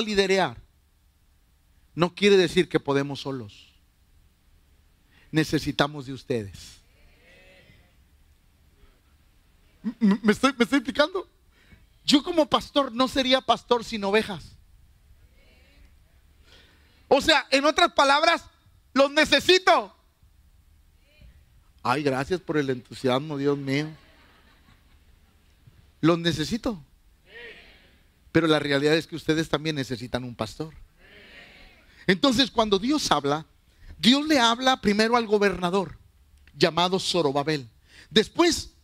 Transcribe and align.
a 0.00 0.02
liderear, 0.02 0.56
no 1.94 2.14
quiere 2.14 2.36
decir 2.36 2.68
que 2.68 2.80
podemos 2.80 3.20
solos. 3.20 3.72
Necesitamos 5.30 6.06
de 6.06 6.12
ustedes. 6.12 6.78
¿Me 10.00 10.32
estoy, 10.32 10.52
me 10.56 10.64
estoy 10.64 10.78
explicando? 10.78 11.28
Yo 12.04 12.22
como 12.22 12.46
pastor 12.48 12.92
no 12.92 13.08
sería 13.08 13.40
pastor 13.40 13.84
sin 13.84 14.04
ovejas. 14.04 14.56
O 17.08 17.20
sea, 17.20 17.46
en 17.50 17.64
otras 17.64 17.92
palabras, 17.92 18.44
los 18.92 19.10
necesito. 19.10 19.94
Ay, 21.82 22.02
gracias 22.02 22.40
por 22.40 22.56
el 22.56 22.70
entusiasmo, 22.70 23.38
Dios 23.38 23.56
mío. 23.56 23.88
Los 26.00 26.18
necesito. 26.18 26.82
Pero 28.36 28.48
la 28.48 28.58
realidad 28.58 28.94
es 28.94 29.06
que 29.06 29.16
ustedes 29.16 29.48
también 29.48 29.76
necesitan 29.76 30.22
un 30.22 30.34
pastor. 30.34 30.74
Entonces, 32.06 32.50
cuando 32.50 32.78
Dios 32.78 33.10
habla, 33.10 33.46
Dios 33.96 34.26
le 34.26 34.38
habla 34.38 34.78
primero 34.82 35.16
al 35.16 35.26
gobernador, 35.26 35.98
llamado 36.52 37.00
Zorobabel. 37.00 37.66
Después, 38.10 38.74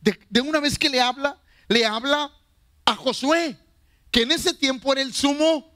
de, 0.00 0.16
de, 0.30 0.40
una 0.40 0.60
vez 0.60 0.78
que 0.78 0.88
le 0.88 1.00
habla, 1.00 1.42
le 1.66 1.84
habla 1.84 2.30
a 2.84 2.94
Josué, 2.94 3.58
que 4.12 4.22
en 4.22 4.30
ese 4.30 4.54
tiempo 4.54 4.92
era 4.92 5.02
el 5.02 5.12
sumo 5.12 5.68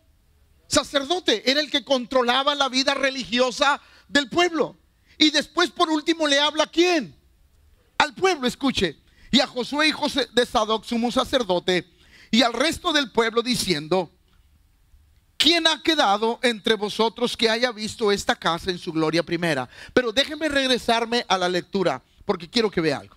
sacerdote, 0.68 1.50
era 1.50 1.60
el 1.60 1.68
que 1.68 1.84
controlaba 1.84 2.54
la 2.54 2.68
vida 2.68 2.94
religiosa 2.94 3.82
del 4.06 4.28
pueblo. 4.28 4.78
Y 5.18 5.30
después, 5.30 5.70
por 5.70 5.90
último, 5.90 6.28
le 6.28 6.38
habla 6.38 6.62
a 6.62 6.70
quién? 6.70 7.16
Al 7.98 8.14
pueblo, 8.14 8.46
escuche. 8.46 9.00
Y 9.32 9.40
a 9.40 9.48
Josué, 9.48 9.88
hijo 9.88 10.06
de 10.32 10.46
Sadoc, 10.46 10.84
sumo 10.84 11.10
sacerdote, 11.10 11.98
y 12.30 12.42
al 12.42 12.52
resto 12.52 12.92
del 12.92 13.10
pueblo 13.10 13.42
diciendo, 13.42 14.10
¿quién 15.36 15.66
ha 15.66 15.82
quedado 15.82 16.38
entre 16.42 16.74
vosotros 16.74 17.36
que 17.36 17.50
haya 17.50 17.72
visto 17.72 18.12
esta 18.12 18.36
casa 18.36 18.70
en 18.70 18.78
su 18.78 18.92
gloria 18.92 19.22
primera? 19.22 19.68
Pero 19.92 20.12
déjenme 20.12 20.48
regresarme 20.48 21.24
a 21.28 21.36
la 21.36 21.48
lectura, 21.48 22.02
porque 22.24 22.48
quiero 22.48 22.70
que 22.70 22.80
vea 22.80 22.98
algo. 22.98 23.16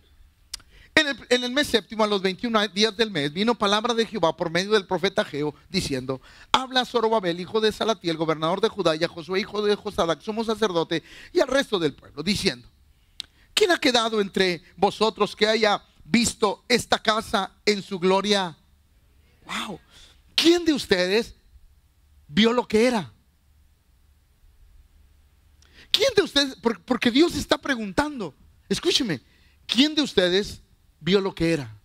En 0.95 1.44
el, 1.44 1.52
mes 1.52 1.67
séptimo, 1.67 2.03
a 2.03 2.08
los 2.08 2.22
21 2.22 2.67
días 2.67 2.95
del 2.95 3.09
mes, 3.09 3.33
vino 3.33 3.55
palabra 3.55 3.95
de 3.95 4.05
Jehová 4.05 4.38
por 4.38 4.52
medio 4.52 4.73
del 4.73 4.86
profeta 4.86 5.25
Geo, 5.25 5.55
diciendo, 5.67 6.22
habla 6.52 6.81
a 6.81 6.86
Zorobabel, 6.86 7.39
hijo 7.39 7.59
de 7.59 7.72
Salatiel, 7.72 8.16
gobernador 8.16 8.61
de 8.61 8.70
Judá, 8.70 8.95
y 8.95 9.03
a 9.03 9.08
Josué, 9.08 9.39
hijo 9.39 9.64
de 9.64 9.75
Josadac, 9.75 10.22
somos 10.22 10.45
sacerdote, 10.45 11.02
y 11.31 11.39
al 11.39 11.48
resto 11.48 11.80
del 11.80 11.95
pueblo, 11.95 12.22
diciendo, 12.22 12.67
¿quién 13.55 13.72
ha 13.72 13.80
quedado 13.80 14.22
entre 14.22 14.61
vosotros 14.77 15.36
que 15.36 15.48
haya 15.48 15.83
visto 16.03 16.64
esta 16.70 17.00
casa 17.00 17.52
en 17.66 17.81
su 17.81 17.98
gloria? 17.98 18.55
Wow. 19.45 19.80
¿Quién 20.36 20.66
de 20.66 20.73
ustedes 20.73 21.36
vio 22.27 22.53
lo 22.53 22.67
que 22.67 22.88
era? 22.88 23.11
¿Quién 25.91 26.09
de 26.16 26.23
ustedes, 26.23 26.55
porque 26.86 27.11
Dios 27.11 27.36
está 27.36 27.58
preguntando, 27.58 28.33
escúcheme, 28.67 29.21
¿quién 29.67 29.94
de 29.94 30.02
ustedes 30.02 30.64
vio 31.03 31.19
lo 31.19 31.36
que 31.36 31.52
era. 31.52 31.75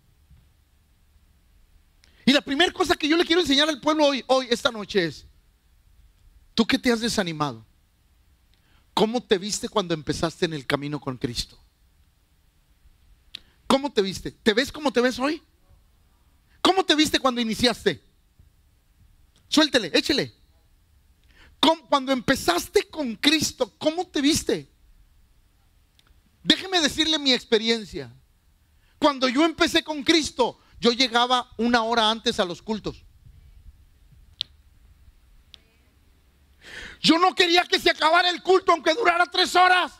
Y 2.24 2.32
la 2.32 2.40
primera 2.40 2.72
cosa 2.72 2.94
que 2.94 3.08
yo 3.08 3.16
le 3.16 3.24
quiero 3.24 3.40
enseñar 3.40 3.68
al 3.68 3.80
pueblo 3.80 4.06
hoy, 4.06 4.22
hoy, 4.28 4.46
esta 4.50 4.70
noche 4.70 5.04
es, 5.04 5.26
tú 6.54 6.66
que 6.66 6.78
te 6.78 6.92
has 6.92 7.00
desanimado, 7.00 7.64
¿cómo 8.94 9.22
te 9.22 9.38
viste 9.38 9.68
cuando 9.68 9.94
empezaste 9.94 10.44
en 10.44 10.52
el 10.52 10.66
camino 10.66 11.00
con 11.00 11.16
Cristo? 11.16 11.58
¿Cómo 13.66 13.92
te 13.92 14.02
viste? 14.02 14.30
¿Te 14.30 14.52
ves 14.54 14.70
como 14.70 14.92
te 14.92 15.00
ves 15.00 15.18
hoy? 15.18 15.42
¿Cómo 16.88 16.96
te 16.96 17.02
viste 17.02 17.20
cuando 17.20 17.42
iniciaste? 17.42 18.02
Suéltele, 19.46 19.90
échele. 19.92 20.34
Cuando 21.60 22.12
empezaste 22.12 22.88
con 22.88 23.14
Cristo, 23.16 23.74
¿cómo 23.76 24.06
te 24.06 24.22
viste? 24.22 24.72
Déjeme 26.42 26.80
decirle 26.80 27.18
mi 27.18 27.34
experiencia. 27.34 28.10
Cuando 28.98 29.28
yo 29.28 29.44
empecé 29.44 29.84
con 29.84 30.02
Cristo, 30.02 30.58
yo 30.80 30.92
llegaba 30.92 31.52
una 31.58 31.82
hora 31.82 32.10
antes 32.10 32.40
a 32.40 32.46
los 32.46 32.62
cultos. 32.62 33.04
Yo 37.02 37.18
no 37.18 37.34
quería 37.34 37.66
que 37.66 37.78
se 37.78 37.90
acabara 37.90 38.30
el 38.30 38.42
culto 38.42 38.72
aunque 38.72 38.94
durara 38.94 39.26
tres 39.26 39.54
horas. 39.54 39.92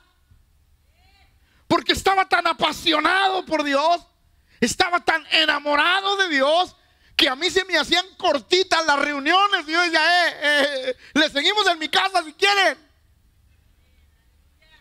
Porque 1.67 1.93
estaba 1.93 2.27
tan 2.27 2.47
apasionado 2.47 3.45
por 3.45 3.63
Dios, 3.63 4.07
estaba 4.61 5.05
tan 5.05 5.25
enamorado 5.31 6.17
de 6.17 6.29
Dios, 6.29 6.75
que 7.17 7.29
a 7.29 7.35
mí 7.35 7.51
se 7.51 7.65
me 7.65 7.77
hacían 7.77 8.07
cortitas 8.17 8.87
las 8.87 8.99
reuniones. 8.99 9.67
Y 9.67 9.73
yo 9.73 9.83
decía, 9.83 10.29
eh, 10.29 10.37
eh, 10.43 10.97
le 11.15 11.29
seguimos 11.31 11.67
en 11.67 11.79
mi 11.79 11.89
casa 11.89 12.23
si 12.23 12.33
quieren. 12.33 12.79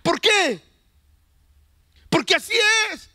¿Por 0.03 0.21
qué? 0.21 0.63
Porque 2.09 2.35
así 2.35 2.53
es. 2.91 3.09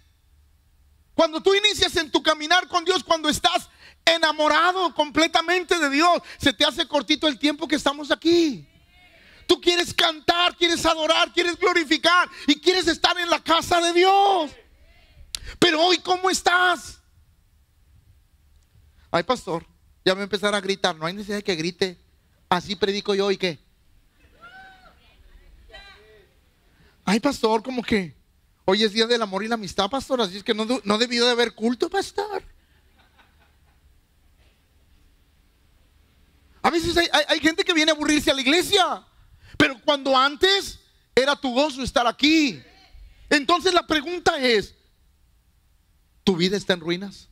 Cuando 1.14 1.40
tú 1.40 1.54
inicias 1.54 1.94
en 1.96 2.10
tu 2.10 2.22
caminar 2.22 2.66
con 2.66 2.84
Dios, 2.84 3.04
cuando 3.04 3.28
estás 3.28 3.68
enamorado 4.04 4.92
completamente 4.94 5.78
de 5.78 5.88
Dios, 5.88 6.20
se 6.38 6.52
te 6.52 6.64
hace 6.64 6.88
cortito 6.88 7.28
el 7.28 7.38
tiempo 7.38 7.68
que 7.68 7.76
estamos 7.76 8.10
aquí. 8.10 8.68
Tú 9.46 9.60
quieres 9.60 9.94
cantar, 9.94 10.56
quieres 10.56 10.84
adorar, 10.84 11.32
quieres 11.32 11.56
glorificar 11.56 12.28
y 12.46 12.60
quieres 12.60 12.88
estar 12.88 13.16
en 13.18 13.30
la 13.30 13.42
casa 13.42 13.80
de 13.80 13.92
Dios. 13.92 14.50
Pero 15.58 15.82
hoy, 15.82 15.98
¿cómo 15.98 16.30
estás? 16.30 17.00
Ay, 19.10 19.22
pastor, 19.22 19.66
ya 20.04 20.14
me 20.14 20.20
a 20.22 20.24
empezar 20.24 20.54
a 20.54 20.60
gritar. 20.60 20.96
No 20.96 21.06
hay 21.06 21.14
necesidad 21.14 21.36
de 21.36 21.44
que 21.44 21.56
grite. 21.56 21.98
Así 22.48 22.76
predico 22.76 23.14
yo 23.14 23.30
y 23.30 23.36
qué. 23.36 23.58
Ay, 27.04 27.20
pastor, 27.20 27.62
como 27.62 27.82
que 27.82 28.14
Hoy 28.64 28.84
es 28.84 28.92
día 28.92 29.06
del 29.06 29.22
amor 29.22 29.42
y 29.42 29.48
la 29.48 29.54
amistad, 29.54 29.90
pastor, 29.90 30.20
así 30.20 30.36
es 30.36 30.44
que 30.44 30.54
no, 30.54 30.64
no 30.84 30.98
debió 30.98 31.26
de 31.26 31.32
haber 31.32 31.52
culto, 31.54 31.90
pastor. 31.90 32.44
A 36.62 36.70
veces 36.70 36.96
hay, 36.96 37.40
gente 37.40 37.64
que 37.64 37.74
viene 37.74 37.90
a 37.90 37.94
aburrirse 37.94 38.30
a 38.30 38.34
la 38.34 38.40
iglesia, 38.40 39.04
pero 39.58 39.80
cuando 39.84 40.16
antes 40.16 40.78
era 41.12 41.34
tu 41.34 41.52
gozo 41.52 41.82
estar 41.82 42.06
aquí. 42.06 42.62
Entonces 43.28 43.74
la 43.74 43.84
pregunta 43.84 44.38
es, 44.38 44.76
¿tu 46.24 46.36
vida 46.36 46.56
está 46.56 46.72
en 46.74 46.80
ruinas? 46.80 47.28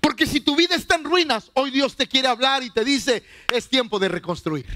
Porque 0.00 0.26
si 0.26 0.40
tu 0.40 0.56
vida 0.56 0.74
está 0.74 0.96
en 0.96 1.04
ruinas, 1.04 1.50
hoy 1.54 1.70
Dios 1.70 1.94
te 1.94 2.06
quiere 2.06 2.28
hablar 2.28 2.62
y 2.62 2.70
te 2.70 2.84
dice, 2.84 3.22
es 3.52 3.68
tiempo 3.68 3.98
de 3.98 4.08
reconstruir. 4.08 4.66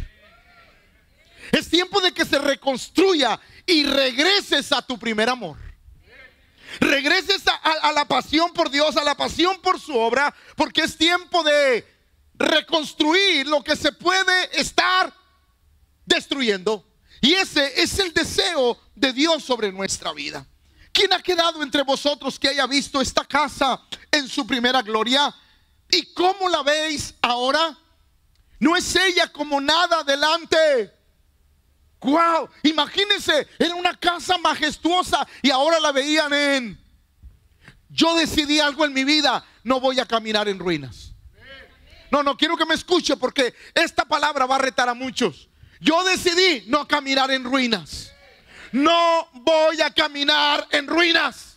Es 1.53 1.69
tiempo 1.69 2.01
de 2.01 2.13
que 2.13 2.25
se 2.25 2.39
reconstruya 2.39 3.41
y 3.67 3.85
regreses 3.85 4.73
a 4.73 4.83
tu 4.83 4.99
primer 4.99 5.29
amor. 5.29 5.57
Regreses 6.81 7.43
a, 7.63 7.93
la 7.93 8.05
pasión 8.05 8.53
por 8.53 8.71
Dios, 8.71 8.97
a 8.97 9.05
la 9.05 9.15
pasión 9.15 9.61
por 9.61 9.81
su 9.81 9.97
obra, 9.97 10.35
porque 10.57 10.83
es 10.83 10.97
tiempo 10.97 11.43
de 11.43 11.87
reconstruir 12.35 13.47
lo 13.47 13.63
que 13.63 13.77
se 13.77 13.93
puede 13.93 14.61
estar 14.61 15.15
destruyendo. 16.05 16.85
Y 17.21 17.35
ese 17.35 17.81
es 17.81 17.99
el 17.99 18.13
deseo 18.13 18.79
de 18.95 19.13
Dios 19.13 19.43
sobre 19.43 19.73
nuestra 19.73 20.13
vida. 20.13 20.47
¿Quién 20.93 21.13
ha 21.13 21.23
quedado 21.23 21.63
entre 21.63 21.83
vosotros 21.83 22.39
que 22.39 22.49
haya 22.49 22.67
visto 22.67 23.01
esta 23.01 23.25
casa 23.25 23.81
en 24.11 24.29
su 24.29 24.47
primera 24.47 24.83
gloria? 24.83 25.35
¿Y 25.91 26.13
cómo 26.13 26.49
la 26.49 26.63
veis 26.63 27.15
ahora? 27.21 27.77
¿No 28.61 28.77
es 28.77 28.95
ella 28.95 29.31
como 29.33 29.61
nada 29.61 30.05
delante 30.05 30.93
Wow, 32.05 32.51
imagínense, 32.63 33.49
era 33.59 33.75
una 33.75 33.95
casa 33.95 34.37
majestuosa 34.37 35.27
y 35.41 35.51
ahora 35.51 35.81
la 35.81 35.91
veían 35.91 36.33
en. 36.35 36.85
Yo 37.89 38.15
decidí 38.15 38.61
algo 38.61 38.85
en 38.85 38.93
mi 38.93 39.05
vida, 39.05 39.43
no 39.63 39.81
voy 39.81 39.99
a 39.99 40.07
caminar 40.07 40.47
en 40.49 40.59
ruinas. 40.59 41.15
No, 42.11 42.23
no 42.23 42.37
quiero 42.37 42.59
que 42.59 42.67
me 42.67 42.75
escuche 42.75 43.17
porque 43.17 43.55
esta 43.75 44.05
palabra 44.05 44.45
va 44.45 44.57
a 44.57 44.59
retar 44.59 44.89
a 44.89 44.95
muchos. 44.95 45.49
Yo 45.81 46.05
decidí 46.05 46.65
no 46.67 46.87
caminar 46.87 47.31
en 47.31 47.43
ruinas. 47.43 48.13
No 48.75 49.29
voy 49.35 49.81
a 49.83 49.91
caminar 49.93 50.67
en 50.73 50.89
ruinas. 50.89 51.55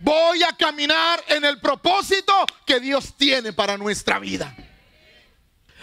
Voy 0.00 0.42
a 0.42 0.52
caminar 0.56 1.22
en 1.28 1.44
el 1.44 1.60
propósito 1.60 2.32
que 2.66 2.80
Dios 2.80 3.14
tiene 3.16 3.52
para 3.52 3.78
nuestra 3.78 4.18
vida. 4.18 4.52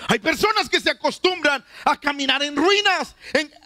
Hay 0.10 0.20
personas 0.20 0.68
que 0.68 0.82
se 0.82 0.90
acostumbran 0.90 1.64
a 1.86 1.98
caminar 1.98 2.44
en 2.44 2.58
ruinas. 2.58 3.16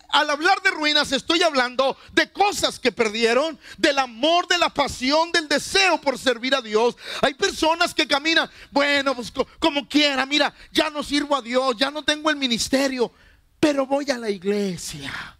Al 0.09 0.29
hablar 0.29 0.61
de 0.61 0.69
ruinas 0.69 1.11
estoy 1.11 1.41
hablando 1.41 1.97
de 2.11 2.31
cosas 2.31 2.79
que 2.79 2.91
perdieron, 2.91 3.59
del 3.79 3.97
amor, 3.97 4.47
de 4.47 4.59
la 4.59 4.69
pasión, 4.69 5.31
del 5.31 5.47
deseo 5.47 5.99
por 5.99 6.19
servir 6.19 6.53
a 6.53 6.61
Dios. 6.61 6.97
Hay 7.23 7.33
personas 7.33 7.95
que 7.95 8.07
caminan, 8.07 8.47
bueno, 8.69 9.15
pues 9.15 9.33
como 9.57 9.89
quiera, 9.89 10.23
mira, 10.27 10.53
ya 10.71 10.91
no 10.91 11.01
sirvo 11.01 11.35
a 11.35 11.41
Dios, 11.41 11.77
ya 11.77 11.89
no 11.89 12.03
tengo 12.03 12.29
el 12.29 12.35
ministerio, 12.35 13.11
pero 13.59 13.87
voy 13.87 14.11
a 14.11 14.19
la 14.19 14.29
iglesia. 14.29 15.36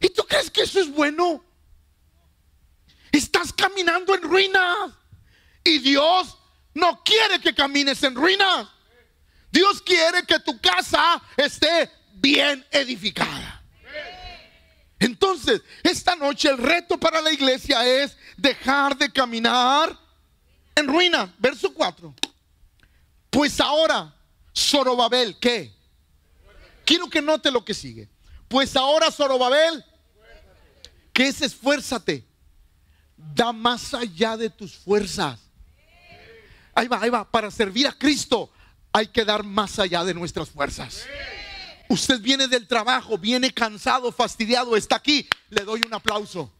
¿Y 0.00 0.08
tú 0.10 0.22
crees 0.24 0.50
que 0.50 0.62
eso 0.62 0.80
es 0.80 0.90
bueno? 0.90 1.44
Estás 3.10 3.52
caminando 3.52 4.14
en 4.14 4.22
ruinas 4.22 4.92
y 5.64 5.78
Dios 5.78 6.38
no 6.74 7.02
quiere 7.02 7.40
que 7.40 7.54
camines 7.54 8.02
en 8.02 8.14
ruinas. 8.14 8.68
Dios 9.50 9.82
quiere 9.82 10.24
que 10.24 10.38
tu 10.40 10.60
casa 10.60 11.20
esté 11.36 11.90
bien 12.12 12.64
edificada. 12.70 13.62
Entonces, 15.00 15.62
esta 15.82 16.16
noche 16.16 16.48
el 16.48 16.58
reto 16.58 16.98
para 16.98 17.20
la 17.20 17.32
iglesia 17.32 17.86
es 17.86 18.16
dejar 18.36 18.96
de 18.96 19.10
caminar 19.10 19.96
en 20.74 20.86
ruinas. 20.86 21.30
Verso 21.38 21.72
4. 21.72 22.14
Pues 23.30 23.60
ahora, 23.60 24.14
Zorobabel, 24.56 25.38
¿qué? 25.38 25.72
Quiero 26.84 27.08
que 27.08 27.22
note 27.22 27.50
lo 27.50 27.64
que 27.64 27.74
sigue. 27.74 28.08
Pues 28.48 28.74
ahora, 28.76 29.10
Zorobabel, 29.10 29.84
¿qué 31.12 31.28
es 31.28 31.42
esfuérzate? 31.42 32.26
Da 33.16 33.52
más 33.52 33.92
allá 33.92 34.36
de 34.36 34.48
tus 34.48 34.74
fuerzas. 34.74 35.38
Ahí 36.74 36.88
va, 36.88 37.02
ahí 37.02 37.10
va. 37.10 37.30
Para 37.30 37.50
servir 37.50 37.86
a 37.86 37.92
Cristo 37.92 38.50
hay 38.92 39.08
que 39.08 39.24
dar 39.24 39.44
más 39.44 39.78
allá 39.78 40.04
de 40.04 40.14
nuestras 40.14 40.48
fuerzas. 40.48 41.04
Usted 41.88 42.20
viene 42.20 42.48
del 42.48 42.66
trabajo, 42.66 43.18
viene 43.18 43.52
cansado, 43.52 44.12
fastidiado, 44.12 44.76
está 44.76 44.96
aquí. 44.96 45.28
Le 45.50 45.64
doy 45.64 45.82
un 45.82 45.92
aplauso. 45.92 46.52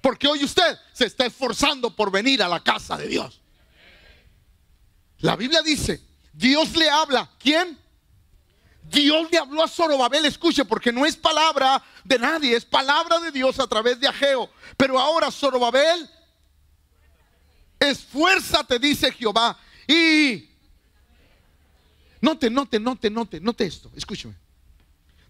Porque 0.00 0.26
hoy 0.26 0.44
usted 0.44 0.78
se 0.92 1.06
está 1.06 1.26
esforzando 1.26 1.94
por 1.94 2.10
venir 2.10 2.42
a 2.42 2.48
la 2.48 2.60
casa 2.60 2.96
de 2.96 3.08
Dios. 3.08 3.40
La 5.18 5.36
Biblia 5.36 5.62
dice, 5.62 6.02
Dios 6.32 6.76
le 6.76 6.90
habla. 6.90 7.30
¿Quién? 7.38 7.78
Dios 8.84 9.28
le 9.30 9.38
habló 9.38 9.62
a 9.62 9.68
Zorobabel, 9.68 10.26
escuche, 10.26 10.64
porque 10.64 10.92
no 10.92 11.04
es 11.06 11.16
palabra 11.16 11.82
de 12.04 12.18
nadie, 12.18 12.54
es 12.54 12.64
palabra 12.64 13.18
de 13.18 13.32
Dios 13.32 13.58
a 13.58 13.66
través 13.66 13.98
de 13.98 14.06
Ageo. 14.06 14.50
Pero 14.76 14.98
ahora 14.98 15.30
Zorobabel, 15.30 16.08
esfuérzate, 17.80 18.78
dice 18.78 19.10
Jehová, 19.12 19.58
y 19.86 20.54
Note, 22.24 22.48
note, 22.48 22.80
note, 22.80 23.10
note, 23.10 23.38
note 23.38 23.66
esto. 23.66 23.92
Escúcheme. 23.94 24.34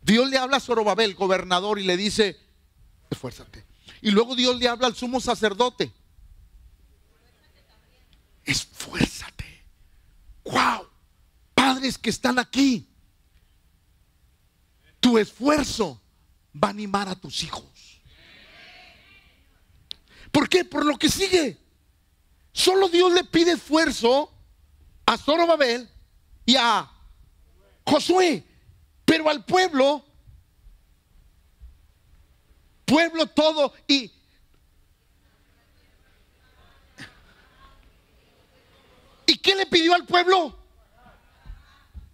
Dios 0.01 0.31
le 0.31 0.39
habla 0.39 0.59
a 0.59 0.61
Zorobabel, 0.61 1.17
gobernador, 1.17 1.81
y 1.81 1.83
le 1.83 1.97
dice, 1.97 2.39
esfuérzate. 3.11 3.67
Y 4.01 4.13
luego 4.13 4.37
Dios 4.37 4.57
le 4.61 4.69
habla 4.69 4.87
al 4.87 4.95
sumo 4.95 5.21
sacerdote. 5.21 5.93
Esfuérzate. 8.45 9.65
Wow. 10.45 10.87
Padres 11.53 11.99
que 11.99 12.11
están 12.11 12.39
aquí. 12.39 12.89
Tu 15.05 15.19
esfuerzo 15.19 16.01
va 16.57 16.69
a 16.69 16.71
animar 16.71 17.11
a 17.11 17.15
tus 17.15 17.43
hijos. 17.43 18.01
¿Por 20.33 20.49
qué? 20.49 20.65
Por 20.65 20.87
lo 20.87 20.97
que 20.97 21.11
sigue. 21.11 21.59
Solo 22.55 22.89
Dios 22.89 23.13
le 23.13 23.23
pide 23.23 23.53
esfuerzo 23.53 24.33
a 25.05 25.19
Zorobabel 25.19 25.87
y 26.47 26.57
a 26.57 26.91
Josué, 27.87 28.43
pero 29.05 29.29
al 29.29 29.45
pueblo, 29.45 30.03
pueblo 32.87 33.27
todo 33.27 33.75
y 33.87 34.11
¿Y 39.27 39.37
qué 39.37 39.55
le 39.55 39.67
pidió 39.67 39.93
al 39.93 40.07
pueblo? 40.07 40.59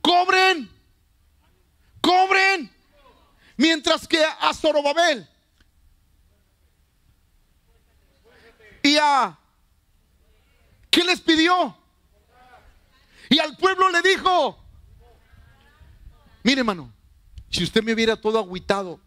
Cobren, 0.02 0.68
cobren. 2.00 2.79
Mientras 3.60 4.08
que 4.08 4.24
a 4.24 4.54
Zorobabel 4.54 5.28
y 8.82 8.96
a 8.96 9.38
¿qué 10.90 11.04
les 11.04 11.20
pidió? 11.20 11.76
Y 13.28 13.38
al 13.38 13.58
pueblo 13.58 13.90
le 13.90 14.00
dijo, 14.00 14.58
mire 16.42 16.60
hermano, 16.60 16.90
si 17.50 17.62
usted 17.62 17.82
me 17.82 17.92
hubiera 17.92 18.18
todo 18.18 18.38
agüitado, 18.38 18.98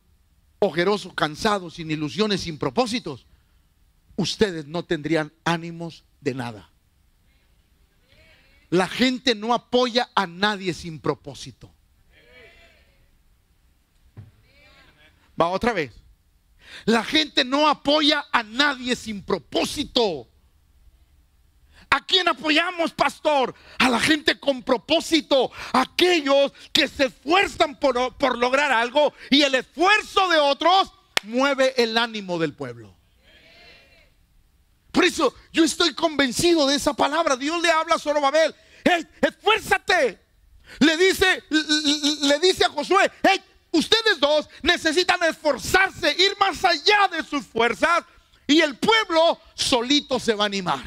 ojeroso, 0.60 1.16
cansado, 1.16 1.72
sin 1.72 1.90
ilusiones, 1.90 2.42
sin 2.42 2.60
propósitos, 2.60 3.26
ustedes 4.18 4.68
no 4.68 4.86
tendrían 4.86 5.34
ánimos 5.46 6.04
de 6.22 6.36
nada. 6.36 6.70
La 8.70 8.88
gente 8.88 9.34
no 9.34 9.56
apoya 9.56 10.12
a 10.14 10.28
nadie 10.28 10.76
sin 10.76 11.00
propósito. 11.00 11.73
Va 15.40 15.48
otra 15.48 15.74
vez. 15.74 15.94
La 16.86 17.04
gente 17.04 17.44
no 17.44 17.68
apoya 17.68 18.26
a 18.32 18.44
nadie 18.44 18.96
sin 18.96 19.24
propósito. 19.24 20.28
¿A 21.90 22.04
quién 22.04 22.28
apoyamos, 22.28 22.92
pastor? 22.92 23.54
A 23.78 23.88
la 23.88 24.00
gente 24.00 24.40
con 24.40 24.64
propósito, 24.64 25.52
aquellos 25.74 26.52
que 26.72 26.88
se 26.88 27.06
esfuerzan 27.06 27.80
por, 27.80 28.18
por, 28.18 28.38
lograr 28.38 28.72
algo 28.72 29.14
y 29.30 29.44
el 29.44 29.54
esfuerzo 29.54 30.28
de 30.30 30.40
otros 30.40 30.92
mueve 31.22 31.74
el 31.78 31.96
ánimo 31.98 32.40
del 32.40 32.54
pueblo. 32.54 32.96
Por 34.92 35.06
eso 35.06 35.36
yo 35.52 35.64
estoy 35.64 35.94
convencido 35.94 36.66
de 36.66 36.76
esa 36.76 36.94
palabra. 36.94 37.36
Dios 37.36 37.62
le 37.62 37.70
habla 37.70 37.96
a 37.96 38.00
Zorobabel, 38.00 38.56
hey, 38.84 39.08
esfuérzate. 39.22 40.20
Le 40.80 40.98
dice, 40.98 41.44
le 41.50 42.40
dice 42.40 42.66
a 42.66 42.70
Josué, 42.70 43.12
hey, 43.22 43.40
ustedes 43.74 44.20
dos 44.20 44.48
necesitan 44.62 45.22
esforzarse, 45.24 46.16
ir 46.18 46.38
más 46.40 46.64
allá 46.64 47.10
de 47.12 47.24
sus 47.24 47.46
fuerzas 47.46 48.04
y 48.48 48.62
el 48.62 48.78
pueblo 48.78 49.40
solito 49.54 50.20
se 50.20 50.34
va 50.34 50.46
a 50.46 50.48
animar. 50.48 50.84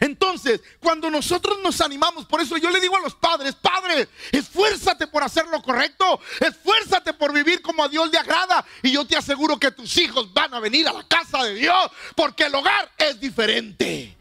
Entonces, 0.00 0.60
cuando 0.80 1.10
nosotros 1.10 1.58
nos 1.62 1.80
animamos, 1.80 2.26
por 2.26 2.40
eso 2.40 2.56
yo 2.58 2.70
le 2.70 2.80
digo 2.80 2.96
a 2.96 3.00
los 3.00 3.14
padres, 3.14 3.54
padre, 3.54 4.08
esfuérzate 4.32 5.06
por 5.06 5.22
hacer 5.22 5.46
lo 5.48 5.62
correcto, 5.62 6.20
esfuérzate 6.40 7.14
por 7.14 7.32
vivir 7.32 7.62
como 7.62 7.82
a 7.82 7.88
Dios 7.88 8.10
le 8.10 8.18
agrada 8.18 8.64
y 8.82 8.92
yo 8.92 9.06
te 9.06 9.16
aseguro 9.16 9.58
que 9.58 9.70
tus 9.70 9.96
hijos 9.96 10.32
van 10.32 10.52
a 10.52 10.60
venir 10.60 10.86
a 10.88 10.92
la 10.92 11.06
casa 11.06 11.42
de 11.44 11.54
Dios 11.54 11.90
porque 12.14 12.44
el 12.44 12.54
hogar 12.54 12.92
es 12.98 13.18
diferente. 13.18 14.14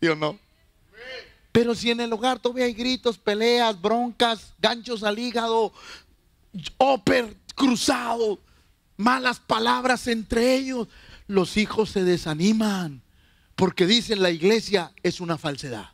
¿Sí 0.00 0.08
o 0.08 0.16
no? 0.16 0.38
Pero 1.52 1.74
si 1.74 1.90
en 1.90 2.00
el 2.00 2.12
hogar 2.12 2.38
todavía 2.38 2.64
hay 2.64 2.72
gritos, 2.72 3.18
peleas, 3.18 3.80
broncas, 3.80 4.54
ganchos 4.58 5.02
al 5.02 5.18
hígado, 5.18 5.72
óper 6.78 7.36
cruzado, 7.54 8.40
malas 8.96 9.38
palabras 9.38 10.06
entre 10.06 10.56
ellos, 10.56 10.88
los 11.26 11.58
hijos 11.58 11.90
se 11.90 12.04
desaniman 12.04 13.02
porque 13.54 13.86
dicen 13.86 14.22
la 14.22 14.30
iglesia 14.30 14.92
es 15.02 15.20
una 15.20 15.36
falsedad. 15.36 15.90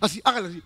Así, 0.00 0.20
hágalo 0.24 0.48
así. 0.48 0.62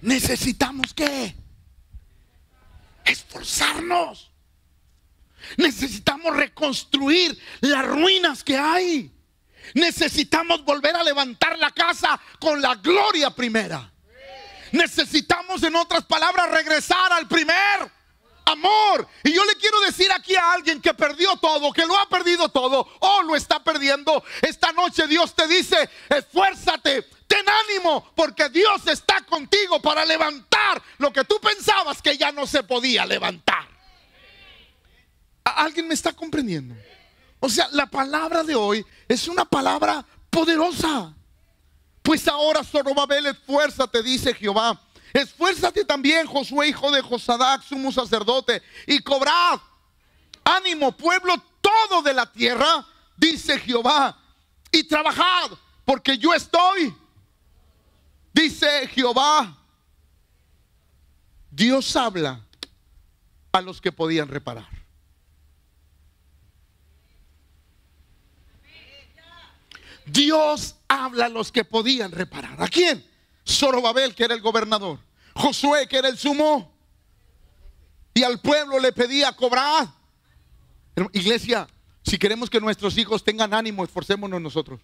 Necesitamos 0.00 0.92
qué? 0.92 1.34
Esforzarnos. 3.04 4.33
Necesitamos 5.56 6.36
reconstruir 6.36 7.38
las 7.60 7.86
ruinas 7.86 8.42
que 8.42 8.56
hay. 8.56 9.10
Necesitamos 9.74 10.64
volver 10.64 10.94
a 10.94 11.02
levantar 11.02 11.58
la 11.58 11.70
casa 11.70 12.20
con 12.38 12.60
la 12.60 12.74
gloria 12.76 13.30
primera. 13.30 13.90
Necesitamos, 14.72 15.62
en 15.62 15.76
otras 15.76 16.04
palabras, 16.04 16.50
regresar 16.50 17.12
al 17.12 17.28
primer 17.28 17.90
amor. 18.44 19.08
Y 19.22 19.32
yo 19.32 19.44
le 19.44 19.54
quiero 19.56 19.80
decir 19.80 20.10
aquí 20.12 20.34
a 20.36 20.52
alguien 20.52 20.80
que 20.80 20.94
perdió 20.94 21.36
todo, 21.36 21.72
que 21.72 21.86
lo 21.86 21.98
ha 21.98 22.08
perdido 22.08 22.48
todo 22.48 22.88
o 23.00 23.22
lo 23.22 23.36
está 23.36 23.62
perdiendo. 23.62 24.22
Esta 24.42 24.72
noche 24.72 25.06
Dios 25.06 25.34
te 25.34 25.46
dice, 25.46 25.88
esfuérzate, 26.08 27.02
ten 27.26 27.44
ánimo, 27.48 28.12
porque 28.14 28.48
Dios 28.48 28.86
está 28.86 29.22
contigo 29.22 29.80
para 29.80 30.04
levantar 30.04 30.82
lo 30.98 31.12
que 31.12 31.24
tú 31.24 31.40
pensabas 31.40 32.02
que 32.02 32.16
ya 32.16 32.32
no 32.32 32.46
se 32.46 32.62
podía 32.62 33.06
levantar. 33.06 33.73
¿Alguien 35.56 35.88
me 35.88 35.94
está 35.94 36.12
comprendiendo? 36.12 36.74
O 37.40 37.48
sea, 37.48 37.68
la 37.72 37.86
palabra 37.86 38.42
de 38.42 38.54
hoy 38.54 38.84
es 39.08 39.28
una 39.28 39.44
palabra 39.44 40.04
poderosa. 40.30 41.14
Pues 42.02 42.28
ahora 42.28 42.62
Zorobabel, 42.62 43.26
esfuérzate, 43.26 44.02
dice 44.02 44.34
Jehová 44.34 44.78
Esfuérzate 45.14 45.84
también, 45.84 46.26
Josué, 46.26 46.68
hijo 46.68 46.90
de 46.90 47.00
Josadac, 47.00 47.62
sumo 47.62 47.92
sacerdote, 47.92 48.60
y 48.84 48.98
cobrad 48.98 49.60
ánimo, 50.42 50.90
pueblo 50.90 51.40
todo 51.60 52.02
de 52.02 52.12
la 52.12 52.30
tierra, 52.30 52.84
dice 53.16 53.60
Jehová, 53.60 54.18
y 54.72 54.82
trabajad, 54.82 55.52
porque 55.84 56.18
yo 56.18 56.34
estoy, 56.34 56.92
dice 58.32 58.88
Jehová. 58.88 59.56
Dios 61.48 61.94
habla 61.94 62.44
a 63.52 63.60
los 63.60 63.80
que 63.80 63.92
podían 63.92 64.26
reparar. 64.26 64.68
Dios 70.06 70.76
habla 70.88 71.26
a 71.26 71.28
los 71.28 71.50
que 71.50 71.64
podían 71.64 72.12
reparar. 72.12 72.62
¿A 72.62 72.68
quién? 72.68 73.04
Zorobabel, 73.46 74.14
que 74.14 74.24
era 74.24 74.34
el 74.34 74.40
gobernador. 74.40 74.98
Josué, 75.34 75.86
que 75.88 75.98
era 75.98 76.08
el 76.08 76.18
sumo. 76.18 76.72
al 78.24 78.40
pueblo 78.40 78.78
le 78.78 78.92
pedía 78.92 79.32
cobrar. 79.32 79.88
Iglesia, 81.12 81.66
si 82.02 82.18
queremos 82.18 82.48
que 82.48 82.60
nuestros 82.60 82.96
hijos 82.98 83.24
tengan 83.24 83.52
ánimo, 83.52 83.84
esforcémonos 83.84 84.40
nosotros. 84.40 84.80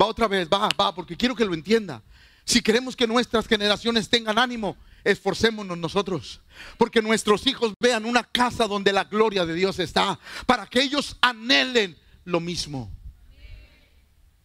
Va 0.00 0.06
otra 0.06 0.28
vez, 0.28 0.48
va, 0.48 0.68
va, 0.80 0.94
porque 0.94 1.16
quiero 1.16 1.34
que 1.34 1.44
lo 1.44 1.52
entienda. 1.52 2.02
Si 2.44 2.62
queremos 2.62 2.96
que 2.96 3.06
nuestras 3.06 3.46
generaciones 3.46 4.08
tengan 4.08 4.38
ánimo, 4.38 4.76
esforcémonos 5.04 5.76
nosotros. 5.76 6.40
Porque 6.78 7.02
nuestros 7.02 7.46
hijos 7.46 7.74
vean 7.78 8.04
una 8.04 8.24
casa 8.24 8.66
donde 8.66 8.92
la 8.92 9.04
gloria 9.04 9.44
de 9.44 9.54
Dios 9.54 9.78
está. 9.78 10.18
Para 10.46 10.66
que 10.66 10.80
ellos 10.80 11.16
anhelen 11.20 11.98
lo 12.24 12.40
mismo. 12.40 12.90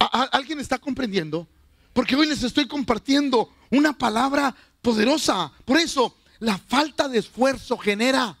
¿Alguien 0.06 0.60
está 0.60 0.78
comprendiendo? 0.78 1.46
Porque 1.92 2.16
hoy 2.16 2.26
les 2.26 2.42
estoy 2.42 2.66
compartiendo 2.66 3.52
una 3.70 3.92
palabra 3.96 4.54
poderosa. 4.82 5.52
Por 5.64 5.78
eso, 5.78 6.16
la 6.40 6.58
falta 6.58 7.08
de 7.08 7.18
esfuerzo 7.18 7.78
genera 7.78 8.36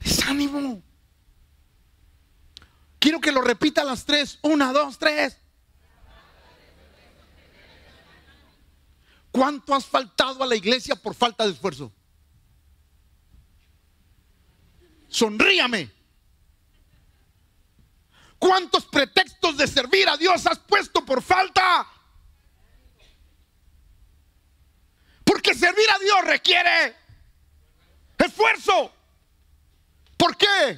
desánimo. 0.00 0.82
Quiero 2.98 3.20
que 3.20 3.32
lo 3.32 3.40
repita 3.40 3.80
a 3.80 3.84
las 3.84 4.04
tres. 4.04 4.38
Una, 4.42 4.72
dos, 4.72 4.98
tres. 4.98 5.36
¿Cuánto 9.30 9.74
has 9.74 9.86
faltado 9.86 10.44
a 10.44 10.46
la 10.46 10.54
iglesia 10.54 10.94
por 10.94 11.14
falta 11.14 11.44
de 11.44 11.52
esfuerzo? 11.52 11.90
Sonríame. 15.08 15.90
¿Cuántos 18.42 18.86
pretextos 18.86 19.56
de 19.56 19.68
servir 19.68 20.08
a 20.08 20.16
Dios 20.16 20.44
has 20.48 20.58
puesto 20.58 21.04
por 21.04 21.22
falta? 21.22 21.86
Porque 25.22 25.54
servir 25.54 25.88
a 25.88 25.98
Dios 26.00 26.24
requiere 26.24 26.96
esfuerzo. 28.18 28.92
¿Por 30.16 30.36
qué? 30.36 30.76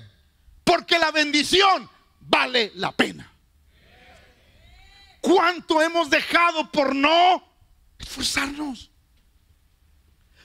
Porque 0.63 0.99
la 0.99 1.11
bendición 1.11 1.89
vale 2.21 2.71
la 2.75 2.93
pena. 2.93 3.33
¿Cuánto 5.23 5.81
hemos 5.81 6.11
dejado 6.11 6.71
por 6.71 6.95
no 6.95 7.51
esforzarnos? 7.99 8.91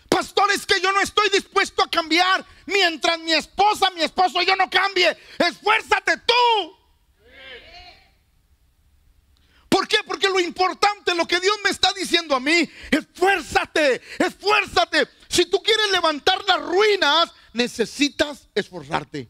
Pastor, 0.08 0.52
es 0.52 0.66
que 0.66 0.80
yo 0.80 0.94
no 0.94 1.02
estoy 1.02 1.28
dispuesto 1.32 1.84
a 1.84 1.90
cambiar 1.90 2.46
mientras 2.66 3.20
mi 3.20 3.34
esposa, 3.34 3.90
mi 3.90 4.04
esposo, 4.04 4.42
yo 4.42 4.56
no 4.56 4.70
cambie. 4.70 5.18
Esfuérzate 5.38 6.16
tú. 6.20 6.79
¿Por 9.80 9.88
qué? 9.88 10.00
Porque 10.06 10.28
lo 10.28 10.42
importante, 10.42 11.16
lo 11.16 11.26
que 11.26 11.40
Dios 11.40 11.56
me 11.64 11.70
está 11.70 11.94
diciendo 11.94 12.36
a 12.36 12.40
mí, 12.42 12.70
esfuérzate, 12.92 14.02
esfuérzate. 14.18 15.08
Si 15.30 15.46
tú 15.46 15.64
quieres 15.64 15.90
levantar 15.94 16.38
las 16.46 16.62
ruinas, 16.62 17.32
necesitas 17.54 18.50
esforzarte. 18.54 19.30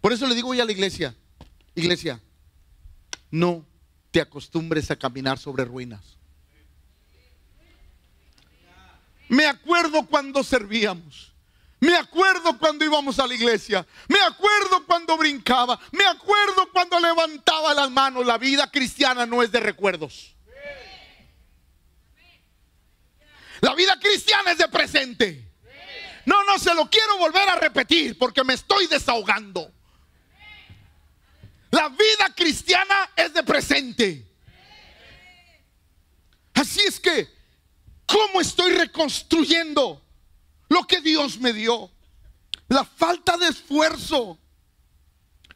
Por 0.00 0.14
eso 0.14 0.26
le 0.26 0.34
digo 0.34 0.48
hoy 0.48 0.60
a 0.60 0.64
la 0.64 0.72
iglesia, 0.72 1.14
iglesia, 1.74 2.22
no 3.30 3.66
te 4.10 4.22
acostumbres 4.22 4.90
a 4.90 4.96
caminar 4.96 5.38
sobre 5.38 5.66
ruinas. 5.66 6.16
Me 9.28 9.44
acuerdo 9.44 10.06
cuando 10.06 10.42
servíamos. 10.42 11.33
Me 11.84 11.94
acuerdo 11.96 12.56
cuando 12.58 12.82
íbamos 12.82 13.18
a 13.18 13.26
la 13.26 13.34
iglesia. 13.34 13.86
Me 14.08 14.18
acuerdo 14.22 14.86
cuando 14.86 15.18
brincaba. 15.18 15.78
Me 15.92 16.06
acuerdo 16.06 16.70
cuando 16.72 16.98
levantaba 16.98 17.74
las 17.74 17.90
manos. 17.90 18.24
La 18.24 18.38
vida 18.38 18.70
cristiana 18.70 19.26
no 19.26 19.42
es 19.42 19.52
de 19.52 19.60
recuerdos. 19.60 20.34
La 23.60 23.74
vida 23.74 24.00
cristiana 24.00 24.52
es 24.52 24.58
de 24.58 24.68
presente. 24.68 25.46
No, 26.24 26.42
no 26.44 26.58
se 26.58 26.74
lo 26.74 26.88
quiero 26.88 27.18
volver 27.18 27.46
a 27.50 27.56
repetir 27.56 28.16
porque 28.16 28.42
me 28.44 28.54
estoy 28.54 28.86
desahogando. 28.86 29.70
La 31.70 31.90
vida 31.90 32.32
cristiana 32.34 33.10
es 33.14 33.34
de 33.34 33.42
presente. 33.42 34.26
Así 36.54 36.80
es 36.80 36.98
que, 36.98 37.28
¿cómo 38.06 38.40
estoy 38.40 38.72
reconstruyendo? 38.72 40.03
Lo 40.74 40.86
que 40.86 41.00
Dios 41.00 41.38
me 41.38 41.52
dio. 41.52 41.90
La 42.68 42.84
falta 42.84 43.38
de 43.38 43.48
esfuerzo 43.48 44.38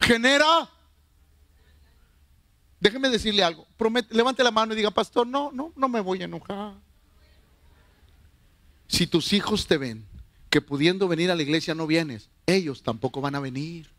genera... 0.01 0.71
Déjeme 2.81 3.09
decirle 3.11 3.43
algo. 3.43 3.67
levante 4.11 4.45
la 4.45 4.53
mano 4.53 4.73
y 4.73 4.77
diga, 4.77 4.93
pastor, 4.93 5.27
no, 5.27 5.51
no, 5.51 5.73
no 5.75 5.89
me 5.89 6.01
voy 6.01 6.23
a 6.23 6.27
enojar. 6.27 6.75
Si 8.87 9.09
tus 9.09 9.33
hijos 9.33 9.67
te 9.67 9.77
ven 9.77 10.07
que 10.49 10.61
pudiendo 10.61 11.09
venir 11.09 11.33
a 11.33 11.35
la 11.35 11.43
iglesia 11.43 11.75
no 11.75 11.89
vienes, 11.89 12.29
ellos 12.47 12.85
tampoco 12.85 13.21
van 13.21 13.35
a 13.35 13.41
venir. 13.41 13.91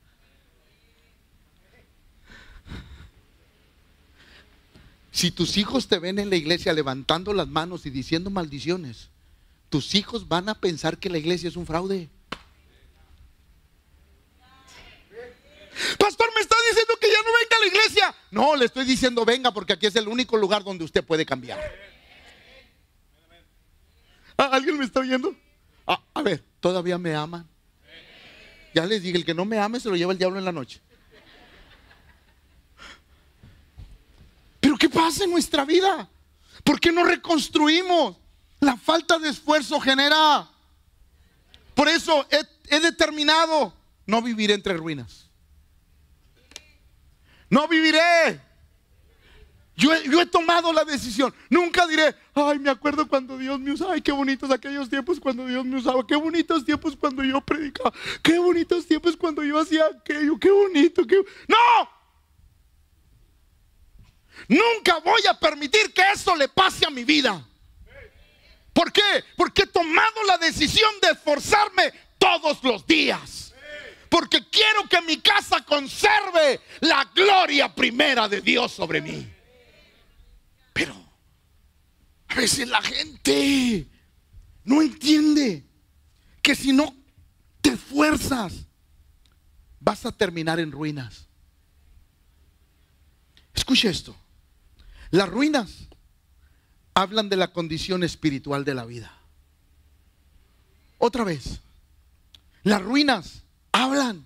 Si 5.12 5.32
tus 5.32 5.58
hijos 5.58 5.90
te 5.90 6.00
ven 6.00 6.18
en 6.18 6.30
la 6.30 6.38
iglesia 6.38 6.72
levantando 6.72 7.34
las 7.34 7.50
manos 7.50 7.86
y 7.86 7.90
diciendo 7.90 8.30
maldiciones, 8.30 9.10
tus 9.70 9.96
hijos 9.96 10.28
van 10.28 10.50
a 10.50 10.56
pensar 10.56 10.98
que 10.98 11.10
la 11.10 11.18
iglesia 11.18 11.48
es 11.48 11.56
un 11.56 11.66
fraude. 11.66 12.10
Pastor, 15.98 16.28
me 16.36 16.42
está 16.42 16.56
diciendo 16.70 16.94
que 17.00 17.08
ya 17.08 17.18
no 17.24 17.30
venga 17.40 17.56
a 17.56 17.60
la 17.60 17.68
iglesia. 17.68 18.16
No, 18.32 18.56
le 18.56 18.66
estoy 18.66 18.86
diciendo 18.86 19.24
venga 19.24 19.54
porque 19.54 19.74
aquí 19.74 19.86
es 19.86 19.96
el 19.96 20.08
único 20.08 20.36
lugar 20.36 20.64
donde 20.64 20.84
usted 20.84 21.04
puede 21.04 21.26
cambiar. 21.26 21.60
Ah, 24.38 24.50
¿Alguien 24.52 24.78
me 24.78 24.86
está 24.86 25.00
oyendo? 25.00 25.36
Ah, 25.86 26.02
a 26.14 26.22
ver, 26.22 26.44
todavía 26.60 26.98
me 26.98 27.16
aman. 27.16 27.48
Ya 28.74 28.86
les 28.86 29.02
dije, 29.02 29.18
el 29.18 29.26
que 29.26 29.34
no 29.34 29.46
me 29.46 29.58
ame 29.58 29.80
se 29.80 29.90
lo 29.90 29.96
lleva 29.96 30.12
el 30.12 30.18
diablo 30.18 30.38
en 30.38 30.46
la 30.46 30.52
noche. 30.52 30.82
Pero 34.60 34.78
¿qué 34.78 34.90
pasa 34.90 35.24
en 35.24 35.32
nuestra 35.32 35.66
vida? 35.66 36.10
¿Por 36.64 36.80
qué 36.80 36.92
no 36.92 37.04
reconstruimos? 37.04 38.19
La 38.60 38.76
falta 38.76 39.18
de 39.20 39.30
esfuerzo 39.30 39.80
genera. 39.80 40.50
Por 41.74 41.88
eso 41.88 42.28
he, 42.30 42.80
determinado 42.80 43.74
no 44.06 44.22
vivir 44.22 44.52
entre 44.52 44.76
ruinas. 44.76 45.30
No 47.50 47.68
viviré. 47.68 48.42
Yo 49.76 49.94
he, 49.94 50.26
tomado 50.26 50.74
la 50.74 50.84
decisión. 50.84 51.34
Nunca 51.50 51.88
diré, 51.88 52.14
ay, 52.34 52.60
me 52.60 52.70
acuerdo 52.70 53.08
cuando 53.08 53.38
Dios 53.38 53.58
me 53.62 53.72
usaba. 53.72 53.94
Ay, 53.94 54.02
qué 54.02 54.12
bonitos 54.12 54.52
aquellos 54.52 54.90
tiempos 54.90 55.22
cuando 55.22 55.46
Dios 55.46 55.64
me 55.64 55.78
usaba. 55.78 56.06
Qué 56.06 56.18
bonitos 56.18 56.66
tiempos 56.66 56.98
cuando 56.98 57.24
yo 57.24 57.40
predicaba. 57.40 57.94
Qué 58.22 58.38
bonitos 58.40 58.86
tiempos 58.86 59.16
cuando 59.16 59.42
yo 59.42 59.58
hacía 59.58 59.86
aquello. 59.86 60.38
Qué 60.38 60.52
bonito. 60.52 61.02
No. 61.48 61.90
Nunca 64.50 65.00
voy 65.00 65.22
a 65.30 65.40
permitir 65.40 65.94
que 65.94 66.02
eso 66.14 66.36
le 66.36 66.50
pase 66.50 66.86
a 66.86 66.90
mi 66.90 67.06
vida. 67.06 67.46
¿Por 68.74 68.92
qué? 68.92 69.24
Porque 69.36 69.64
he 69.64 69.68
tomado 69.68 70.24
la 70.28 70.38
decisión 70.38 70.90
de 71.02 71.12
esforzarme 71.12 71.94
todos 72.18 72.64
los 72.64 72.86
días. 72.86 73.54
Porque 74.10 74.48
quiero 74.50 74.88
que 74.90 75.02
mi 75.02 75.18
casa 75.18 75.64
conserve 75.64 76.62
la 76.82 77.06
gloria 77.14 77.74
primera 77.74 78.28
de 78.28 78.42
Dios 78.42 78.72
sobre 78.72 79.02
mí. 79.02 79.28
Pero 80.74 80.96
a 82.28 82.36
veces 82.36 82.68
la 82.68 82.82
gente 82.82 83.88
no 84.64 84.82
entiende 84.82 85.66
que 86.42 86.56
si 86.56 86.72
no 86.72 86.96
te 87.62 87.72
esfuerzas, 87.72 88.66
vas 89.80 90.06
a 90.06 90.12
terminar 90.12 90.60
en 90.60 90.72
ruinas. 90.72 91.28
Escuche 93.54 93.90
esto. 93.90 94.16
Las 95.12 95.28
ruinas 95.30 95.89
hablan 97.02 97.30
de 97.30 97.38
la 97.38 97.52
condición 97.54 98.04
espiritual 98.04 98.66
de 98.66 98.76
la 98.76 98.86
vida. 98.86 99.12
Otra 100.98 101.24
vez, 101.24 101.62
las 102.64 102.82
ruinas 102.82 103.44
hablan 103.72 104.26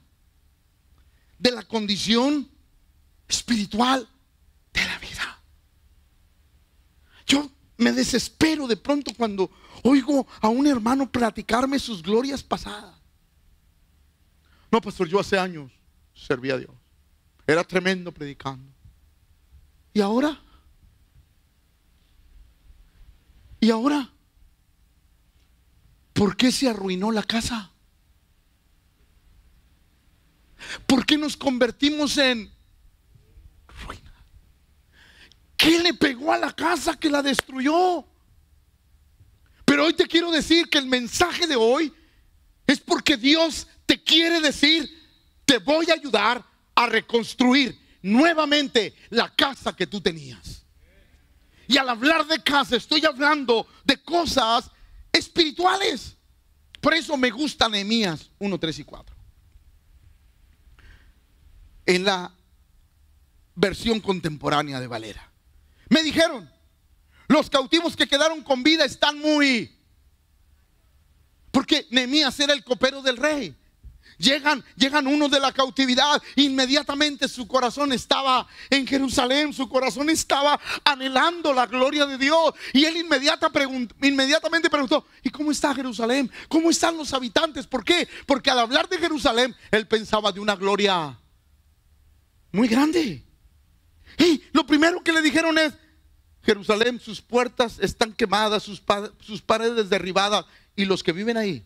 de 1.38 1.52
la 1.52 1.64
condición 1.64 2.50
espiritual 3.28 4.08
de 4.74 4.86
la 4.86 4.98
vida. 4.98 5.42
Yo 7.28 7.50
me 7.78 7.92
desespero 7.92 8.68
de 8.68 8.78
pronto 8.78 9.14
cuando 9.16 9.52
oigo 9.84 10.26
a 10.42 10.48
un 10.50 10.66
hermano 10.66 11.12
platicarme 11.12 11.78
sus 11.78 12.02
glorias 12.02 12.42
pasadas. 12.42 12.96
No, 14.72 14.82
pastor, 14.82 15.08
yo 15.08 15.20
hace 15.20 15.38
años 15.38 15.72
servía 16.16 16.56
a 16.56 16.58
Dios. 16.58 16.72
Era 17.46 17.64
tremendo 17.64 18.12
predicando. 18.12 18.72
¿Y 19.94 20.02
ahora? 20.02 20.42
¿Y 23.64 23.72
ahora? 23.72 24.10
¿Por 26.12 26.36
qué 26.36 26.52
se 26.52 26.68
arruinó 26.68 27.14
la 27.14 27.24
casa? 27.24 27.72
¿Por 30.86 31.06
qué 31.06 31.18
nos 31.18 31.38
convertimos 31.38 32.18
en 32.18 32.52
ruina? 33.86 34.14
¿Qué 35.56 35.80
le 35.80 35.94
pegó 35.94 36.34
a 36.34 36.38
la 36.38 36.52
casa 36.52 37.00
que 37.00 37.10
la 37.10 37.22
destruyó? 37.22 38.06
Pero 39.64 39.86
hoy 39.86 39.94
te 39.94 40.08
quiero 40.08 40.30
decir 40.30 40.70
que 40.70 40.80
el 40.80 40.88
mensaje 40.88 41.48
de 41.48 41.56
hoy 41.56 41.94
Es 42.68 42.82
porque 42.82 43.16
Dios 43.16 43.68
te 43.86 44.04
quiere 44.04 44.42
decir, 44.42 44.90
te 45.46 45.60
voy 45.60 45.90
a 45.90 45.94
ayudar 45.94 46.46
a 46.76 46.86
reconstruir 46.86 47.80
nuevamente 48.02 48.94
la 49.10 49.34
casa 49.34 49.74
que 49.74 49.88
tú 49.88 50.02
tenías. 50.02 50.53
Y 51.68 51.78
al 51.78 51.90
hablar 51.90 52.26
de 52.28 52.42
casa 52.42 52.76
estoy 52.76 53.06
hablando 53.06 53.68
de 53.84 54.02
cosas 54.02 54.70
espirituales. 55.12 56.18
Por 56.82 56.94
eso 56.94 57.16
me 57.16 57.32
gusta 57.32 57.70
Nehemías 57.70 58.30
1, 58.40 58.60
3 58.60 58.80
y 58.80 58.84
4. 58.84 59.16
En 61.86 62.04
la 62.04 62.34
versión 63.56 64.00
contemporánea 64.00 64.80
de 64.80 64.88
Valera. 64.88 65.32
Me 65.90 66.04
dijeron, 66.04 66.50
los 67.28 67.50
cautivos 67.50 67.96
que 67.96 68.08
quedaron 68.08 68.42
con 68.44 68.64
vida 68.64 68.84
están 68.86 69.20
muy... 69.20 69.80
Porque 71.52 71.88
Nehemías 71.92 72.40
era 72.40 72.54
el 72.54 72.64
copero 72.64 73.02
del 73.02 73.18
rey. 73.18 73.56
Llegan, 74.18 74.64
llegan 74.76 75.08
unos 75.08 75.32
de 75.32 75.40
la 75.40 75.52
cautividad. 75.52 76.22
Inmediatamente 76.36 77.28
su 77.28 77.48
corazón 77.48 77.92
estaba 77.92 78.48
en 78.70 78.86
Jerusalén. 78.86 79.54
Su 79.54 79.68
corazón 79.68 80.10
estaba 80.10 80.60
anhelando 80.84 81.54
la 81.54 81.66
gloria 81.66 82.06
de 82.06 82.18
Dios. 82.18 82.54
Y 82.74 82.86
él 82.86 82.98
inmediata 82.98 83.52
inmediatamente 84.02 84.70
preguntó: 84.70 85.06
¿Y 85.24 85.30
cómo 85.30 85.52
está 85.52 85.74
Jerusalén? 85.74 86.32
¿Cómo 86.48 86.70
están 86.70 86.98
los 86.98 87.14
habitantes? 87.14 87.68
¿Por 87.68 87.84
qué? 87.84 88.08
Porque 88.26 88.50
al 88.50 88.60
hablar 88.60 88.88
de 88.88 88.98
Jerusalén, 88.98 89.56
él 89.72 89.88
pensaba 89.88 90.32
de 90.32 90.40
una 90.40 90.56
gloria 90.56 91.18
muy 92.52 92.68
grande. 92.68 93.24
Y 94.18 94.44
lo 94.52 94.66
primero 94.66 95.04
que 95.04 95.12
le 95.12 95.22
dijeron 95.22 95.58
es: 95.58 95.74
Jerusalén, 96.44 97.00
sus 97.00 97.22
puertas 97.22 97.80
están 97.80 98.14
quemadas, 98.14 98.64
sus, 98.64 98.82
sus 99.20 99.42
paredes 99.42 99.90
derribadas. 99.90 100.46
Y 100.76 100.86
los 100.86 101.04
que 101.04 101.12
viven 101.12 101.38
ahí 101.38 101.64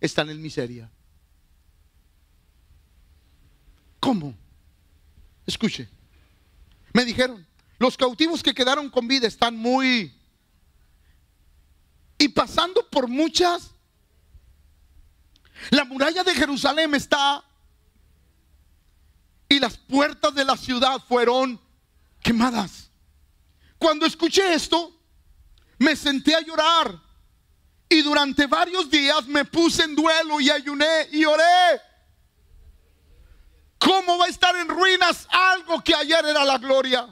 están 0.00 0.30
en 0.30 0.42
miseria. 0.42 0.90
¿Cómo? 4.00 4.34
Escuche. 5.46 5.88
Me 6.92 7.04
dijeron, 7.04 7.46
los 7.78 7.96
cautivos 7.96 8.42
que 8.42 8.54
quedaron 8.54 8.90
con 8.90 9.06
vida 9.06 9.26
están 9.26 9.56
muy... 9.56 10.12
Y 12.18 12.28
pasando 12.28 12.88
por 12.88 13.08
muchas... 13.08 13.70
La 15.70 15.84
muralla 15.84 16.22
de 16.22 16.34
Jerusalén 16.34 16.94
está... 16.94 17.44
Y 19.48 19.60
las 19.60 19.76
puertas 19.76 20.34
de 20.34 20.44
la 20.44 20.56
ciudad 20.56 21.00
fueron 21.06 21.60
quemadas. 22.22 22.90
Cuando 23.78 24.06
escuché 24.06 24.54
esto, 24.54 24.92
me 25.78 25.94
senté 25.94 26.34
a 26.34 26.40
llorar. 26.40 27.00
Y 27.88 28.02
durante 28.02 28.46
varios 28.46 28.90
días 28.90 29.26
me 29.26 29.44
puse 29.44 29.84
en 29.84 29.94
duelo 29.94 30.40
y 30.40 30.50
ayuné 30.50 31.08
y 31.12 31.24
oré. 31.24 31.80
¿Cómo 33.78 34.18
va 34.18 34.26
a 34.26 34.28
estar 34.28 34.56
en 34.56 34.68
ruinas 34.68 35.26
algo 35.30 35.82
que 35.82 35.94
ayer 35.94 36.24
era 36.24 36.44
la 36.44 36.58
gloria? 36.58 37.06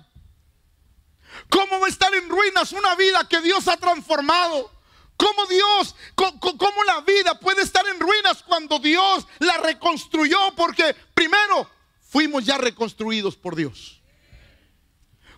¿Cómo 1.48 1.80
va 1.80 1.86
a 1.86 1.90
estar 1.90 2.14
en 2.14 2.28
ruinas 2.28 2.72
una 2.72 2.94
vida 2.94 3.28
que 3.28 3.40
Dios 3.40 3.68
ha 3.68 3.76
transformado? 3.76 4.70
¿Cómo 5.16 5.46
Dios, 5.46 5.94
cómo, 6.14 6.84
la 6.84 7.00
vida 7.02 7.38
puede 7.38 7.62
estar 7.62 7.86
en 7.86 8.00
ruinas 8.00 8.42
cuando 8.42 8.78
Dios 8.78 9.26
la 9.38 9.58
reconstruyó? 9.58 10.38
Porque 10.56 10.94
primero 11.14 11.70
fuimos 12.08 12.44
ya 12.44 12.58
reconstruidos 12.58 13.36
por 13.36 13.54
Dios. 13.54 14.00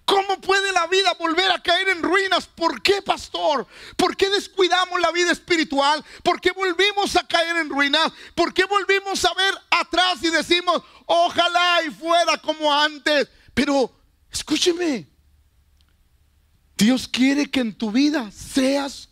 ¿Cómo 0.06 0.40
puede 0.40 0.72
la 0.72 0.86
vida 0.86 1.12
volver 1.18 1.50
a 1.50 1.60
caer 1.60 1.88
en 1.88 2.00
ruinas? 2.00 2.46
¿Por 2.46 2.80
qué, 2.80 3.02
pastor? 3.02 3.66
¿Por 3.96 4.16
qué 4.16 4.30
descuidamos 4.30 5.00
la 5.00 5.10
vida 5.10 5.32
espiritual? 5.32 6.02
¿Por 6.22 6.40
qué 6.40 6.52
volvimos 6.52 7.16
a 7.16 7.26
caer 7.26 7.56
en 7.56 7.68
ruinas? 7.68 8.12
¿Por 8.36 8.54
qué 8.54 8.64
volvimos 8.66 9.24
a 9.24 9.34
ver 9.34 9.52
atrás 9.68 10.22
y 10.22 10.30
decimos, 10.30 10.80
ojalá 11.06 11.82
y 11.84 11.90
fuera 11.90 12.40
como 12.40 12.72
antes? 12.72 13.28
Pero 13.52 13.92
escúcheme, 14.30 15.08
Dios 16.78 17.08
quiere 17.08 17.50
que 17.50 17.60
en 17.60 17.76
tu 17.76 17.90
vida 17.90 18.30
seas 18.30 19.08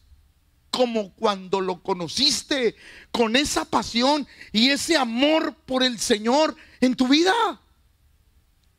como 0.71 1.12
cuando 1.14 1.61
lo 1.61 1.83
conociste, 1.83 2.77
con 3.11 3.35
esa 3.35 3.64
pasión 3.64 4.29
y 4.53 4.71
ese 4.71 4.97
amor 4.97 5.57
por 5.66 5.83
el 5.83 5.99
Señor 5.99 6.55
en 6.81 6.95
tu 6.95 7.09
vida. 7.09 7.33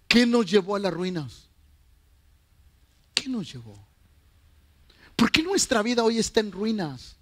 ¿Qué 0.07 0.25
nos 0.25 0.49
llevó 0.49 0.77
a 0.77 0.79
las 0.79 0.93
ruinas? 0.93 1.44
Nos 3.29 3.51
llevó? 3.51 3.87
¿Por 5.15 5.31
qué 5.31 5.41
nuestra 5.41 5.81
vida 5.81 6.03
hoy 6.03 6.17
está 6.17 6.39
en 6.39 6.51
ruinas? 6.51 7.15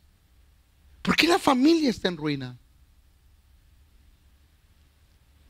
¿Por 1.01 1.15
qué 1.15 1.27
la 1.27 1.39
familia 1.39 1.89
está 1.89 2.08
en 2.08 2.17
ruina? 2.17 2.58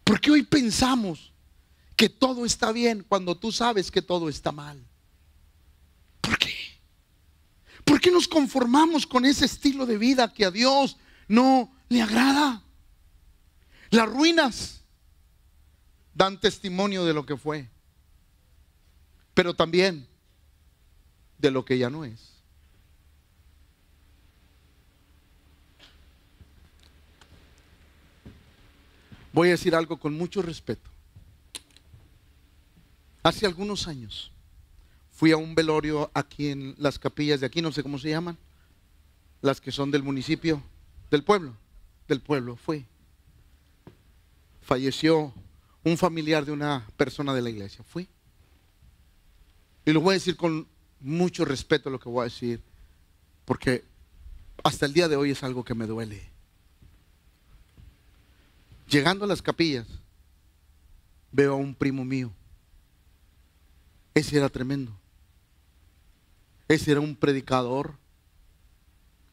¿Por 0.03 0.19
qué 0.19 0.31
hoy 0.31 0.43
pensamos 0.43 1.31
que 1.95 2.09
todo 2.09 2.45
está 2.45 2.71
bien 2.71 3.05
cuando 3.07 3.37
tú 3.37 3.51
sabes 3.51 3.89
que 3.91 4.01
todo 4.01 4.27
está 4.29 4.51
mal? 4.51 4.83
¿Por 6.19 6.37
qué? 6.37 6.53
¿Por 7.85 8.01
qué 8.01 8.11
nos 8.11 8.27
conformamos 8.27 9.05
con 9.05 9.25
ese 9.25 9.45
estilo 9.45 9.85
de 9.85 9.97
vida 9.97 10.33
que 10.33 10.45
a 10.45 10.51
Dios 10.51 10.97
no 11.27 11.73
le 11.89 12.01
agrada? 12.01 12.63
Las 13.91 14.09
ruinas 14.09 14.81
dan 16.13 16.39
testimonio 16.39 17.05
de 17.05 17.13
lo 17.13 17.25
que 17.25 17.37
fue. 17.37 17.69
Pero 19.33 19.55
también 19.55 20.07
de 21.43 21.51
lo 21.51 21.65
que 21.65 21.77
ya 21.77 21.89
no 21.89 22.05
es. 22.05 22.31
Voy 29.33 29.49
a 29.49 29.51
decir 29.51 29.75
algo 29.75 29.99
con 29.99 30.13
mucho 30.13 30.41
respeto. 30.41 30.89
Hace 33.23 33.45
algunos 33.45 33.87
años 33.87 34.31
fui 35.11 35.31
a 35.31 35.37
un 35.37 35.53
velorio 35.53 36.09
aquí 36.13 36.47
en 36.47 36.75
las 36.77 36.97
capillas 36.97 37.41
de 37.41 37.45
aquí, 37.45 37.61
no 37.61 37.71
sé 37.71 37.83
cómo 37.83 37.99
se 37.99 38.09
llaman, 38.09 38.37
las 39.41 39.59
que 39.59 39.71
son 39.71 39.91
del 39.91 40.03
municipio, 40.03 40.63
del 41.11 41.23
pueblo, 41.23 41.57
del 42.07 42.21
pueblo, 42.21 42.55
fui. 42.55 42.85
Falleció 44.61 45.33
un 45.83 45.97
familiar 45.97 46.45
de 46.45 46.53
una 46.53 46.87
persona 46.95 47.33
de 47.33 47.41
la 47.41 47.49
iglesia, 47.49 47.83
fui. 47.83 48.07
Y 49.85 49.91
lo 49.91 49.99
voy 49.99 50.11
a 50.11 50.13
decir 50.13 50.37
con 50.37 50.67
mucho 51.03 51.45
respeto 51.45 51.89
a 51.89 51.91
lo 51.91 51.99
que 51.99 52.09
voy 52.09 52.21
a 52.21 52.25
decir, 52.25 52.61
porque 53.45 53.83
hasta 54.63 54.85
el 54.85 54.93
día 54.93 55.07
de 55.07 55.15
hoy 55.15 55.31
es 55.31 55.43
algo 55.43 55.63
que 55.63 55.75
me 55.75 55.85
duele. 55.85 56.29
Llegando 58.87 59.25
a 59.25 59.27
las 59.27 59.41
capillas, 59.41 59.85
veo 61.31 61.53
a 61.53 61.57
un 61.57 61.75
primo 61.75 62.05
mío. 62.05 62.31
Ese 64.13 64.37
era 64.37 64.49
tremendo. 64.49 64.91
Ese 66.67 66.91
era 66.91 67.01
un 67.01 67.15
predicador 67.15 67.95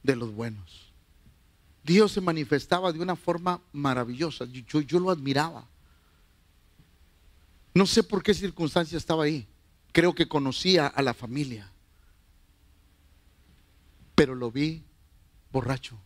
de 0.03 0.17
los 0.17 0.35
buenos. 0.35 0.91
Dios 1.85 2.13
se 2.13 2.21
manifestaba 2.21 2.93
de 2.93 3.01
una 3.01 3.17
forma 3.17 3.61
maravillosa. 3.73 4.47
Yo, 4.47 5.01
lo 5.01 5.11
admiraba. 5.11 5.67
No 7.75 7.87
sé 7.87 8.03
por 8.03 8.23
qué 8.23 8.35
circunstancia 8.35 8.99
estaba 8.99 9.25
ahí 9.25 9.47
creo 9.93 10.15
que 10.15 10.29
conocía 10.29 10.87
a 10.87 11.03
la 11.03 11.15
familia, 11.15 11.71
pero 14.15 14.35
lo 14.35 14.51
vi 14.51 14.83
borracho. 15.53 15.99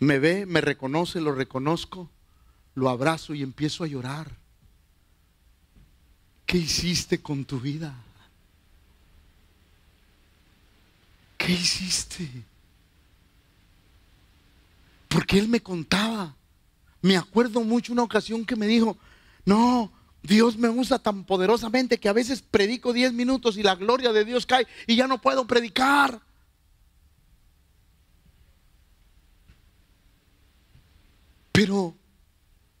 Me 0.00 0.18
ve, 0.18 0.46
me 0.46 0.62
reconoce, 0.62 1.20
lo 1.20 1.34
reconozco, 1.34 2.08
lo 2.74 2.88
abrazo 2.88 3.34
y 3.34 3.42
empiezo 3.42 3.84
a 3.84 3.86
llorar. 3.86 4.34
¿Qué 6.46 6.56
hiciste 6.56 7.20
con 7.20 7.44
tu 7.44 7.60
vida? 7.60 7.94
¿Qué 11.36 11.52
hiciste? 11.52 12.28
Porque 15.08 15.38
él 15.38 15.48
me 15.48 15.60
contaba 15.60 16.34
me 17.02 17.16
acuerdo 17.16 17.62
mucho 17.62 17.92
una 17.92 18.02
ocasión 18.02 18.44
que 18.44 18.56
me 18.56 18.66
dijo, 18.66 18.96
no, 19.44 19.92
Dios 20.22 20.56
me 20.56 20.68
usa 20.68 20.98
tan 20.98 21.24
poderosamente 21.24 21.98
que 21.98 22.08
a 22.08 22.12
veces 22.12 22.42
predico 22.42 22.92
10 22.92 23.12
minutos 23.12 23.56
y 23.56 23.62
la 23.62 23.74
gloria 23.74 24.12
de 24.12 24.24
Dios 24.24 24.44
cae 24.46 24.66
y 24.86 24.96
ya 24.96 25.06
no 25.06 25.20
puedo 25.20 25.46
predicar. 25.46 26.20
Pero 31.52 31.96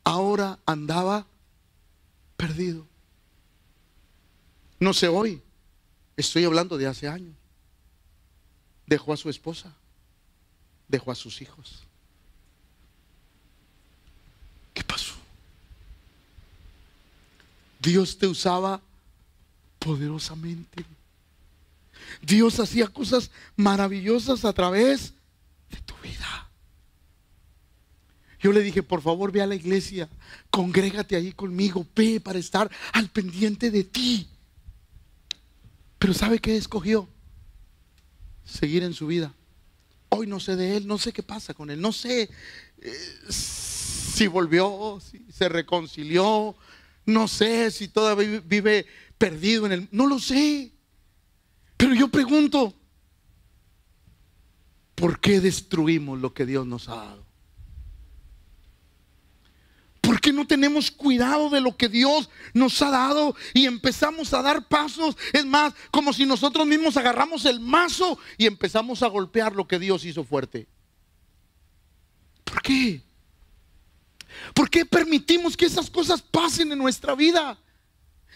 ahora 0.04 0.58
andaba 0.66 1.26
perdido. 2.36 2.86
No 4.78 4.94
sé 4.94 5.08
hoy, 5.08 5.42
estoy 6.16 6.44
hablando 6.44 6.78
de 6.78 6.86
hace 6.86 7.08
años. 7.08 7.36
Dejó 8.86 9.12
a 9.12 9.16
su 9.16 9.28
esposa, 9.30 9.74
dejó 10.88 11.10
a 11.10 11.14
sus 11.14 11.42
hijos. 11.42 11.86
¿Qué 14.74 14.84
pasó? 14.84 15.14
Dios 17.80 18.18
te 18.18 18.26
usaba 18.26 18.80
poderosamente. 19.78 20.84
Dios 22.22 22.60
hacía 22.60 22.86
cosas 22.88 23.30
maravillosas 23.56 24.44
a 24.44 24.52
través 24.52 25.14
de 25.70 25.80
tu 25.80 25.94
vida. 26.02 26.48
Yo 28.40 28.52
le 28.52 28.62
dije, 28.62 28.82
por 28.82 29.02
favor, 29.02 29.32
ve 29.32 29.42
a 29.42 29.46
la 29.46 29.54
iglesia, 29.54 30.08
congrégate 30.50 31.14
ahí 31.14 31.32
conmigo, 31.32 31.86
ve 31.94 32.20
para 32.20 32.38
estar 32.38 32.70
al 32.92 33.10
pendiente 33.10 33.70
de 33.70 33.84
ti. 33.84 34.28
Pero 35.98 36.14
¿sabe 36.14 36.38
qué 36.38 36.56
escogió? 36.56 37.06
Seguir 38.44 38.82
en 38.82 38.94
su 38.94 39.06
vida. 39.06 39.34
Hoy 40.08 40.26
no 40.26 40.40
sé 40.40 40.56
de 40.56 40.78
él, 40.78 40.86
no 40.86 40.98
sé 40.98 41.12
qué 41.12 41.22
pasa 41.22 41.54
con 41.54 41.70
él, 41.70 41.80
no 41.80 41.92
sé 41.92 42.30
eh, 42.78 43.26
si 44.10 44.26
volvió, 44.26 44.98
si 45.00 45.24
se 45.32 45.48
reconcilió, 45.48 46.54
no 47.06 47.28
sé 47.28 47.70
si 47.70 47.88
todavía 47.88 48.42
vive 48.44 48.86
perdido 49.18 49.66
en 49.66 49.72
el... 49.72 49.88
No 49.90 50.06
lo 50.06 50.18
sé. 50.18 50.72
Pero 51.76 51.94
yo 51.94 52.08
pregunto, 52.08 52.74
¿por 54.94 55.20
qué 55.20 55.40
destruimos 55.40 56.20
lo 56.20 56.34
que 56.34 56.46
Dios 56.46 56.66
nos 56.66 56.88
ha 56.88 56.96
dado? 56.96 57.30
¿Por 60.00 60.20
qué 60.20 60.32
no 60.32 60.46
tenemos 60.46 60.90
cuidado 60.90 61.50
de 61.50 61.60
lo 61.60 61.76
que 61.76 61.88
Dios 61.88 62.30
nos 62.52 62.80
ha 62.82 62.90
dado 62.90 63.36
y 63.54 63.66
empezamos 63.66 64.34
a 64.34 64.42
dar 64.42 64.66
pasos? 64.66 65.16
Es 65.32 65.46
más, 65.46 65.74
como 65.90 66.12
si 66.12 66.26
nosotros 66.26 66.66
mismos 66.66 66.96
agarramos 66.96 67.44
el 67.44 67.60
mazo 67.60 68.18
y 68.36 68.46
empezamos 68.46 69.02
a 69.02 69.08
golpear 69.08 69.54
lo 69.54 69.68
que 69.68 69.78
Dios 69.78 70.04
hizo 70.04 70.24
fuerte. 70.24 70.66
¿Por 72.44 72.60
qué? 72.62 73.02
¿Por 74.54 74.70
qué 74.70 74.84
permitimos 74.84 75.56
que 75.56 75.66
esas 75.66 75.90
cosas 75.90 76.22
pasen 76.22 76.72
en 76.72 76.78
nuestra 76.78 77.14
vida? 77.14 77.58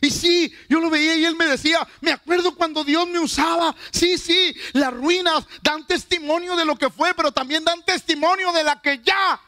Y 0.00 0.10
sí, 0.10 0.52
yo 0.68 0.80
lo 0.80 0.90
veía 0.90 1.14
y 1.14 1.24
él 1.24 1.36
me 1.36 1.46
decía, 1.46 1.86
me 2.00 2.12
acuerdo 2.12 2.54
cuando 2.54 2.84
Dios 2.84 3.08
me 3.08 3.18
usaba. 3.18 3.74
Sí, 3.90 4.18
sí, 4.18 4.54
las 4.72 4.92
ruinas 4.92 5.46
dan 5.62 5.86
testimonio 5.86 6.56
de 6.56 6.64
lo 6.64 6.76
que 6.76 6.90
fue, 6.90 7.14
pero 7.14 7.32
también 7.32 7.64
dan 7.64 7.84
testimonio 7.84 8.52
de 8.52 8.64
la 8.64 8.80
que 8.80 9.00
ya 9.02 9.40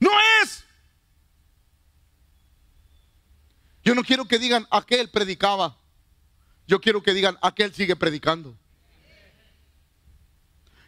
no 0.00 0.10
es. 0.42 0.64
Yo 3.84 3.94
no 3.94 4.02
quiero 4.02 4.26
que 4.26 4.38
digan 4.38 4.66
aquel 4.70 5.10
predicaba. 5.10 5.76
Yo 6.66 6.80
quiero 6.80 7.02
que 7.02 7.12
digan 7.12 7.38
aquel 7.42 7.74
sigue 7.74 7.96
predicando. 7.96 8.56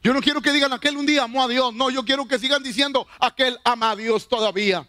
Yo 0.02 0.12
no 0.12 0.20
quiero 0.20 0.42
que 0.42 0.52
digan 0.52 0.72
aquel 0.72 0.96
un 0.96 1.06
día 1.06 1.22
amó 1.22 1.44
a 1.44 1.48
Dios. 1.48 1.72
No, 1.74 1.88
yo 1.90 2.04
quiero 2.04 2.26
que 2.26 2.38
sigan 2.38 2.62
diciendo 2.62 3.06
aquel 3.20 3.58
ama 3.64 3.92
a 3.92 3.96
Dios 3.96 4.28
todavía. 4.28 4.86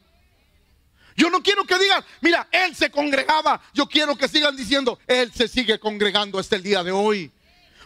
Yo 1.16 1.30
no 1.30 1.44
quiero 1.44 1.66
que 1.66 1.78
digan, 1.78 2.04
mira, 2.22 2.48
él 2.52 2.76
se 2.76 2.90
congregaba. 2.90 3.62
Yo 3.74 3.88
quiero 3.88 4.16
que 4.16 4.28
sigan 4.28 4.56
diciendo, 4.56 4.98
él 5.06 5.32
se 5.32 5.48
sigue 5.48 5.80
congregando 5.80 6.40
hasta 6.40 6.56
el 6.56 6.64
día 6.64 6.84
de 6.84 6.92
hoy. 6.92 7.32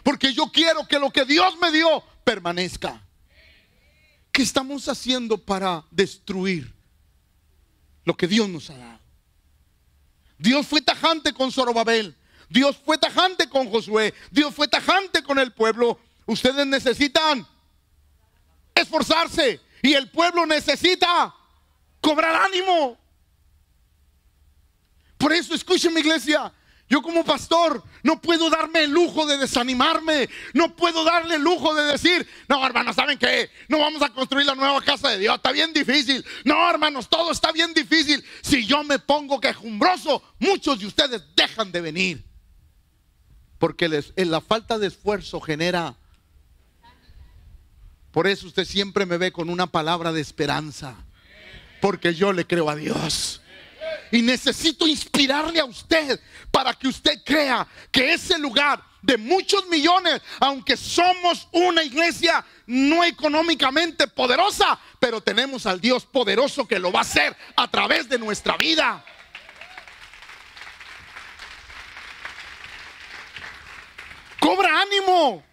Porque 0.02 0.32
yo 0.32 0.50
quiero 0.50 0.86
que 0.86 0.98
lo 0.98 1.10
que 1.10 1.26
Dios 1.26 1.58
me 1.60 1.70
dio 1.70 2.02
permanezca. 2.24 3.04
¿Qué 4.32 4.42
estamos 4.42 4.88
haciendo 4.88 5.36
para 5.36 5.84
destruir 5.90 6.72
lo 8.04 8.16
que 8.16 8.26
Dios 8.26 8.48
nos 8.48 8.70
ha 8.70 8.78
dado? 8.78 9.00
Dios 10.38 10.66
fue 10.66 10.80
tajante 10.80 11.34
con 11.34 11.52
Zorobabel. 11.52 12.16
Dios 12.48 12.80
fue 12.82 12.96
tajante 12.96 13.50
con 13.50 13.68
Josué. 13.68 14.14
Dios 14.30 14.54
fue 14.54 14.68
tajante 14.68 15.22
con 15.22 15.38
el 15.38 15.52
pueblo. 15.52 15.98
Ustedes 16.28 16.66
necesitan 16.66 17.46
esforzarse 18.74 19.62
y 19.80 19.94
el 19.94 20.10
pueblo 20.10 20.44
necesita 20.44 21.34
cobrar 22.02 22.34
ánimo. 22.34 22.98
Por 25.16 25.32
eso, 25.32 25.54
escuchen 25.54 25.96
iglesia, 25.96 26.52
yo 26.86 27.00
como 27.00 27.24
pastor 27.24 27.82
no 28.02 28.20
puedo 28.20 28.50
darme 28.50 28.84
el 28.84 28.90
lujo 28.90 29.24
de 29.24 29.38
desanimarme. 29.38 30.28
No 30.52 30.76
puedo 30.76 31.02
darle 31.02 31.36
el 31.36 31.42
lujo 31.42 31.74
de 31.74 31.84
decir, 31.84 32.28
no 32.46 32.64
hermanos, 32.66 32.96
¿saben 32.96 33.16
qué? 33.16 33.50
No 33.68 33.78
vamos 33.78 34.02
a 34.02 34.10
construir 34.10 34.44
la 34.44 34.54
nueva 34.54 34.82
casa 34.82 35.08
de 35.08 35.18
Dios. 35.20 35.34
Está 35.34 35.50
bien 35.50 35.72
difícil. 35.72 36.22
No 36.44 36.68
hermanos, 36.68 37.08
todo 37.08 37.32
está 37.32 37.52
bien 37.52 37.72
difícil. 37.72 38.22
Si 38.42 38.66
yo 38.66 38.84
me 38.84 38.98
pongo 38.98 39.40
quejumbroso, 39.40 40.22
muchos 40.40 40.78
de 40.78 40.86
ustedes 40.88 41.22
dejan 41.34 41.72
de 41.72 41.80
venir. 41.80 42.24
Porque 43.58 43.88
les, 43.88 44.12
en 44.16 44.30
la 44.30 44.42
falta 44.42 44.78
de 44.78 44.88
esfuerzo 44.88 45.40
genera... 45.40 45.96
Por 48.18 48.26
eso 48.26 48.48
usted 48.48 48.64
siempre 48.64 49.06
me 49.06 49.16
ve 49.16 49.30
con 49.30 49.48
una 49.48 49.68
palabra 49.68 50.10
de 50.10 50.20
esperanza. 50.20 50.96
Porque 51.80 52.12
yo 52.12 52.32
le 52.32 52.48
creo 52.48 52.68
a 52.68 52.74
Dios. 52.74 53.40
Y 54.10 54.22
necesito 54.22 54.88
inspirarle 54.88 55.60
a 55.60 55.64
usted 55.64 56.18
para 56.50 56.74
que 56.74 56.88
usted 56.88 57.22
crea 57.24 57.64
que 57.92 58.14
ese 58.14 58.36
lugar 58.36 58.82
de 59.02 59.16
muchos 59.18 59.68
millones, 59.68 60.20
aunque 60.40 60.76
somos 60.76 61.46
una 61.52 61.84
iglesia 61.84 62.44
no 62.66 63.04
económicamente 63.04 64.08
poderosa, 64.08 64.80
pero 64.98 65.20
tenemos 65.20 65.64
al 65.64 65.80
Dios 65.80 66.04
poderoso 66.04 66.66
que 66.66 66.80
lo 66.80 66.90
va 66.90 66.98
a 66.98 67.02
hacer 67.02 67.36
a 67.54 67.70
través 67.70 68.08
de 68.08 68.18
nuestra 68.18 68.56
vida. 68.56 69.04
Cobra 74.40 74.82
ánimo. 74.82 75.44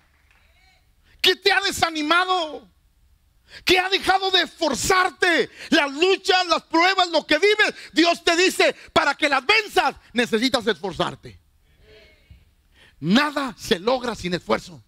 ¿Qué 1.26 1.36
te 1.36 1.52
ha 1.52 1.60
desanimado? 1.60 2.70
que 3.64 3.80
ha 3.80 3.90
dejado 3.90 4.30
de 4.30 4.42
esforzarte. 4.42 5.50
Las 5.70 5.92
luchas, 5.92 6.46
las 6.48 6.62
pruebas, 6.64 7.10
lo 7.10 7.26
que 7.26 7.40
vives, 7.40 7.74
Dios 7.94 8.24
te 8.24 8.36
dice, 8.36 8.76
para 8.94 9.16
que 9.16 9.28
las 9.28 9.44
venzas, 9.44 9.96
necesitas 10.14 10.68
esforzarte. 10.68 11.40
Nada 13.00 13.56
se 13.58 13.80
logra 13.80 14.14
sin 14.14 14.36
esfuerzo. 14.36 14.84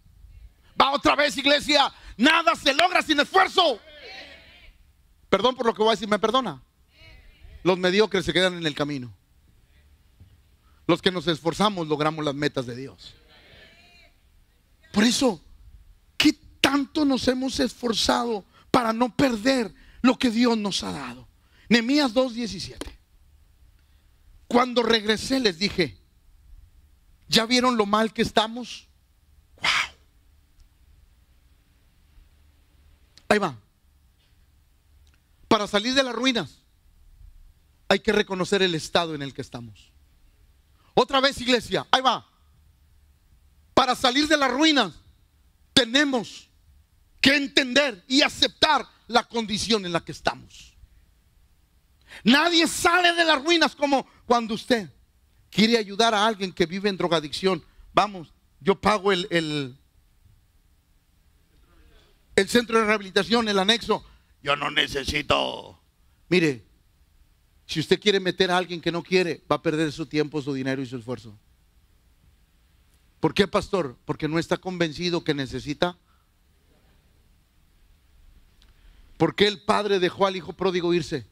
Va 0.79 0.91
otra 0.91 1.15
vez, 1.15 1.35
iglesia. 1.37 1.91
Nada 2.17 2.55
se 2.55 2.73
logra 2.73 3.01
sin 3.01 3.19
esfuerzo. 3.19 3.79
Perdón 5.29 5.55
por 5.55 5.65
lo 5.65 5.73
que 5.73 5.81
voy 5.81 5.89
a 5.89 5.95
decir, 5.95 6.07
¿me 6.07 6.19
perdona? 6.19 6.61
Los 7.63 7.79
mediocres 7.79 8.25
se 8.25 8.33
quedan 8.33 8.55
en 8.57 8.67
el 8.67 8.75
camino. 8.75 9.11
Los 10.85 11.01
que 11.01 11.11
nos 11.11 11.27
esforzamos 11.27 11.87
logramos 11.87 12.23
las 12.23 12.35
metas 12.35 12.67
de 12.67 12.75
Dios. 12.75 13.15
Por 14.93 15.03
eso, 15.03 15.39
¿qué 15.39 15.46
tanto 16.67 17.05
nos 17.05 17.25
hemos 17.29 17.61
esforzado 17.61 18.43
para 18.71 18.91
no 18.91 19.15
perder 19.15 19.73
lo 20.01 20.19
que 20.19 20.29
Dios 20.29 20.57
nos 20.57 20.83
ha 20.83 20.91
dado. 20.91 21.25
Nehemías 21.69 22.13
2:17. 22.13 22.99
Cuando 24.49 24.83
regresé 24.83 25.39
les 25.39 25.57
dije, 25.57 25.97
¿ya 27.29 27.45
vieron 27.45 27.77
lo 27.77 27.85
mal 27.85 28.11
que 28.11 28.21
estamos? 28.21 28.89
Wow. 29.61 29.95
Ahí 33.29 33.37
va. 33.37 33.57
Para 35.47 35.67
salir 35.67 35.93
de 35.93 36.03
las 36.03 36.13
ruinas 36.13 36.59
hay 37.87 37.99
que 38.01 38.11
reconocer 38.11 38.61
el 38.61 38.75
estado 38.75 39.15
en 39.15 39.21
el 39.21 39.33
que 39.33 39.41
estamos. 39.41 39.93
Otra 40.95 41.21
vez, 41.21 41.39
iglesia, 41.39 41.87
ahí 41.91 42.01
va. 42.01 42.27
Para 43.73 43.95
salir 43.95 44.27
de 44.27 44.35
las 44.35 44.51
ruinas 44.51 44.91
tenemos 45.71 46.46
que 47.27 47.35
entender 47.35 48.05
y 48.07 48.21
aceptar 48.21 48.87
la 49.07 49.21
condición 49.21 49.85
en 49.85 49.91
la 49.91 49.99
que 49.99 50.13
estamos. 50.13 50.77
Nadie 52.23 52.65
sale 52.67 53.11
de 53.11 53.25
las 53.25 53.43
ruinas 53.43 53.75
como 53.75 54.07
cuando 54.25 54.53
usted 54.53 54.89
quiere 55.49 55.77
ayudar 55.77 56.13
a 56.13 56.25
alguien 56.25 56.53
que 56.53 56.65
vive 56.65 56.87
en 56.87 56.95
drogadicción. 56.95 57.61
Vamos, 57.93 58.33
yo 58.61 58.79
pago 58.79 59.11
el, 59.11 59.27
el, 59.29 59.77
el 62.37 62.47
centro 62.47 62.79
de 62.79 62.85
rehabilitación, 62.85 63.49
el 63.49 63.59
anexo. 63.59 64.05
Yo 64.41 64.55
no 64.55 64.71
necesito. 64.71 65.81
Mire, 66.29 66.63
si 67.65 67.81
usted 67.81 67.99
quiere 67.99 68.21
meter 68.21 68.51
a 68.51 68.57
alguien 68.57 68.79
que 68.79 68.93
no 68.93 69.03
quiere, 69.03 69.43
va 69.51 69.57
a 69.57 69.61
perder 69.61 69.91
su 69.91 70.05
tiempo, 70.05 70.41
su 70.41 70.53
dinero 70.53 70.81
y 70.81 70.85
su 70.85 70.95
esfuerzo. 70.95 71.37
¿Por 73.19 73.33
qué, 73.33 73.49
pastor? 73.49 73.97
Porque 74.05 74.29
no 74.29 74.39
está 74.39 74.55
convencido 74.55 75.25
que 75.25 75.33
necesita 75.33 75.97
¿Por 79.17 79.35
qué 79.35 79.47
el 79.47 79.61
padre 79.61 79.99
dejó 79.99 80.27
al 80.27 80.35
hijo 80.35 80.53
pródigo 80.53 80.93
irse? 80.93 81.25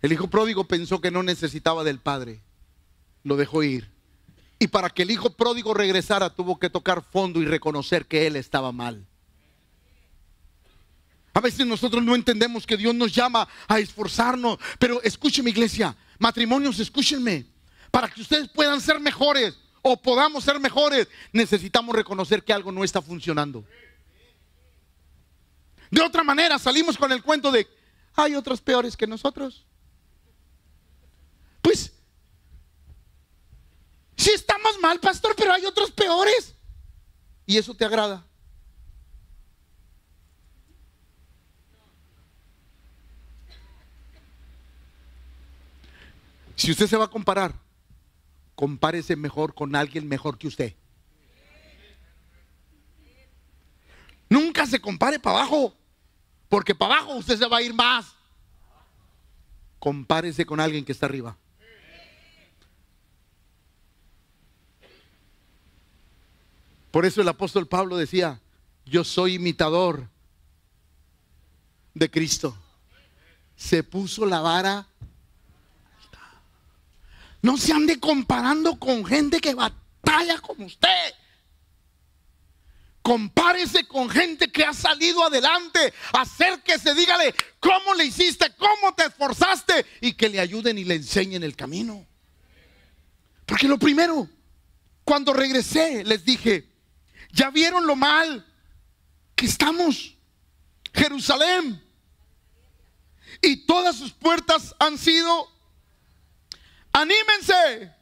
El 0.00 0.12
hijo 0.12 0.28
pródigo 0.28 0.64
pensó 0.64 1.00
que 1.00 1.10
no 1.10 1.22
necesitaba 1.22 1.84
del 1.84 1.98
padre. 1.98 2.42
Lo 3.22 3.36
dejó 3.36 3.62
ir. 3.62 3.90
Y 4.58 4.68
para 4.68 4.90
que 4.90 5.02
el 5.02 5.10
hijo 5.10 5.30
pródigo 5.30 5.74
regresara 5.74 6.30
tuvo 6.30 6.58
que 6.58 6.70
tocar 6.70 7.02
fondo 7.02 7.40
y 7.40 7.46
reconocer 7.46 8.06
que 8.06 8.26
él 8.26 8.36
estaba 8.36 8.72
mal. 8.72 9.06
A 11.34 11.40
veces 11.40 11.66
nosotros 11.66 12.02
no 12.02 12.14
entendemos 12.14 12.66
que 12.66 12.76
Dios 12.76 12.94
nos 12.94 13.12
llama 13.12 13.48
a 13.66 13.78
esforzarnos. 13.78 14.58
Pero 14.78 15.02
escúcheme 15.02 15.50
iglesia, 15.50 15.94
matrimonios, 16.18 16.78
escúchenme. 16.78 17.46
Para 17.90 18.08
que 18.08 18.22
ustedes 18.22 18.48
puedan 18.48 18.80
ser 18.80 19.00
mejores 19.00 19.58
o 19.82 20.00
podamos 20.00 20.44
ser 20.44 20.60
mejores, 20.60 21.08
necesitamos 21.32 21.94
reconocer 21.94 22.42
que 22.42 22.52
algo 22.52 22.72
no 22.72 22.84
está 22.84 23.02
funcionando. 23.02 23.64
De 25.90 26.00
otra 26.02 26.22
manera 26.22 26.58
salimos 26.58 26.96
con 26.96 27.12
el 27.12 27.22
cuento 27.22 27.50
de, 27.50 27.68
hay 28.14 28.34
otros 28.34 28.60
peores 28.60 28.96
que 28.96 29.06
nosotros. 29.06 29.66
Pues, 31.60 31.94
Sí 34.16 34.30
estamos 34.30 34.78
mal, 34.80 35.00
pastor, 35.00 35.34
pero 35.36 35.52
hay 35.52 35.66
otros 35.66 35.90
peores. 35.90 36.54
¿Y 37.46 37.58
eso 37.58 37.74
te 37.74 37.84
agrada? 37.84 38.24
Si 46.56 46.70
usted 46.70 46.86
se 46.86 46.96
va 46.96 47.04
a 47.04 47.10
comparar, 47.10 47.54
compárese 48.54 49.16
mejor 49.16 49.54
con 49.54 49.74
alguien 49.76 50.08
mejor 50.08 50.38
que 50.38 50.48
usted. 50.48 50.74
Nunca 54.34 54.66
se 54.66 54.80
compare 54.80 55.20
para 55.20 55.38
abajo, 55.38 55.72
porque 56.48 56.74
para 56.74 56.96
abajo 56.96 57.14
usted 57.14 57.38
se 57.38 57.46
va 57.46 57.58
a 57.58 57.62
ir 57.62 57.72
más. 57.72 58.16
Compárese 59.78 60.44
con 60.44 60.58
alguien 60.58 60.84
que 60.84 60.90
está 60.90 61.06
arriba. 61.06 61.36
Por 66.90 67.06
eso 67.06 67.20
el 67.20 67.28
apóstol 67.28 67.68
Pablo 67.68 67.96
decía, 67.96 68.40
yo 68.84 69.04
soy 69.04 69.34
imitador 69.34 70.08
de 71.94 72.10
Cristo. 72.10 72.58
Se 73.54 73.84
puso 73.84 74.26
la 74.26 74.40
vara. 74.40 74.88
No 77.40 77.56
se 77.56 77.72
ande 77.72 78.00
comparando 78.00 78.80
con 78.80 79.04
gente 79.04 79.40
que 79.40 79.54
batalla 79.54 80.40
como 80.40 80.66
usted. 80.66 81.14
Compárese 83.04 83.86
con 83.86 84.10
gente 84.10 84.50
que 84.50 84.64
ha 84.64 84.72
salido 84.72 85.22
adelante. 85.22 85.94
Acérquese, 86.12 86.92
dígale 86.94 87.32
cómo 87.60 87.94
le 87.94 88.06
hiciste, 88.06 88.52
cómo 88.56 88.94
te 88.96 89.04
esforzaste 89.04 89.86
y 90.00 90.14
que 90.14 90.28
le 90.28 90.40
ayuden 90.40 90.78
y 90.78 90.84
le 90.84 90.96
enseñen 90.96 91.44
el 91.44 91.54
camino. 91.54 92.04
Porque 93.46 93.68
lo 93.68 93.78
primero, 93.78 94.28
cuando 95.04 95.32
regresé, 95.32 96.02
les 96.02 96.24
dije, 96.24 96.74
¿Ya 97.34 97.50
vieron 97.50 97.86
lo 97.86 97.96
mal 97.96 98.46
que 99.34 99.46
estamos? 99.46 100.14
Jerusalén. 100.94 101.82
Y 103.42 103.66
todas 103.66 103.96
sus 103.96 104.12
puertas 104.12 104.74
han 104.78 104.96
sido... 104.96 105.52
Anímense 106.92 107.92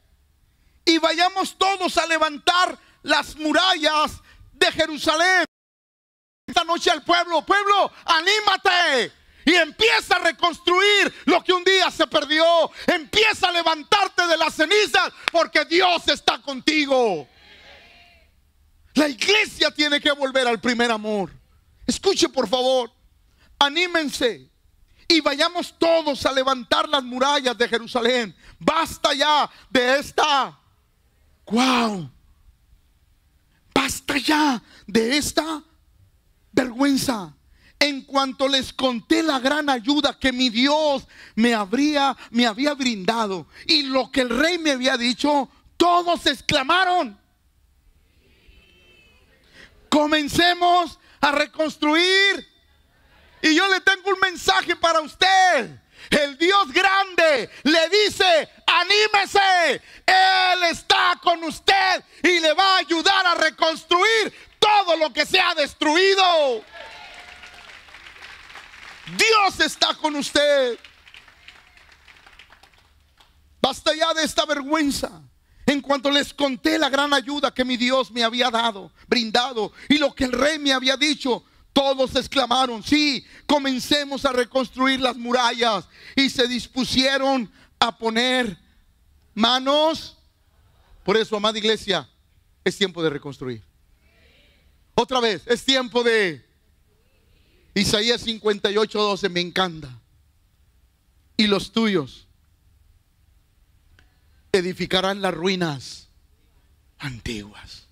y 0.85 0.99
vayamos 0.99 1.57
todos 1.57 1.97
a 1.97 2.07
levantar 2.07 2.79
las 3.03 3.37
murallas 3.37 4.22
de 4.62 4.72
Jerusalén. 4.72 5.44
Esta 6.46 6.64
noche 6.64 6.90
al 6.90 7.03
pueblo, 7.03 7.44
pueblo, 7.44 7.92
anímate 8.05 9.12
y 9.44 9.55
empieza 9.55 10.16
a 10.16 10.20
reconstruir 10.20 11.12
lo 11.25 11.42
que 11.42 11.53
un 11.53 11.64
día 11.64 11.90
se 11.90 12.07
perdió. 12.07 12.44
Empieza 12.87 13.48
a 13.48 13.53
levantarte 13.53 14.27
de 14.27 14.37
las 14.37 14.55
cenizas 14.55 15.12
porque 15.31 15.64
Dios 15.64 16.07
está 16.09 16.40
contigo. 16.40 17.29
La 18.94 19.09
iglesia 19.09 19.70
tiene 19.70 20.01
que 20.01 20.12
volver 20.12 20.46
al 20.46 20.61
primer 20.61 20.90
amor. 20.90 21.31
Escuche 21.87 22.29
por 22.29 22.48
favor, 22.48 22.92
anímense 23.59 24.48
y 25.09 25.20
vayamos 25.20 25.77
todos 25.79 26.25
a 26.27 26.33
levantar 26.33 26.88
las 26.88 27.03
murallas 27.03 27.57
de 27.57 27.68
Jerusalén. 27.68 28.37
Basta 28.59 29.12
ya 29.14 29.51
de 29.70 29.98
esta, 29.98 30.59
wow, 31.46 32.12
basta 33.83 34.16
ya 34.16 34.62
de 34.87 35.16
esta 35.16 35.62
vergüenza. 36.53 37.35
En 37.81 38.03
cuanto 38.03 38.47
les 38.47 38.73
conté 38.73 39.25
la 39.25 39.40
gran 39.40 39.68
ayuda 39.68 40.16
que 40.16 40.33
mi 40.33 40.51
Dios 40.51 41.05
me 41.35 41.53
habría, 41.53 42.16
me 42.31 42.47
había 42.47 42.75
brindado 42.75 43.49
y 43.66 43.83
lo 43.83 44.12
que 44.12 44.21
el 44.21 44.29
rey 44.29 44.57
me 44.59 44.71
había 44.71 44.97
dicho, 44.97 45.49
todos 45.77 46.27
exclamaron. 46.27 47.18
Comencemos 49.88 50.99
a 51.21 51.33
reconstruir. 51.33 52.49
Y 53.42 53.57
yo 53.57 53.68
le 53.68 53.81
tengo 53.81 54.11
un 54.11 54.21
mensaje 54.21 54.77
para 54.77 55.01
usted. 55.01 55.82
El 56.12 56.37
Dios 56.37 56.70
grande 56.72 57.48
le 57.62 57.88
dice, 57.88 58.48
anímese. 58.66 59.83
Él 60.07 60.62
está 60.70 61.18
con 61.22 61.42
usted 61.44 62.05
y 62.22 62.38
le 62.38 62.53
va 62.53 62.75
a 62.75 62.79
ayudar 62.79 63.27
a 63.27 63.35
reconstruir 63.35 64.33
todo 64.59 64.96
lo 64.96 65.11
que 65.11 65.25
se 65.25 65.40
ha 65.40 65.55
destruido. 65.55 66.62
Dios 69.16 69.61
está 69.61 69.94
con 69.94 70.14
usted. 70.16 70.79
Basta 73.62 73.94
ya 73.94 74.12
de 74.12 74.25
esta 74.25 74.44
vergüenza. 74.44 75.11
En 75.64 75.81
cuanto 75.81 76.11
les 76.11 76.35
conté 76.35 76.79
la 76.79 76.90
gran 76.90 77.14
ayuda 77.14 77.55
que 77.55 77.64
mi 77.64 77.79
Dios 77.79 78.11
me 78.11 78.22
había 78.22 78.51
dado, 78.51 78.92
brindado, 79.07 79.72
y 79.88 79.96
lo 79.96 80.12
que 80.14 80.25
el 80.25 80.33
rey 80.33 80.59
me 80.59 80.72
había 80.72 80.96
dicho, 80.96 81.44
todos 81.73 82.15
exclamaron, 82.17 82.83
sí, 82.83 83.25
comencemos 83.47 84.25
a 84.25 84.33
reconstruir 84.33 85.01
las 85.01 85.17
murallas. 85.17 85.89
Y 86.15 86.29
se 86.29 86.47
dispusieron 86.47 87.51
a 87.79 87.97
poner 87.97 88.59
manos. 89.35 90.19
Por 91.05 91.17
eso, 91.17 91.37
amada 91.37 91.59
iglesia, 91.59 92.09
es 92.65 92.77
tiempo 92.77 93.03
de 93.03 93.11
reconstruir. 93.11 93.63
Otra 94.95 95.21
vez, 95.21 95.43
es 95.47 95.65
tiempo 95.65 96.03
de... 96.03 96.45
Isaías 97.75 98.21
58, 98.21 98.99
12, 98.99 99.29
me 99.31 99.41
encanta. 99.41 99.99
Y 101.39 101.47
los 101.47 101.73
tuyos 101.73 102.27
edificarán 104.53 105.23
las 105.23 105.33
ruinas 105.33 106.09
antiguas. 106.99 107.87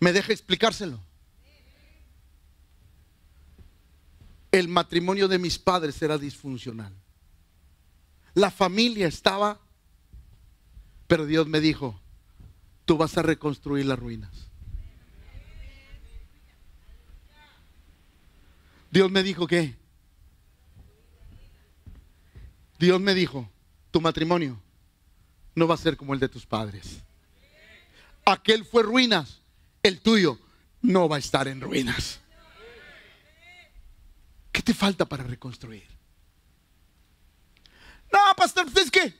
¿Me 0.00 0.12
deja 0.12 0.32
explicárselo? 0.32 1.00
El 4.50 4.68
matrimonio 4.68 5.28
de 5.28 5.38
mis 5.38 5.58
padres 5.58 6.00
era 6.00 6.16
disfuncional. 6.16 6.94
La 8.34 8.50
familia 8.50 9.08
estaba, 9.08 9.60
pero 11.06 11.26
Dios 11.26 11.46
me 11.46 11.60
dijo, 11.60 12.00
tú 12.84 12.96
vas 12.96 13.18
a 13.18 13.22
reconstruir 13.22 13.86
las 13.86 13.98
ruinas. 13.98 14.48
Dios 18.90 19.10
me 19.10 19.22
dijo 19.22 19.46
que, 19.46 19.76
Dios 22.78 23.00
me 23.00 23.14
dijo, 23.14 23.50
tu 23.90 24.00
matrimonio 24.00 24.58
no 25.54 25.66
va 25.66 25.74
a 25.74 25.78
ser 25.78 25.96
como 25.96 26.14
el 26.14 26.20
de 26.20 26.28
tus 26.28 26.46
padres. 26.46 27.02
Aquel 28.24 28.64
fue 28.64 28.82
ruinas, 28.82 29.37
el 29.82 30.00
tuyo 30.00 30.38
no 30.82 31.08
va 31.08 31.16
a 31.16 31.18
estar 31.18 31.48
en 31.48 31.60
ruinas. 31.60 32.20
¿Qué 34.52 34.62
te 34.62 34.74
falta 34.74 35.04
para 35.04 35.24
reconstruir? 35.24 35.86
No, 38.12 38.18
pastor, 38.36 38.70
pues 38.72 38.90
es 38.92 39.14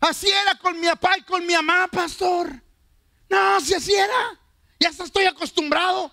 así 0.00 0.28
era 0.28 0.56
con 0.58 0.78
mi 0.80 0.86
papá 0.86 1.16
y 1.18 1.22
con 1.22 1.46
mi 1.46 1.54
mamá, 1.54 1.88
pastor. 1.90 2.62
No, 3.28 3.60
si 3.60 3.74
así 3.74 3.94
era. 3.94 4.38
Ya 4.80 4.90
estoy 4.90 5.24
acostumbrado. 5.24 6.12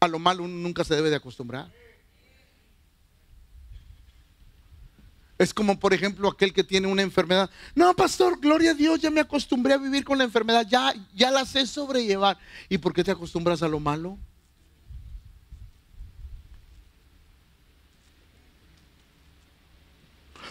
A 0.00 0.08
lo 0.08 0.18
malo 0.18 0.44
uno 0.44 0.54
nunca 0.54 0.84
se 0.84 0.94
debe 0.94 1.10
de 1.10 1.16
acostumbrar. 1.16 1.72
Es 5.36 5.52
como, 5.52 5.78
por 5.80 5.92
ejemplo, 5.92 6.28
aquel 6.28 6.52
que 6.52 6.62
tiene 6.62 6.86
una 6.86 7.02
enfermedad. 7.02 7.50
No, 7.74 7.94
pastor, 7.94 8.38
gloria 8.38 8.70
a 8.70 8.74
Dios, 8.74 9.00
ya 9.00 9.10
me 9.10 9.20
acostumbré 9.20 9.74
a 9.74 9.78
vivir 9.78 10.04
con 10.04 10.16
la 10.16 10.24
enfermedad, 10.24 10.64
ya, 10.68 10.94
ya 11.14 11.30
la 11.30 11.44
sé 11.44 11.66
sobrellevar. 11.66 12.38
¿Y 12.68 12.78
por 12.78 12.92
qué 12.92 13.02
te 13.02 13.10
acostumbras 13.10 13.62
a 13.62 13.68
lo 13.68 13.80
malo? 13.80 14.16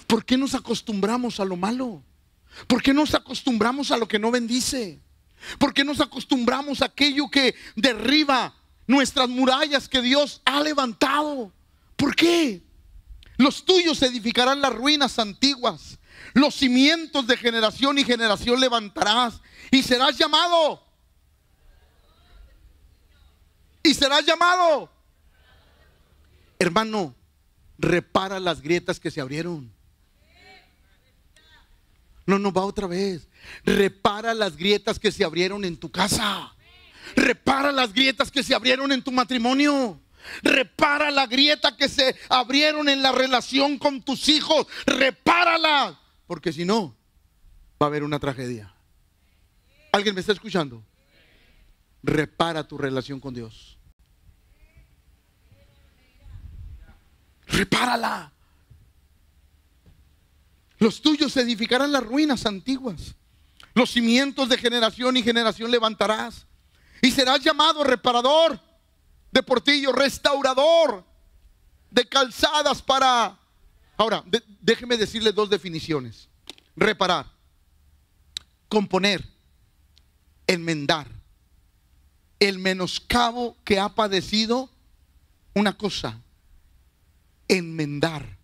¿Por 0.06 0.26
qué 0.26 0.38
nos 0.38 0.54
acostumbramos 0.54 1.40
a 1.40 1.46
lo 1.46 1.56
malo? 1.56 2.04
¿Por 2.68 2.84
qué 2.84 2.94
nos 2.94 3.16
acostumbramos 3.16 3.90
a 3.90 3.98
lo 3.98 4.08
que 4.08 4.20
no 4.20 4.32
bendice? 4.32 5.00
¿Por 5.58 5.74
qué 5.74 5.84
nos 5.84 6.02
acostumbramos 6.02 6.82
a 6.82 6.86
aquello 6.86 7.30
que 7.30 7.56
derriba 7.76 8.54
nuestras 8.86 9.30
murallas 9.30 9.88
que 9.88 10.02
Dios 10.02 10.42
ha 10.46 10.62
levantado? 10.62 11.52
¿Por 11.96 12.16
qué? 12.16 12.62
Los 13.44 13.66
tuyos 13.66 14.02
edificarán 14.02 14.62
las 14.62 14.74
ruinas 14.74 15.20
antiguas. 15.20 16.00
Los 16.34 16.56
cimientos 16.56 17.28
de 17.28 17.36
generación 17.36 17.98
y 17.98 18.06
generación 18.06 18.58
levantarás. 18.58 19.42
Y 19.70 19.84
serás 19.84 20.18
llamado. 20.18 20.82
Y 23.84 23.94
serás 23.94 24.26
llamado. 24.26 24.90
Hermano, 26.58 27.14
repara 27.78 28.40
las 28.40 28.62
grietas 28.62 28.98
que 28.98 29.12
se 29.12 29.20
abrieron. 29.20 29.70
No, 32.26 32.40
no 32.40 32.54
va 32.54 32.64
otra 32.64 32.88
vez. 32.88 33.28
Repara 33.66 34.34
las 34.34 34.56
grietas 34.56 35.00
que 35.00 35.12
se 35.12 35.26
abrieron 35.26 35.66
en 35.66 35.76
tu 35.76 35.92
casa. 35.92 36.56
Repara 37.18 37.74
las 37.74 37.92
grietas 37.92 38.32
que 38.32 38.42
se 38.42 38.56
abrieron 38.56 38.90
en 38.94 39.04
tu 39.04 39.12
matrimonio. 39.12 40.00
Repara 40.42 41.12
la 41.12 41.28
grieta 41.28 41.76
que 41.76 41.90
se 41.90 42.16
abrieron 42.30 42.90
en 42.90 43.02
la 43.02 43.12
relación 43.12 43.78
con 43.78 44.02
tus 44.02 44.30
hijos. 44.30 44.68
Repárala. 44.86 46.00
Porque 46.28 46.52
si 46.52 46.66
no, 46.66 46.96
va 47.82 47.86
a 47.86 47.90
haber 47.90 48.04
una 48.04 48.20
tragedia. 48.20 48.74
¿Alguien 49.92 50.16
me 50.16 50.22
está 50.22 50.34
escuchando? 50.34 50.84
Repara 52.02 52.68
tu 52.68 52.78
relación 52.78 53.20
con 53.20 53.34
Dios. 53.34 53.78
Repárala. 57.48 58.32
Los 60.80 61.02
tuyos 61.02 61.38
edificarán 61.38 61.92
las 61.92 62.04
ruinas 62.04 62.46
antiguas. 62.46 63.16
Los 63.74 63.92
cimientos 63.92 64.50
de 64.50 64.58
generación 64.58 65.16
y 65.18 65.24
generación 65.24 65.72
levantarás. 65.72 66.46
Y 67.02 67.12
serás 67.12 67.42
llamado 67.42 67.84
reparador 67.84 68.60
de 69.34 69.42
portillo, 69.42 69.92
restaurador 69.92 71.04
de 71.90 72.08
calzadas 72.08 72.82
para... 72.84 73.38
Ahora, 73.98 74.24
déjeme 74.62 74.96
decirle 74.96 75.32
dos 75.32 75.50
definiciones. 75.50 76.30
Reparar, 76.76 77.26
componer, 78.70 79.28
enmendar. 80.46 81.08
El 82.40 82.60
menoscabo 82.60 83.58
que 83.64 83.80
ha 83.80 83.90
padecido 83.90 84.70
una 85.56 85.78
cosa, 85.78 86.22
enmendar, 87.48 88.38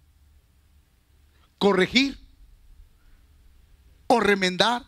corregir 1.60 2.18
o 4.08 4.20
remendar, 4.20 4.86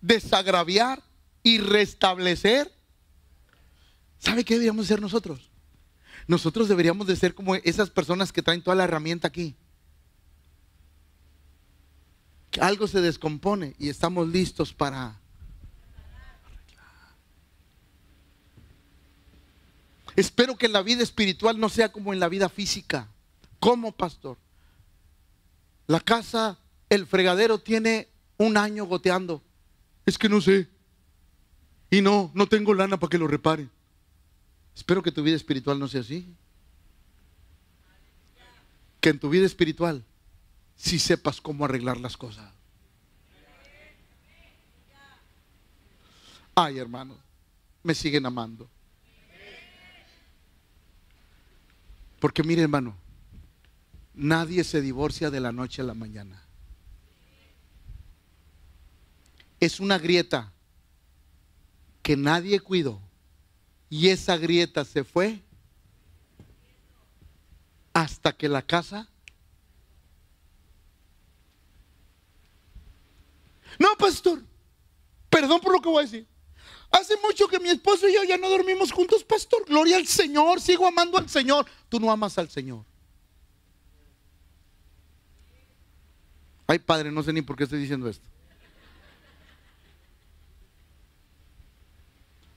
desagraviar 0.00 1.02
y 1.42 1.58
restablecer. 1.58 2.79
¿Sabe 4.20 4.44
qué 4.44 4.54
deberíamos 4.54 4.86
ser 4.86 5.00
nosotros? 5.00 5.50
Nosotros 6.28 6.68
deberíamos 6.68 7.06
de 7.08 7.16
ser 7.16 7.34
como 7.34 7.56
esas 7.56 7.90
personas 7.90 8.32
que 8.32 8.42
traen 8.42 8.62
toda 8.62 8.76
la 8.76 8.84
herramienta 8.84 9.26
aquí. 9.26 9.56
Algo 12.60 12.86
se 12.86 13.00
descompone 13.00 13.74
y 13.78 13.88
estamos 13.88 14.28
listos 14.28 14.72
para 14.72 15.20
Espero 20.16 20.56
que 20.56 20.66
en 20.66 20.72
la 20.72 20.82
vida 20.82 21.02
espiritual 21.02 21.58
no 21.58 21.68
sea 21.68 21.90
como 21.92 22.12
en 22.12 22.20
la 22.20 22.28
vida 22.28 22.48
física. 22.48 23.08
Como 23.58 23.92
pastor? 23.92 24.36
La 25.86 26.00
casa, 26.00 26.58
el 26.88 27.06
fregadero 27.06 27.60
tiene 27.60 28.08
un 28.36 28.56
año 28.56 28.84
goteando. 28.84 29.42
Es 30.04 30.18
que 30.18 30.28
no 30.28 30.40
sé. 30.40 30.68
Y 31.90 32.02
no, 32.02 32.30
no 32.34 32.46
tengo 32.46 32.74
lana 32.74 32.98
para 32.98 33.10
que 33.10 33.18
lo 33.18 33.28
repare. 33.28 33.68
Espero 34.80 35.02
que 35.02 35.12
tu 35.12 35.22
vida 35.22 35.36
espiritual 35.36 35.78
no 35.78 35.88
sea 35.88 36.00
así. 36.00 36.26
Que 38.98 39.10
en 39.10 39.18
tu 39.18 39.28
vida 39.28 39.44
espiritual 39.44 40.02
si 40.74 40.98
sepas 40.98 41.38
cómo 41.38 41.66
arreglar 41.66 41.98
las 41.98 42.16
cosas. 42.16 42.50
Ay, 46.54 46.78
hermanos, 46.78 47.18
me 47.82 47.94
siguen 47.94 48.24
amando. 48.24 48.70
Porque 52.18 52.42
mire, 52.42 52.62
hermano, 52.62 52.96
nadie 54.14 54.64
se 54.64 54.80
divorcia 54.80 55.30
de 55.30 55.40
la 55.40 55.52
noche 55.52 55.82
a 55.82 55.84
la 55.84 55.94
mañana. 55.94 56.42
Es 59.60 59.78
una 59.78 59.98
grieta 59.98 60.54
que 62.02 62.16
nadie 62.16 62.60
cuidó. 62.60 63.09
Y 63.90 64.08
esa 64.08 64.36
grieta 64.36 64.84
se 64.84 65.02
fue 65.02 65.40
hasta 67.92 68.32
que 68.32 68.48
la 68.48 68.62
casa... 68.62 69.08
No, 73.78 73.88
pastor, 73.98 74.42
perdón 75.28 75.60
por 75.60 75.72
lo 75.72 75.80
que 75.80 75.88
voy 75.88 76.00
a 76.00 76.06
decir. 76.06 76.26
Hace 76.90 77.14
mucho 77.22 77.48
que 77.48 77.60
mi 77.60 77.68
esposo 77.68 78.08
y 78.08 78.14
yo 78.14 78.24
ya 78.24 78.36
no 78.36 78.48
dormimos 78.48 78.92
juntos, 78.92 79.24
pastor. 79.24 79.64
Gloria 79.64 79.96
al 79.96 80.06
Señor, 80.06 80.60
sigo 80.60 80.86
amando 80.86 81.18
al 81.18 81.28
Señor. 81.28 81.66
Tú 81.88 82.00
no 82.00 82.10
amas 82.10 82.36
al 82.38 82.48
Señor. 82.48 82.84
Ay, 86.66 86.78
padre, 86.78 87.10
no 87.10 87.22
sé 87.22 87.32
ni 87.32 87.42
por 87.42 87.56
qué 87.56 87.64
estoy 87.64 87.80
diciendo 87.80 88.08
esto. 88.08 88.28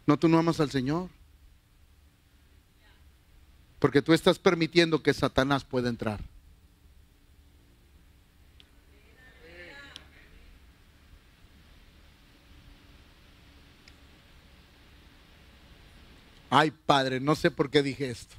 No, 0.05 0.17
tú 0.17 0.27
no 0.27 0.37
amas 0.37 0.59
al 0.59 0.69
Señor. 0.69 1.09
Porque 3.83 4.01
tú 4.01 4.13
estás 4.13 4.39
permitiendo 4.39 5.03
que 5.03 5.13
Satanás 5.13 5.65
pueda 5.65 5.89
entrar. 5.89 6.21
Ay, 16.49 16.71
padre, 16.71 17.19
no 17.19 17.35
sé 17.35 17.51
por 17.51 17.69
qué 17.69 17.83
dije 17.83 18.09
esto. 18.09 18.37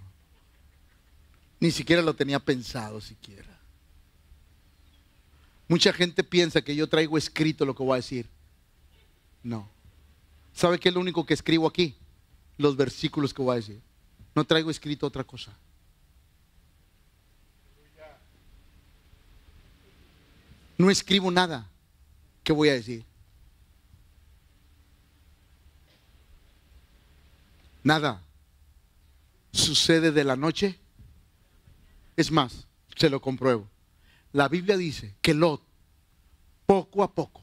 Ni 1.61 1.71
siquiera 1.71 2.01
lo 2.01 2.15
tenía 2.15 2.41
pensado 2.41 3.03
siquiera. 3.03 3.61
Mucha 5.69 5.93
gente 5.93 6.25
piensa 6.25 6.63
que 6.63 6.75
yo 6.75 6.89
traigo 6.89 7.19
escrito 7.19 7.67
lo 7.67 7.75
que 7.75 7.83
voy 7.83 7.93
a 7.93 7.97
decir. 7.97 8.27
No. 9.43 9.69
¿Sabe 10.55 10.79
qué 10.79 10.89
es 10.89 10.95
lo 10.95 11.03
único 11.03 11.27
que 11.27 11.35
escribo 11.35 11.67
aquí? 11.67 11.95
Los 12.57 12.79
versículos 12.79 13.35
que 13.35 13.43
voy 13.43 13.53
a 13.53 13.57
decir. 13.57 13.83
No 14.35 14.45
traigo 14.45 14.71
escrito 14.71 15.07
otra 15.07 15.25
cosa. 15.25 15.53
No 20.77 20.91
escribo 20.91 21.31
nada 21.31 21.69
que 22.43 22.53
voy 22.53 22.69
a 22.69 22.75
decir. 22.75 23.05
Nada 27.85 28.23
sucede 29.53 30.11
de 30.11 30.25
la 30.25 30.37
noche. 30.37 30.79
Es 32.17 32.31
más, 32.31 32.67
se 32.97 33.09
lo 33.09 33.21
compruebo. 33.21 33.69
La 34.33 34.49
Biblia 34.49 34.77
dice 34.77 35.15
que 35.23 35.35
Lot, 35.35 35.63
poco 36.67 37.05
a 37.05 37.13
poco, 37.13 37.41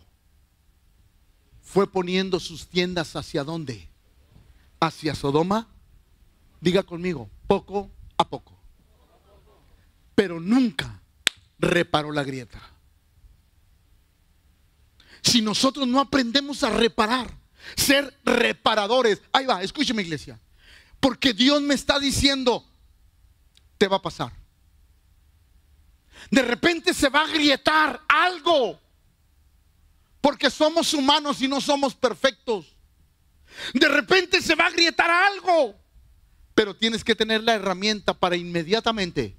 fue 1.61 1.89
poniendo 1.89 2.39
sus 2.39 2.67
tiendas 2.67 3.15
hacia 3.15 3.43
dónde? 3.45 3.87
Hacia 4.79 5.15
Sodoma. 5.15 5.67
Diga 6.61 6.83
conmigo, 6.83 7.29
poco 7.47 7.91
a 8.17 8.29
poco. 8.29 8.55
Pero 10.13 10.39
nunca 10.39 11.01
reparó 11.57 12.11
la 12.11 12.23
grieta. 12.23 12.61
Si 15.23 15.41
nosotros 15.41 15.87
no 15.87 15.99
aprendemos 15.99 16.63
a 16.63 16.69
reparar, 16.69 17.35
ser 17.75 18.15
reparadores. 18.23 19.21
Ahí 19.33 19.45
va, 19.47 19.63
escúcheme 19.63 20.03
iglesia. 20.03 20.39
Porque 20.99 21.33
Dios 21.33 21.61
me 21.63 21.73
está 21.73 21.99
diciendo, 21.99 22.63
te 23.79 23.87
va 23.87 23.97
a 23.97 24.01
pasar. 24.01 24.31
De 26.29 26.43
repente 26.43 26.93
se 26.93 27.09
va 27.09 27.23
a 27.23 27.27
grietar 27.27 28.01
algo. 28.07 28.79
Porque 30.21 30.51
somos 30.51 30.93
humanos 30.93 31.41
y 31.41 31.47
no 31.47 31.59
somos 31.59 31.95
perfectos. 31.95 32.75
De 33.73 33.87
repente 33.87 34.41
se 34.43 34.53
va 34.53 34.67
a 34.67 34.71
grietar 34.71 35.09
algo. 35.09 35.75
Pero 36.53 36.75
tienes 36.75 37.03
que 37.03 37.15
tener 37.15 37.43
la 37.43 37.55
herramienta 37.55 38.13
para 38.13 38.35
inmediatamente. 38.35 39.35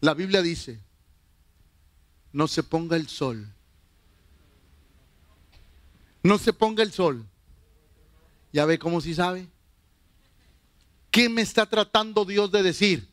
La 0.00 0.14
Biblia 0.14 0.42
dice, 0.42 0.80
no 2.32 2.48
se 2.48 2.62
ponga 2.62 2.96
el 2.96 3.08
sol 3.08 3.54
no 6.24 6.38
se 6.38 6.52
ponga 6.52 6.82
el 6.82 6.90
sol. 6.90 7.24
¿Ya 8.52 8.64
ve 8.64 8.78
cómo 8.78 9.00
si 9.00 9.14
sabe? 9.14 9.46
¿Qué 11.10 11.28
me 11.28 11.42
está 11.42 11.66
tratando 11.66 12.24
Dios 12.24 12.50
de 12.50 12.62
decir? 12.62 13.08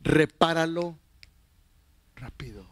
Repáralo 0.00 0.98
rápido. 2.16 2.66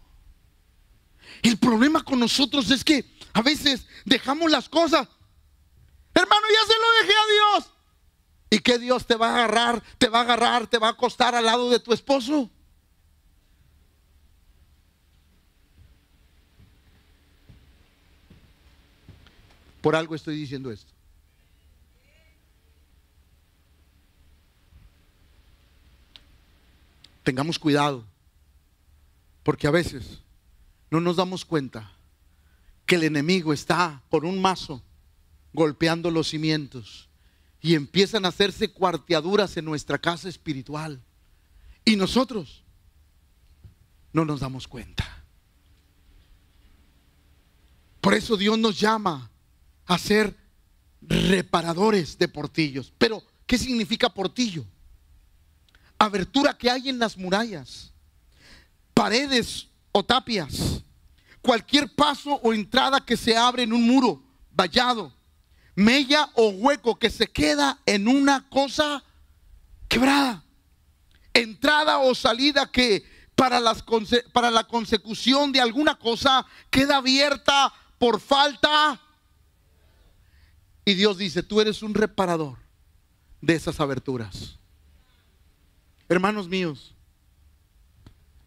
El 1.42 1.56
problema 1.56 2.02
con 2.02 2.18
nosotros 2.18 2.70
es 2.70 2.82
que 2.82 3.04
a 3.32 3.42
veces 3.42 3.86
dejamos 4.04 4.50
las 4.50 4.68
cosas. 4.68 5.08
Hermano, 6.14 6.46
ya 6.52 6.66
se 6.66 6.78
lo 6.78 7.00
dejé 7.00 7.18
a 7.18 7.32
Dios. 7.32 7.72
¿Y 8.50 8.58
qué 8.58 8.80
Dios 8.80 9.06
te 9.06 9.14
va 9.14 9.30
a 9.30 9.34
agarrar? 9.36 9.80
Te 9.96 10.08
va 10.08 10.18
a 10.18 10.22
agarrar, 10.22 10.66
te 10.66 10.78
va 10.78 10.88
a 10.88 10.90
acostar 10.90 11.36
al 11.36 11.44
lado 11.44 11.70
de 11.70 11.78
tu 11.78 11.92
esposo. 11.92 12.50
Por 19.80 19.94
algo 19.94 20.16
estoy 20.16 20.36
diciendo 20.36 20.72
esto. 20.72 20.92
Tengamos 27.22 27.58
cuidado, 27.58 28.04
porque 29.44 29.68
a 29.68 29.70
veces 29.70 30.18
no 30.90 31.00
nos 31.00 31.16
damos 31.16 31.44
cuenta 31.44 31.92
que 32.84 32.96
el 32.96 33.04
enemigo 33.04 33.52
está 33.52 34.02
por 34.08 34.24
un 34.24 34.42
mazo 34.42 34.82
golpeando 35.52 36.10
los 36.10 36.28
cimientos 36.28 37.09
y 37.60 37.74
empiezan 37.74 38.24
a 38.24 38.28
hacerse 38.28 38.72
cuarteaduras 38.72 39.56
en 39.56 39.64
nuestra 39.64 39.98
casa 39.98 40.28
espiritual. 40.28 41.02
Y 41.84 41.96
nosotros 41.96 42.64
no 44.12 44.24
nos 44.24 44.40
damos 44.40 44.66
cuenta. 44.66 45.24
Por 48.00 48.14
eso 48.14 48.36
Dios 48.36 48.58
nos 48.58 48.78
llama 48.80 49.30
a 49.86 49.98
ser 49.98 50.36
reparadores 51.02 52.16
de 52.18 52.28
portillos. 52.28 52.92
Pero, 52.98 53.22
¿qué 53.46 53.58
significa 53.58 54.08
portillo? 54.08 54.64
Abertura 55.98 56.56
que 56.56 56.70
hay 56.70 56.88
en 56.88 56.98
las 56.98 57.16
murallas, 57.18 57.92
paredes 58.94 59.68
o 59.92 60.02
tapias, 60.02 60.82
cualquier 61.42 61.94
paso 61.94 62.34
o 62.42 62.54
entrada 62.54 63.04
que 63.04 63.16
se 63.16 63.36
abre 63.36 63.64
en 63.64 63.72
un 63.72 63.86
muro 63.86 64.22
vallado, 64.50 65.12
mella 65.80 66.30
o 66.34 66.50
hueco 66.50 66.98
que 66.98 67.10
se 67.10 67.26
queda 67.26 67.80
en 67.86 68.06
una 68.06 68.48
cosa 68.50 69.02
quebrada, 69.88 70.44
entrada 71.32 71.98
o 71.98 72.14
salida 72.14 72.70
que 72.70 73.04
para, 73.34 73.58
las, 73.60 73.82
para 74.32 74.50
la 74.50 74.64
consecución 74.64 75.52
de 75.52 75.60
alguna 75.60 75.98
cosa 75.98 76.46
queda 76.68 76.98
abierta 76.98 77.72
por 77.98 78.20
falta. 78.20 79.00
Y 80.84 80.94
Dios 80.94 81.16
dice, 81.16 81.42
tú 81.42 81.60
eres 81.60 81.82
un 81.82 81.94
reparador 81.94 82.58
de 83.40 83.54
esas 83.54 83.80
aberturas. 83.80 84.58
Hermanos 86.10 86.48
míos, 86.48 86.94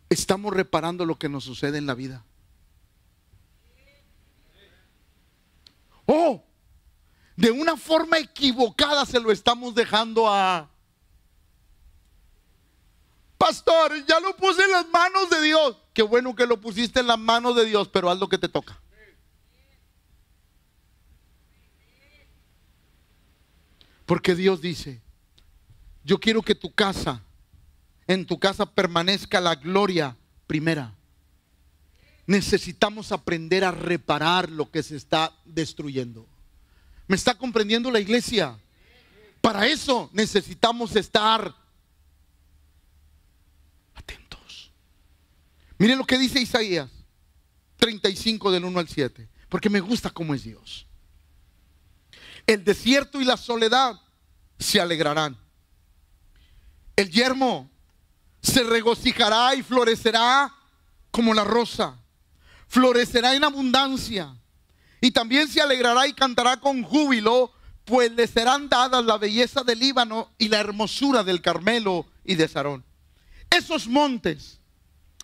estamos 0.10 0.54
reparando 0.54 1.06
lo 1.06 1.18
que 1.18 1.30
nos 1.30 1.46
sucede 1.46 1.80
en 1.80 1.88
la 1.88 1.96
vida. 1.96 2.24
Oh, 6.06 6.44
de 7.36 7.52
una 7.52 7.76
forma 7.76 8.20
equivocada 8.20 9.06
se 9.06 9.20
lo 9.20 9.32
estamos 9.32 9.74
dejando 9.74 10.28
a... 10.28 10.70
Pastor, 13.38 14.06
ya 14.06 14.20
lo 14.20 14.36
puse 14.38 14.64
en 14.64 14.72
las 14.72 14.88
manos 14.88 15.30
de 15.30 15.42
Dios. 15.42 15.78
Qué 15.94 16.02
bueno 16.02 16.36
que 16.36 16.48
lo 16.48 16.62
pusiste 16.62 17.00
en 17.02 17.08
las 17.08 17.20
manos 17.20 17.56
de 17.56 17.66
Dios, 17.66 17.90
pero 17.90 18.10
haz 18.10 18.18
lo 18.18 18.30
que 18.30 18.38
te 18.38 18.48
toca. 18.48 18.80
Porque 24.06 24.36
Dios 24.36 24.62
dice, 24.62 25.02
yo 26.04 26.20
quiero 26.20 26.42
que 26.42 26.56
tu 26.56 26.74
casa, 26.74 27.22
en 28.08 28.26
tu 28.26 28.40
casa 28.40 28.66
permanezca 28.66 29.42
la 29.42 29.56
gloria 29.56 30.16
primera. 30.48 30.94
Necesitamos 32.26 33.12
aprender 33.12 33.66
a 33.66 33.72
reparar 33.72 34.50
lo 34.50 34.72
que 34.72 34.84
se 34.84 34.96
está 34.96 35.36
destruyendo. 35.46 36.28
¿Me 37.08 37.16
está 37.16 37.36
comprendiendo 37.36 37.92
la 37.92 38.00
iglesia? 38.00 38.58
Para 39.42 39.68
eso 39.68 40.10
necesitamos 40.14 40.96
estar 40.96 41.54
atentos. 43.94 44.72
Miren 45.78 45.98
lo 45.98 46.06
que 46.06 46.18
dice 46.18 46.40
Isaías 46.40 46.90
35 47.78 48.52
del 48.52 48.64
1 48.64 48.80
al 48.80 48.88
7, 48.88 49.28
porque 49.50 49.70
me 49.70 49.82
gusta 49.82 50.10
cómo 50.10 50.34
es 50.34 50.44
Dios. 50.44 50.88
El 52.48 52.64
desierto 52.64 53.20
y 53.20 53.26
la 53.26 53.36
soledad 53.36 54.00
se 54.58 54.80
alegrarán. 54.80 55.38
El 56.96 57.10
yermo 57.10 57.70
se 58.42 58.64
regocijará 58.64 59.56
y 59.56 59.64
florecerá 59.64 60.54
como 61.12 61.34
la 61.34 61.44
rosa. 61.44 61.98
Florecerá 62.68 63.36
en 63.36 63.44
abundancia. 63.44 64.36
Y 65.04 65.12
también 65.12 65.50
se 65.50 65.60
alegrará 65.60 66.08
y 66.08 66.14
cantará 66.14 66.62
con 66.62 66.82
júbilo, 66.82 67.52
pues 67.84 68.10
le 68.14 68.26
serán 68.26 68.70
dadas 68.70 69.04
la 69.04 69.18
belleza 69.18 69.62
del 69.62 69.80
Líbano 69.80 70.32
y 70.38 70.48
la 70.48 70.62
hermosura 70.62 71.26
del 71.26 71.42
Carmelo 71.42 72.06
y 72.24 72.36
de 72.36 72.48
Sarón. 72.48 72.86
Esos 73.50 73.86
montes 73.86 74.62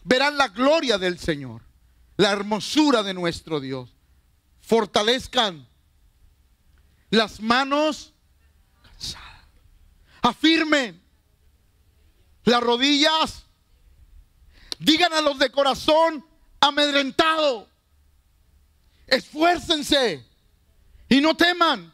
verán 0.04 0.36
la 0.38 0.50
gloria 0.50 0.98
del 0.98 1.18
Señor, 1.18 1.62
la 2.18 2.30
hermosura 2.30 3.04
de 3.04 3.14
nuestro 3.14 3.62
Dios. 3.62 3.96
Fortalezcan 4.60 5.66
las 7.10 7.40
manos 7.40 8.14
cansadas. 8.84 9.46
Afirmen 10.22 11.02
las 12.44 12.60
rodillas. 12.60 13.46
Digan 14.78 15.14
a 15.14 15.22
los 15.22 15.40
de 15.40 15.50
corazón 15.50 16.26
amedrentado. 16.60 17.70
Esfuércense 19.10 20.26
y 21.07 21.22
no 21.22 21.36
teman. 21.36 21.93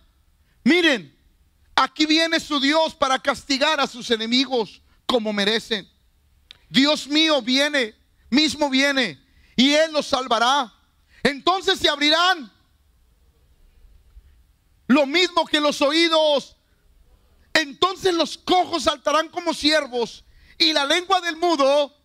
Miren, 0.63 1.15
aquí 1.75 2.05
viene 2.05 2.39
su 2.39 2.59
Dios 2.59 2.95
para 2.95 3.19
castigar 3.19 3.79
a 3.79 3.87
sus 3.87 4.09
enemigos 4.11 4.81
como 5.05 5.31
merecen. 5.33 5.89
Dios 6.69 7.07
mío 7.07 7.41
viene, 7.41 7.95
mismo 8.29 8.69
viene, 8.69 9.19
y 9.55 9.73
Él 9.73 9.93
los 9.93 10.07
salvará. 10.07 10.73
Entonces 11.23 11.79
se 11.79 11.89
abrirán 11.89 12.51
lo 14.87 15.05
mismo 15.05 15.45
que 15.45 15.59
los 15.59 15.81
oídos. 15.81 16.55
Entonces 17.53 18.13
los 18.13 18.37
cojos 18.37 18.83
saltarán 18.83 19.29
como 19.29 19.53
siervos 19.53 20.25
y 20.57 20.73
la 20.73 20.85
lengua 20.85 21.21
del 21.21 21.37
mudo, 21.37 21.95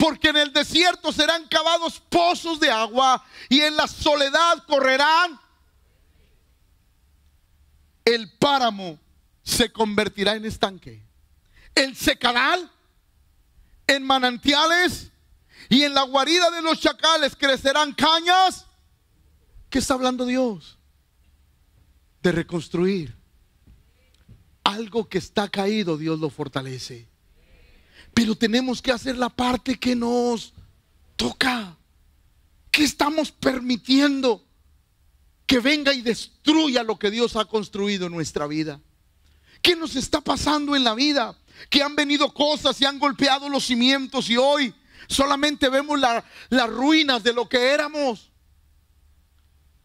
porque 0.00 0.30
en 0.30 0.38
el 0.38 0.52
desierto 0.52 1.12
serán 1.12 1.46
cavados 1.46 2.00
pozos 2.00 2.58
de 2.58 2.70
agua 2.70 3.24
y 3.48 3.60
en 3.60 3.76
la 3.76 3.86
soledad 3.86 4.64
correrán. 4.66 5.38
El 8.04 8.32
páramo 8.38 8.98
se 9.44 9.70
convertirá 9.70 10.34
en 10.34 10.46
estanque. 10.46 11.04
El 11.74 11.94
secaral 11.94 12.68
en 13.86 14.02
manantiales 14.02 15.12
y 15.68 15.84
en 15.84 15.94
la 15.94 16.02
guarida 16.02 16.50
de 16.50 16.62
los 16.62 16.80
chacales 16.80 17.36
crecerán 17.36 17.92
cañas. 17.92 18.66
¿Qué 19.68 19.78
está 19.78 19.94
hablando 19.94 20.26
Dios? 20.26 20.78
de 22.22 22.32
reconstruir. 22.32 23.16
Algo 24.62 25.08
que 25.08 25.18
está 25.18 25.48
caído, 25.48 25.96
Dios 25.96 26.20
lo 26.20 26.30
fortalece. 26.30 27.08
Pero 28.20 28.34
tenemos 28.34 28.82
que 28.82 28.92
hacer 28.92 29.16
la 29.16 29.30
parte 29.30 29.78
que 29.78 29.96
nos 29.96 30.52
toca. 31.16 31.74
¿Qué 32.70 32.84
estamos 32.84 33.32
permitiendo 33.32 34.44
que 35.46 35.58
venga 35.58 35.94
y 35.94 36.02
destruya 36.02 36.82
lo 36.82 36.98
que 36.98 37.10
Dios 37.10 37.34
ha 37.36 37.46
construido 37.46 38.08
en 38.08 38.12
nuestra 38.12 38.46
vida? 38.46 38.78
¿Qué 39.62 39.74
nos 39.74 39.96
está 39.96 40.20
pasando 40.20 40.76
en 40.76 40.84
la 40.84 40.92
vida? 40.94 41.34
Que 41.70 41.82
han 41.82 41.96
venido 41.96 42.34
cosas 42.34 42.78
y 42.82 42.84
han 42.84 42.98
golpeado 42.98 43.48
los 43.48 43.64
cimientos 43.64 44.28
y 44.28 44.36
hoy 44.36 44.74
solamente 45.08 45.70
vemos 45.70 45.98
las 45.98 46.68
ruinas 46.68 47.22
de 47.22 47.32
lo 47.32 47.48
que 47.48 47.70
éramos. 47.70 48.30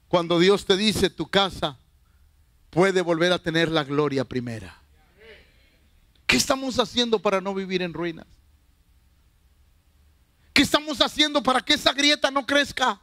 Cuando 0.09 0.39
Dios 0.39 0.65
te 0.65 0.75
dice 0.75 1.09
tu 1.09 1.29
casa 1.29 1.79
puede 2.69 2.99
volver 2.99 3.31
a 3.31 3.39
tener 3.39 3.71
la 3.71 3.85
gloria 3.85 4.25
primera. 4.25 4.84
¿Qué 6.25 6.37
estamos 6.37 6.79
haciendo 6.79 7.19
para 7.19 7.41
no 7.41 7.53
vivir 7.53 7.81
en 7.81 7.93
ruinas? 7.93 8.25
¿Qué 10.53 10.61
estamos 10.61 11.01
haciendo 11.01 11.43
para 11.43 11.61
que 11.61 11.73
esa 11.73 11.93
grieta 11.93 12.31
no 12.31 12.45
crezca? 12.45 12.99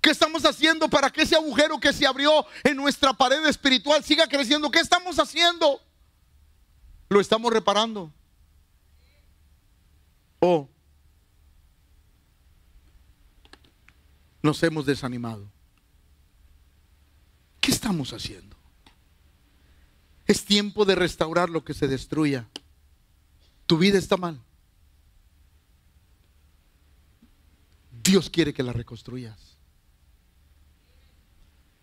¿Qué 0.00 0.10
estamos 0.10 0.44
haciendo 0.44 0.88
para 0.88 1.10
que 1.10 1.22
ese 1.22 1.34
agujero 1.34 1.80
que 1.80 1.92
se 1.92 2.06
abrió 2.06 2.46
en 2.62 2.76
nuestra 2.76 3.12
pared 3.12 3.44
espiritual 3.46 4.04
siga 4.04 4.28
creciendo? 4.28 4.70
¿Qué 4.70 4.78
estamos 4.78 5.18
haciendo? 5.18 5.80
¿Lo 7.08 7.20
estamos 7.20 7.52
reparando? 7.52 8.12
¿O 10.38 10.68
nos 14.42 14.62
hemos 14.62 14.86
desanimado? 14.86 15.50
¿Qué 17.60 17.72
estamos 17.72 18.12
haciendo? 18.12 18.55
Es 20.26 20.44
tiempo 20.44 20.84
de 20.84 20.94
restaurar 20.94 21.48
lo 21.48 21.64
que 21.64 21.74
se 21.74 21.86
destruya. 21.86 22.48
Tu 23.66 23.78
vida 23.78 23.98
está 23.98 24.16
mal. 24.16 24.40
Dios 28.02 28.30
quiere 28.30 28.52
que 28.52 28.62
la 28.62 28.72
reconstruyas. 28.72 29.56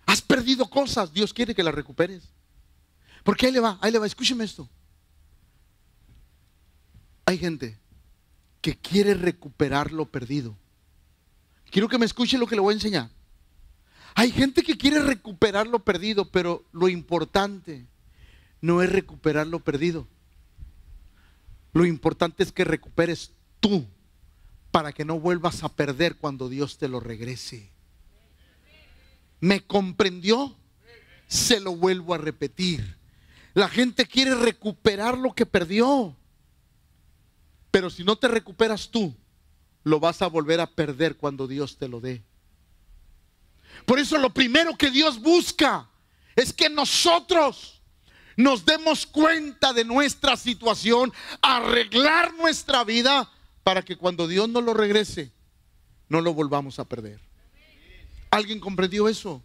Has 0.06 0.22
perdido 0.22 0.70
cosas, 0.70 1.14
Dios 1.14 1.34
quiere 1.34 1.56
que 1.56 1.64
las 1.64 1.74
recuperes. 1.74 2.24
Porque 3.24 3.46
ahí 3.46 3.52
le 3.52 3.60
va, 3.60 3.78
ahí 3.82 3.92
le 3.92 4.00
va, 4.00 4.06
escúcheme 4.06 4.44
esto. 4.44 4.70
Hay 7.26 7.38
gente 7.38 7.80
que 8.62 8.78
quiere 8.78 9.14
recuperar 9.14 9.92
lo 9.92 10.06
perdido. 10.06 10.58
Quiero 11.72 11.88
que 11.88 11.98
me 11.98 12.06
escuche 12.06 12.38
lo 12.38 12.48
que 12.48 12.56
le 12.56 12.62
voy 12.62 12.74
a 12.74 12.76
enseñar. 12.76 13.10
Hay 14.16 14.32
gente 14.32 14.62
que 14.64 14.78
quiere 14.78 15.00
recuperar 15.02 15.68
lo 15.68 15.84
perdido, 15.84 16.30
pero 16.30 16.66
lo 16.72 16.88
importante 16.88 17.88
no 18.64 18.82
es 18.82 18.90
recuperar 18.90 19.46
lo 19.46 19.60
perdido. 19.60 20.08
Lo 21.74 21.86
importante 21.86 22.44
es 22.44 22.54
que 22.54 22.64
recuperes 22.64 23.34
tú 23.60 23.86
para 24.72 24.94
que 24.94 25.04
no 25.04 25.20
vuelvas 25.20 25.66
a 25.66 25.70
perder 25.76 26.16
cuando 26.16 26.48
Dios 26.48 26.78
te 26.78 26.88
lo 26.88 27.02
regrese. 27.02 27.70
¿Me 29.42 29.66
comprendió? 29.66 30.56
Se 31.28 31.60
lo 31.60 31.76
vuelvo 31.76 32.14
a 32.14 32.18
repetir. 32.18 32.98
La 33.54 33.68
gente 33.68 34.06
quiere 34.06 34.34
recuperar 34.34 35.18
lo 35.18 35.34
que 35.34 35.46
perdió. 35.46 36.16
Pero 37.70 37.90
si 37.90 38.06
no 38.06 38.16
te 38.16 38.30
recuperas 38.30 38.90
tú, 38.90 39.14
lo 39.84 40.00
vas 40.00 40.22
a 40.22 40.28
volver 40.28 40.62
a 40.62 40.72
perder 40.72 41.18
cuando 41.18 41.48
Dios 41.48 41.78
te 41.78 41.90
lo 41.90 42.00
dé. 42.00 42.24
Por 43.86 44.00
eso 44.00 44.18
lo 44.18 44.34
primero 44.34 44.78
que 44.78 44.90
Dios 44.90 45.20
busca 45.20 45.90
es 46.34 46.54
que 46.54 46.70
nosotros 46.70 47.73
nos 48.36 48.66
demos 48.66 49.06
cuenta 49.06 49.74
de 49.74 49.86
nuestra 49.86 50.38
situación, 50.38 51.14
arreglar 51.42 52.34
nuestra 52.36 52.84
vida 52.84 53.30
para 53.64 53.84
que 53.84 53.96
cuando 53.96 54.28
Dios 54.28 54.50
nos 54.50 54.64
lo 54.64 54.74
regrese, 54.74 55.32
no 56.10 56.22
lo 56.22 56.34
volvamos 56.34 56.80
a 56.80 56.86
perder. 56.86 57.20
¿Alguien 58.30 58.60
comprendió 58.60 59.08
eso? 59.08 59.42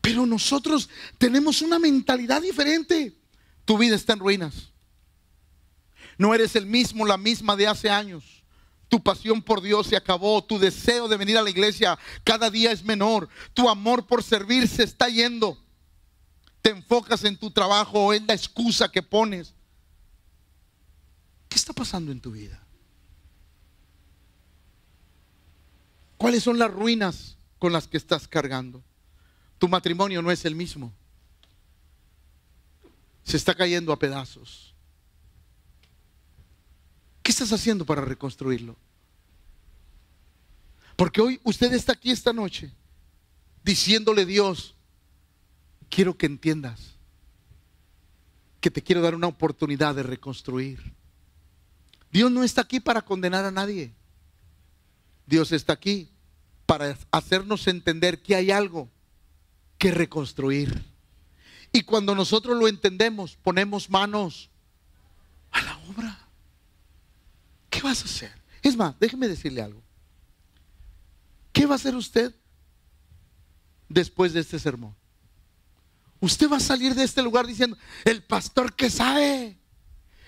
Pero 0.00 0.24
nosotros 0.24 0.88
tenemos 1.18 1.62
una 1.62 1.78
mentalidad 1.78 2.40
diferente. 2.40 3.12
Tu 3.64 3.76
vida 3.76 3.96
está 3.96 4.14
en 4.14 4.20
ruinas. 4.20 4.70
No 6.16 6.34
eres 6.34 6.56
el 6.56 6.66
mismo, 6.66 7.04
la 7.04 7.16
misma 7.16 7.56
de 7.56 7.66
hace 7.66 7.90
años. 7.90 8.24
Tu 8.88 9.02
pasión 9.02 9.42
por 9.42 9.60
Dios 9.60 9.88
se 9.88 9.96
acabó. 9.96 10.42
Tu 10.42 10.58
deseo 10.58 11.08
de 11.08 11.16
venir 11.16 11.36
a 11.36 11.42
la 11.42 11.50
iglesia 11.50 11.98
cada 12.24 12.50
día 12.50 12.72
es 12.72 12.84
menor. 12.84 13.28
Tu 13.52 13.68
amor 13.68 14.06
por 14.06 14.22
servir 14.22 14.66
se 14.66 14.84
está 14.84 15.08
yendo. 15.08 15.58
Te 16.62 16.70
enfocas 16.70 17.24
en 17.24 17.36
tu 17.36 17.50
trabajo 17.50 18.06
o 18.06 18.12
en 18.12 18.26
la 18.26 18.34
excusa 18.34 18.90
que 18.90 19.02
pones. 19.02 19.54
¿Qué 21.48 21.56
está 21.56 21.72
pasando 21.72 22.12
en 22.12 22.20
tu 22.20 22.32
vida? 22.32 22.62
¿Cuáles 26.16 26.42
son 26.42 26.58
las 26.58 26.70
ruinas 26.70 27.36
con 27.58 27.72
las 27.72 27.86
que 27.86 27.96
estás 27.96 28.26
cargando? 28.26 28.82
Tu 29.58 29.68
matrimonio 29.68 30.20
no 30.20 30.30
es 30.30 30.44
el 30.44 30.54
mismo. 30.54 30.92
Se 33.22 33.36
está 33.36 33.54
cayendo 33.54 33.92
a 33.92 33.98
pedazos. 33.98 34.74
¿Qué 37.22 37.30
estás 37.30 37.52
haciendo 37.52 37.84
para 37.84 38.02
reconstruirlo? 38.02 38.76
Porque 40.96 41.20
hoy 41.20 41.40
usted 41.44 41.72
está 41.72 41.92
aquí 41.92 42.10
esta 42.10 42.32
noche 42.32 42.72
diciéndole 43.62 44.24
Dios, 44.24 44.74
quiero 45.88 46.16
que 46.16 46.26
entiendas 46.26 46.98
que 48.60 48.70
te 48.70 48.82
quiero 48.82 49.00
dar 49.00 49.14
una 49.14 49.28
oportunidad 49.28 49.94
de 49.94 50.02
reconstruir. 50.02 50.94
Dios 52.10 52.30
no 52.30 52.42
está 52.42 52.62
aquí 52.62 52.80
para 52.80 53.02
condenar 53.02 53.44
a 53.44 53.50
nadie. 53.50 53.92
Dios 55.26 55.52
está 55.52 55.74
aquí 55.74 56.10
para 56.66 56.96
hacernos 57.10 57.66
entender 57.68 58.22
que 58.22 58.34
hay 58.34 58.50
algo 58.50 58.88
que 59.76 59.90
reconstruir. 59.90 60.84
Y 61.72 61.82
cuando 61.82 62.14
nosotros 62.14 62.56
lo 62.58 62.66
entendemos, 62.66 63.36
ponemos 63.36 63.90
manos 63.90 64.50
a 65.50 65.62
la 65.62 65.78
obra. 65.90 66.28
¿Qué 67.70 67.82
vas 67.82 68.02
a 68.02 68.06
hacer? 68.06 68.32
Es 68.62 68.76
más, 68.76 68.98
déjeme 68.98 69.28
decirle 69.28 69.62
algo. 69.62 69.82
¿Qué 71.52 71.66
va 71.66 71.74
a 71.74 71.76
hacer 71.76 71.94
usted 71.94 72.34
después 73.88 74.32
de 74.32 74.40
este 74.40 74.58
sermón? 74.58 74.94
Usted 76.20 76.50
va 76.50 76.56
a 76.56 76.60
salir 76.60 76.94
de 76.94 77.04
este 77.04 77.22
lugar 77.22 77.46
diciendo, 77.46 77.76
el 78.04 78.22
pastor 78.22 78.74
que 78.74 78.90
sabe, 78.90 79.56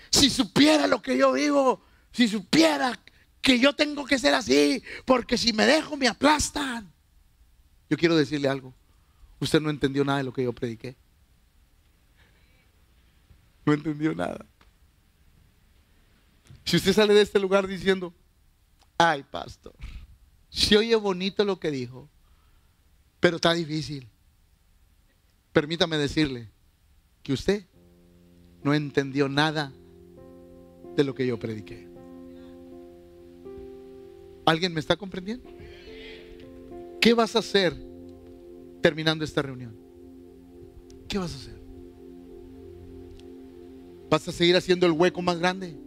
si 0.09 0.29
supiera 0.29 0.87
lo 0.87 1.01
que 1.01 1.17
yo 1.17 1.33
vivo, 1.33 1.83
si 2.11 2.27
supiera 2.27 2.97
que 3.41 3.59
yo 3.59 3.73
tengo 3.73 4.05
que 4.05 4.19
ser 4.19 4.33
así, 4.33 4.83
porque 5.05 5.37
si 5.37 5.51
me 5.51 5.65
dejo 5.65 5.97
me 5.97 6.07
aplastan. 6.07 6.91
Yo 7.89 7.97
quiero 7.97 8.15
decirle 8.15 8.47
algo. 8.47 8.73
Usted 9.39 9.59
no 9.59 9.69
entendió 9.69 10.05
nada 10.05 10.19
de 10.19 10.23
lo 10.23 10.33
que 10.33 10.43
yo 10.43 10.53
prediqué. 10.53 10.95
No 13.65 13.73
entendió 13.73 14.13
nada. 14.13 14.45
Si 16.63 16.77
usted 16.77 16.93
sale 16.93 17.13
de 17.13 17.21
este 17.21 17.39
lugar 17.39 17.67
diciendo, 17.67 18.13
ay 18.97 19.23
pastor, 19.23 19.75
si 20.49 20.75
oye 20.75 20.95
bonito 20.95 21.43
lo 21.43 21.59
que 21.59 21.71
dijo, 21.71 22.07
pero 23.19 23.37
está 23.37 23.53
difícil. 23.53 24.10
Permítame 25.53 25.97
decirle 25.97 26.49
que 27.23 27.33
usted 27.33 27.65
no 28.63 28.73
entendió 28.73 29.27
nada 29.27 29.73
de 30.95 31.03
lo 31.03 31.13
que 31.13 31.27
yo 31.27 31.37
prediqué. 31.39 31.89
¿Alguien 34.45 34.73
me 34.73 34.79
está 34.79 34.95
comprendiendo? 34.95 35.49
¿Qué 36.99 37.13
vas 37.13 37.35
a 37.35 37.39
hacer 37.39 37.75
terminando 38.81 39.23
esta 39.23 39.41
reunión? 39.41 39.75
¿Qué 41.07 41.17
vas 41.17 41.33
a 41.33 41.37
hacer? 41.37 41.61
¿Vas 44.09 44.27
a 44.27 44.31
seguir 44.31 44.55
haciendo 44.55 44.85
el 44.85 44.91
hueco 44.93 45.21
más 45.21 45.39
grande? 45.39 45.77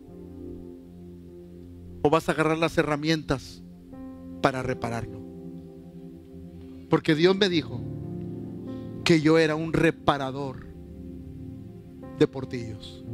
¿O 2.02 2.10
vas 2.10 2.28
a 2.28 2.32
agarrar 2.32 2.58
las 2.58 2.76
herramientas 2.78 3.62
para 4.42 4.62
repararlo? 4.62 5.22
Porque 6.90 7.14
Dios 7.14 7.36
me 7.36 7.48
dijo 7.48 7.80
que 9.04 9.20
yo 9.20 9.38
era 9.38 9.54
un 9.54 9.72
reparador 9.72 10.66
de 12.18 12.26
portillos. 12.26 13.04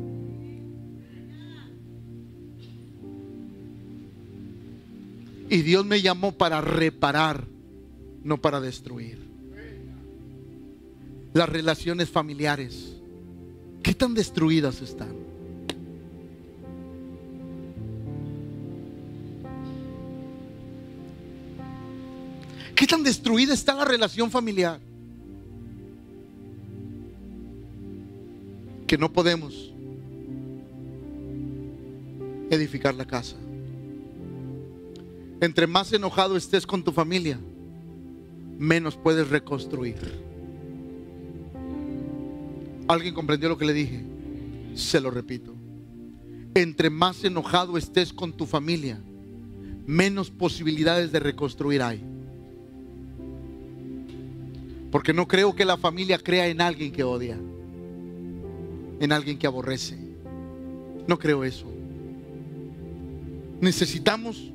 Y 5.49 5.62
Dios 5.62 5.84
me 5.84 6.01
llamó 6.01 6.30
para 6.30 6.61
reparar, 6.61 7.45
no 8.22 8.41
para 8.41 8.61
destruir. 8.61 9.18
Las 11.32 11.49
relaciones 11.49 12.09
familiares, 12.09 12.97
¿qué 13.82 13.95
tan 13.95 14.14
destruidas 14.14 14.80
están? 14.80 15.14
¿Qué 22.76 22.86
tan 22.86 23.03
destruida 23.03 23.53
está 23.53 23.74
la 23.74 23.84
relación 23.84 24.30
familiar? 24.30 24.89
Que 28.91 28.99
no 28.99 29.12
podemos 29.12 29.72
edificar 32.51 32.93
la 32.93 33.05
casa. 33.05 33.36
Entre 35.41 35.68
más 35.68 35.93
enojado 35.93 36.36
estés 36.36 36.66
con 36.66 36.82
tu 36.82 36.91
familia, 36.91 37.38
menos 38.59 38.97
puedes 38.97 39.28
reconstruir. 39.28 39.95
¿Alguien 42.88 43.14
comprendió 43.14 43.49
lo 43.49 43.57
que 43.57 43.64
le 43.64 43.74
dije? 43.74 44.03
Se 44.74 45.01
lo 45.01 45.12
repito. 45.12 45.55
Entre 46.57 46.91
más 46.91 47.22
enojado 47.22 47.78
estés 47.78 48.12
con 48.12 48.32
tu 48.32 48.45
familia, 48.45 49.01
menos 49.86 50.32
posibilidades 50.32 51.12
de 51.12 51.20
reconstruir 51.20 51.80
hay. 51.80 52.03
Porque 54.91 55.12
no 55.12 55.28
creo 55.28 55.55
que 55.55 55.64
la 55.64 55.76
familia 55.76 56.18
crea 56.18 56.49
en 56.49 56.61
alguien 56.61 56.91
que 56.91 57.05
odia, 57.05 57.38
en 59.01 59.12
alguien 59.12 59.38
que 59.38 59.46
aborrece. 59.46 59.96
No 61.09 61.18
creo 61.18 61.42
eso. 61.42 61.66
Necesitamos 63.61 64.51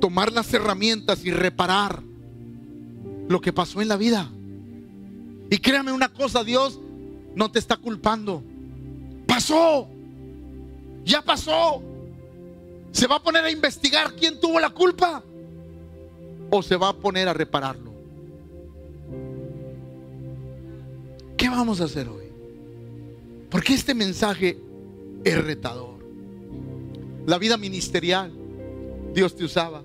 tomar 0.00 0.32
las 0.32 0.52
herramientas 0.52 1.24
y 1.24 1.30
reparar 1.30 2.02
lo 3.28 3.40
que 3.40 3.52
pasó 3.52 3.80
en 3.80 3.88
la 3.88 3.96
vida. 3.96 4.28
Y 5.50 5.58
créame 5.58 5.92
una 5.92 6.08
cosa, 6.08 6.42
Dios 6.42 6.80
no 7.34 7.50
te 7.50 7.58
está 7.58 7.76
culpando. 7.76 8.42
Pasó. 9.26 9.86
Ya 11.04 11.22
pasó. 11.22 11.82
¿Se 12.92 13.06
va 13.06 13.16
a 13.16 13.22
poner 13.22 13.44
a 13.44 13.50
investigar 13.50 14.14
quién 14.14 14.40
tuvo 14.40 14.58
la 14.58 14.70
culpa? 14.70 15.22
¿O 16.50 16.62
se 16.62 16.76
va 16.76 16.88
a 16.88 16.92
poner 16.92 17.28
a 17.28 17.32
repararlo? 17.32 17.92
¿Qué 21.36 21.48
vamos 21.48 21.80
a 21.80 21.84
hacer 21.84 22.08
hoy? 22.08 22.19
Porque 23.50 23.74
este 23.74 23.94
mensaje 23.94 24.58
es 25.24 25.44
retador. 25.44 25.98
La 27.26 27.38
vida 27.38 27.56
ministerial, 27.56 28.32
Dios 29.12 29.36
te 29.36 29.44
usaba 29.44 29.82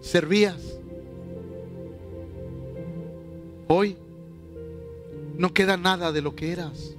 servías. 0.00 0.78
Hoy 3.68 3.96
no 5.36 5.52
queda 5.52 5.76
nada 5.76 6.12
de 6.12 6.22
lo 6.22 6.34
que 6.34 6.52
eras. 6.52 6.94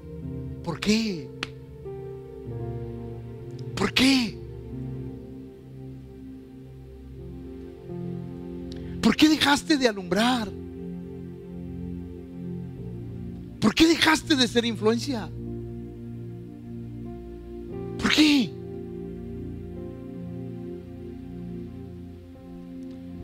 ¿Por 0.64 0.80
qué? 0.80 1.28
¿Por 3.76 3.94
qué? 3.94 4.38
¿Por 9.02 9.16
qué 9.16 9.30
dejaste 9.30 9.78
de 9.78 9.88
alumbrar? 9.88 10.50
¿Por 13.60 13.74
qué 13.74 13.88
dejaste 13.88 14.36
de 14.36 14.48
ser 14.48 14.66
influencia? 14.66 15.30
¿Por 18.20 18.26
qué? 18.26 18.50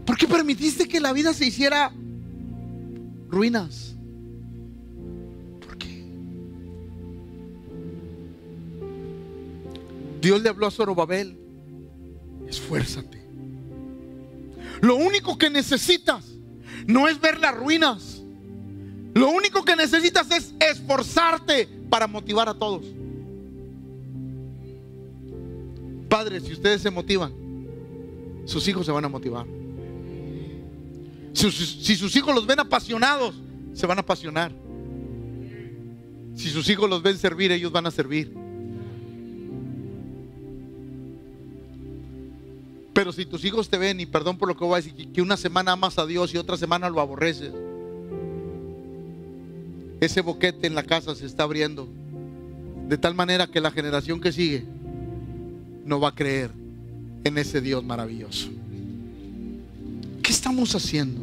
¿Por 0.05 0.17
qué 0.17 0.27
permitiste 0.27 0.87
que 0.87 1.01
la 1.01 1.11
vida 1.11 1.33
se 1.33 1.45
hiciera 1.45 1.91
ruinas? 3.27 3.97
¿Por 5.65 5.77
qué? 5.77 6.05
Dios 10.21 10.41
le 10.41 10.47
habló 10.47 10.67
a 10.67 10.71
Zorobabel, 10.71 11.37
esfuérzate. 12.47 13.21
Lo 14.79 14.95
único 14.95 15.37
que 15.37 15.49
necesitas 15.49 16.25
no 16.87 17.09
es 17.09 17.19
ver 17.19 17.39
las 17.39 17.53
ruinas. 17.53 18.21
Lo 19.13 19.29
único 19.29 19.65
que 19.65 19.75
necesitas 19.75 20.31
es 20.31 20.53
esforzarte 20.59 21.67
para 21.89 22.07
motivar 22.07 22.47
a 22.47 22.53
todos. 22.53 22.85
Padres, 26.15 26.43
si 26.43 26.53
ustedes 26.53 26.81
se 26.81 26.89
motivan, 26.89 27.33
sus 28.45 28.65
hijos 28.69 28.85
se 28.85 28.91
van 28.93 29.03
a 29.03 29.09
motivar. 29.09 29.45
Si, 31.33 31.93
sus 31.97 32.15
hijos 32.15 32.33
los 32.33 32.47
ven 32.47 32.57
apasionados, 32.57 33.35
se 33.73 33.85
van 33.85 33.97
a 33.97 34.01
apasionar. 34.01 34.53
Si 36.33 36.49
sus 36.49 36.69
hijos 36.69 36.89
los 36.89 37.03
ven 37.03 37.17
servir, 37.17 37.51
ellos 37.51 37.69
van 37.69 37.85
a 37.85 37.91
servir. 37.91 38.33
Pero 42.93 43.11
si 43.11 43.25
tus 43.25 43.43
hijos 43.43 43.67
te 43.67 43.77
ven, 43.77 43.99
y 43.99 44.05
perdón 44.05 44.37
por 44.37 44.47
lo 44.47 44.55
que 44.55 44.63
voy 44.63 44.75
a 44.75 44.81
decir, 44.81 45.11
que 45.11 45.21
una 45.21 45.35
semana 45.35 45.73
amas 45.73 45.99
a 45.99 46.05
Dios 46.05 46.33
y 46.33 46.37
otra 46.37 46.55
semana 46.55 46.89
lo 46.89 47.01
aborreces, 47.01 47.51
ese 49.99 50.21
boquete 50.21 50.65
en 50.65 50.75
la 50.75 50.83
casa 50.83 51.13
se 51.13 51.25
está 51.25 51.43
abriendo. 51.43 51.89
De 52.87 52.97
tal 52.97 53.15
manera 53.15 53.47
que 53.47 53.59
la 53.59 53.71
generación 53.71 54.21
que 54.21 54.31
sigue 54.31 54.63
no 55.85 55.99
va 55.99 56.09
a 56.09 56.15
creer 56.15 56.51
en 57.23 57.37
ese 57.37 57.61
Dios 57.61 57.83
maravilloso. 57.83 58.49
¿Qué 60.21 60.31
estamos 60.31 60.73
haciendo? 60.75 61.21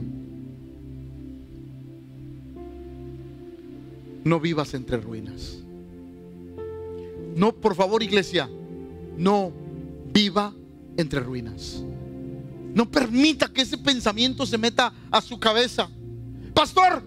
No 4.25 4.39
vivas 4.39 4.73
entre 4.75 4.99
ruinas. 4.99 5.59
No, 7.35 7.53
por 7.53 7.75
favor, 7.75 8.03
iglesia, 8.03 8.49
no 9.17 9.53
viva 10.13 10.55
entre 10.97 11.21
ruinas. 11.21 11.83
No 12.75 12.89
permita 12.91 13.53
que 13.53 13.63
ese 13.63 13.79
pensamiento 13.79 14.47
se 14.47 14.59
meta 14.59 14.93
a 15.11 15.21
su 15.21 15.39
cabeza. 15.41 15.91
Pastor, 16.55 17.03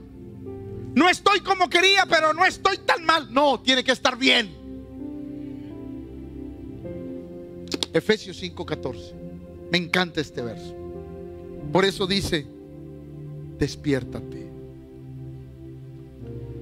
no 0.93 1.09
estoy 1.09 1.39
como 1.39 1.69
quería, 1.69 2.05
pero 2.05 2.33
no 2.33 2.45
estoy 2.45 2.77
tan 2.79 3.05
mal. 3.05 3.33
No, 3.33 3.61
tiene 3.61 3.83
que 3.83 3.93
estar 3.93 4.17
bien. 4.17 4.64
Efesios 7.95 8.37
5:14. 8.43 9.13
Me 9.71 9.77
encanta 9.77 10.19
este 10.19 10.41
verso. 10.41 10.75
Por 11.71 11.85
eso 11.85 12.05
dice, 12.05 12.45
despiértate. 13.57 14.49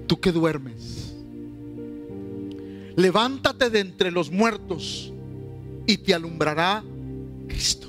Tú 0.06 0.20
que 0.20 0.32
duermes. 0.32 1.16
Levántate 2.96 3.72
de 3.72 3.80
entre 3.80 4.12
los 4.12 4.32
muertos 4.32 5.12
y 5.88 5.98
te 5.98 6.14
alumbrará 6.14 6.84
Cristo. 7.48 7.88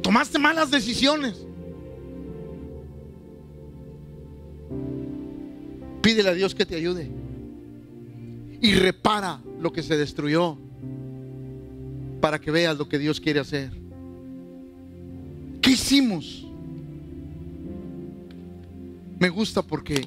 Tomaste 0.00 0.38
malas 0.38 0.70
decisiones. 0.70 1.46
Pídele 6.00 6.30
a 6.30 6.34
Dios 6.34 6.54
que 6.54 6.64
te 6.64 6.74
ayude. 6.74 7.21
Y 8.62 8.74
repara 8.74 9.42
lo 9.60 9.72
que 9.72 9.82
se 9.82 9.98
destruyó 9.98 10.56
para 12.20 12.40
que 12.40 12.52
veas 12.52 12.78
lo 12.78 12.88
que 12.88 12.98
Dios 12.98 13.20
quiere 13.20 13.40
hacer. 13.40 13.72
¿Qué 15.60 15.72
hicimos? 15.72 16.46
Me 19.18 19.28
gusta 19.28 19.62
porque 19.62 20.06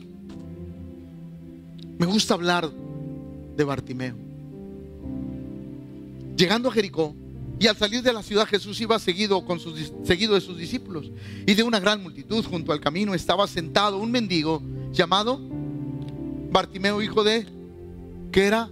me 2.00 2.06
gusta 2.06 2.34
hablar 2.34 2.72
de 3.56 3.64
Bartimeo. 3.64 4.16
Llegando 6.38 6.70
a 6.70 6.72
Jericó, 6.72 7.14
y 7.60 7.68
al 7.68 7.78
salir 7.78 8.02
de 8.02 8.12
la 8.12 8.22
ciudad 8.22 8.48
Jesús 8.48 8.80
iba 8.82 9.00
seguido, 9.00 9.46
con 9.46 9.60
sus, 9.60 9.94
seguido 10.04 10.34
de 10.34 10.42
sus 10.42 10.58
discípulos. 10.58 11.12
Y 11.46 11.54
de 11.54 11.64
una 11.64 11.80
gran 11.80 12.02
multitud 12.04 12.44
junto 12.46 12.74
al 12.74 12.82
camino 12.82 13.14
estaba 13.14 13.48
sentado 13.48 13.98
un 13.98 14.12
mendigo 14.12 14.62
llamado 14.92 15.40
Bartimeo, 16.52 17.02
hijo 17.02 17.24
de, 17.24 17.46
que 18.36 18.46
era 18.46 18.70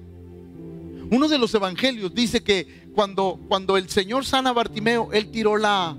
uno 1.09 1.30
de 1.30 1.38
los 1.38 1.55
evangelios, 1.55 2.14
dice 2.14 2.43
que 2.43 2.89
cuando, 2.93 3.39
cuando 3.47 3.78
el 3.78 3.88
Señor 3.88 4.26
sana 4.26 4.49
a 4.49 4.53
Bartimeo, 4.53 5.14
él 5.14 5.32
tiró 5.32 5.55
la, 5.55 5.95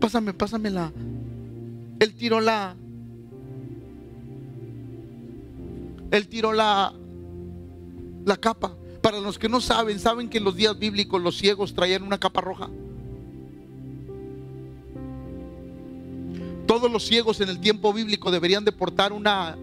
pásame, 0.00 0.34
pásame 0.34 0.70
la, 0.70 0.90
él 2.00 2.14
tiró 2.16 2.40
la, 2.40 2.74
él 6.10 6.26
tiró 6.26 6.52
la, 6.52 6.92
la 8.24 8.36
capa. 8.38 8.74
Para 9.02 9.20
los 9.20 9.38
que 9.38 9.48
no 9.48 9.60
saben, 9.60 10.00
saben 10.00 10.28
que 10.28 10.38
en 10.38 10.44
los 10.44 10.56
días 10.56 10.76
bíblicos 10.76 11.22
los 11.22 11.38
ciegos 11.38 11.74
traían 11.74 12.02
una 12.02 12.18
capa 12.18 12.40
roja. 12.40 12.68
Todos 16.66 16.90
los 16.90 17.06
ciegos 17.06 17.40
en 17.40 17.50
el 17.50 17.60
tiempo 17.60 17.92
bíblico 17.92 18.32
deberían 18.32 18.64
de 18.64 18.72
portar 18.72 19.12
una 19.12 19.56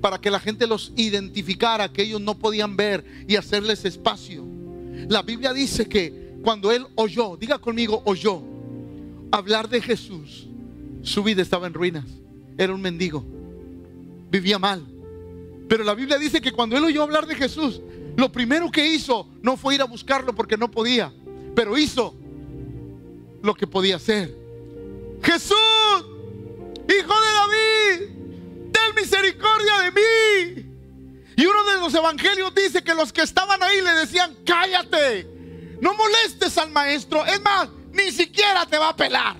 para 0.00 0.20
que 0.20 0.30
la 0.30 0.40
gente 0.40 0.66
los 0.66 0.92
identificara, 0.96 1.92
que 1.92 2.02
ellos 2.02 2.20
no 2.20 2.38
podían 2.38 2.76
ver 2.76 3.04
y 3.26 3.36
hacerles 3.36 3.84
espacio. 3.84 4.44
La 5.08 5.22
Biblia 5.22 5.52
dice 5.52 5.88
que 5.88 6.38
cuando 6.42 6.70
él 6.70 6.86
oyó, 6.94 7.36
diga 7.36 7.58
conmigo, 7.58 8.02
oyó 8.04 8.42
hablar 9.30 9.68
de 9.68 9.80
Jesús, 9.80 10.46
su 11.02 11.22
vida 11.22 11.42
estaba 11.42 11.66
en 11.66 11.74
ruinas. 11.74 12.04
Era 12.56 12.74
un 12.74 12.80
mendigo, 12.80 13.24
vivía 14.30 14.58
mal. 14.58 14.84
Pero 15.68 15.84
la 15.84 15.94
Biblia 15.94 16.18
dice 16.18 16.40
que 16.40 16.52
cuando 16.52 16.76
él 16.76 16.84
oyó 16.84 17.02
hablar 17.02 17.26
de 17.26 17.34
Jesús, 17.34 17.80
lo 18.16 18.32
primero 18.32 18.70
que 18.70 18.86
hizo 18.86 19.28
no 19.42 19.56
fue 19.56 19.74
ir 19.74 19.82
a 19.82 19.84
buscarlo 19.84 20.34
porque 20.34 20.56
no 20.56 20.70
podía, 20.70 21.12
pero 21.54 21.76
hizo 21.76 22.14
lo 23.42 23.54
que 23.54 23.66
podía 23.66 23.96
hacer. 23.96 24.34
Jesús, 25.22 25.56
hijo 26.88 27.14
de 27.20 27.98
David, 27.98 28.17
misericordia 28.94 29.78
de 29.84 29.90
mí. 29.92 30.68
Y 31.36 31.46
uno 31.46 31.64
de 31.64 31.80
los 31.80 31.94
evangelios 31.94 32.54
dice 32.54 32.82
que 32.82 32.94
los 32.94 33.12
que 33.12 33.22
estaban 33.22 33.62
ahí 33.62 33.80
le 33.80 33.92
decían, 33.92 34.36
cállate, 34.44 35.24
no 35.80 35.94
molestes 35.94 36.58
al 36.58 36.70
maestro. 36.70 37.24
Es 37.24 37.40
más, 37.42 37.68
ni 37.92 38.10
siquiera 38.10 38.66
te 38.66 38.76
va 38.76 38.88
a 38.90 38.96
pelar. 38.96 39.36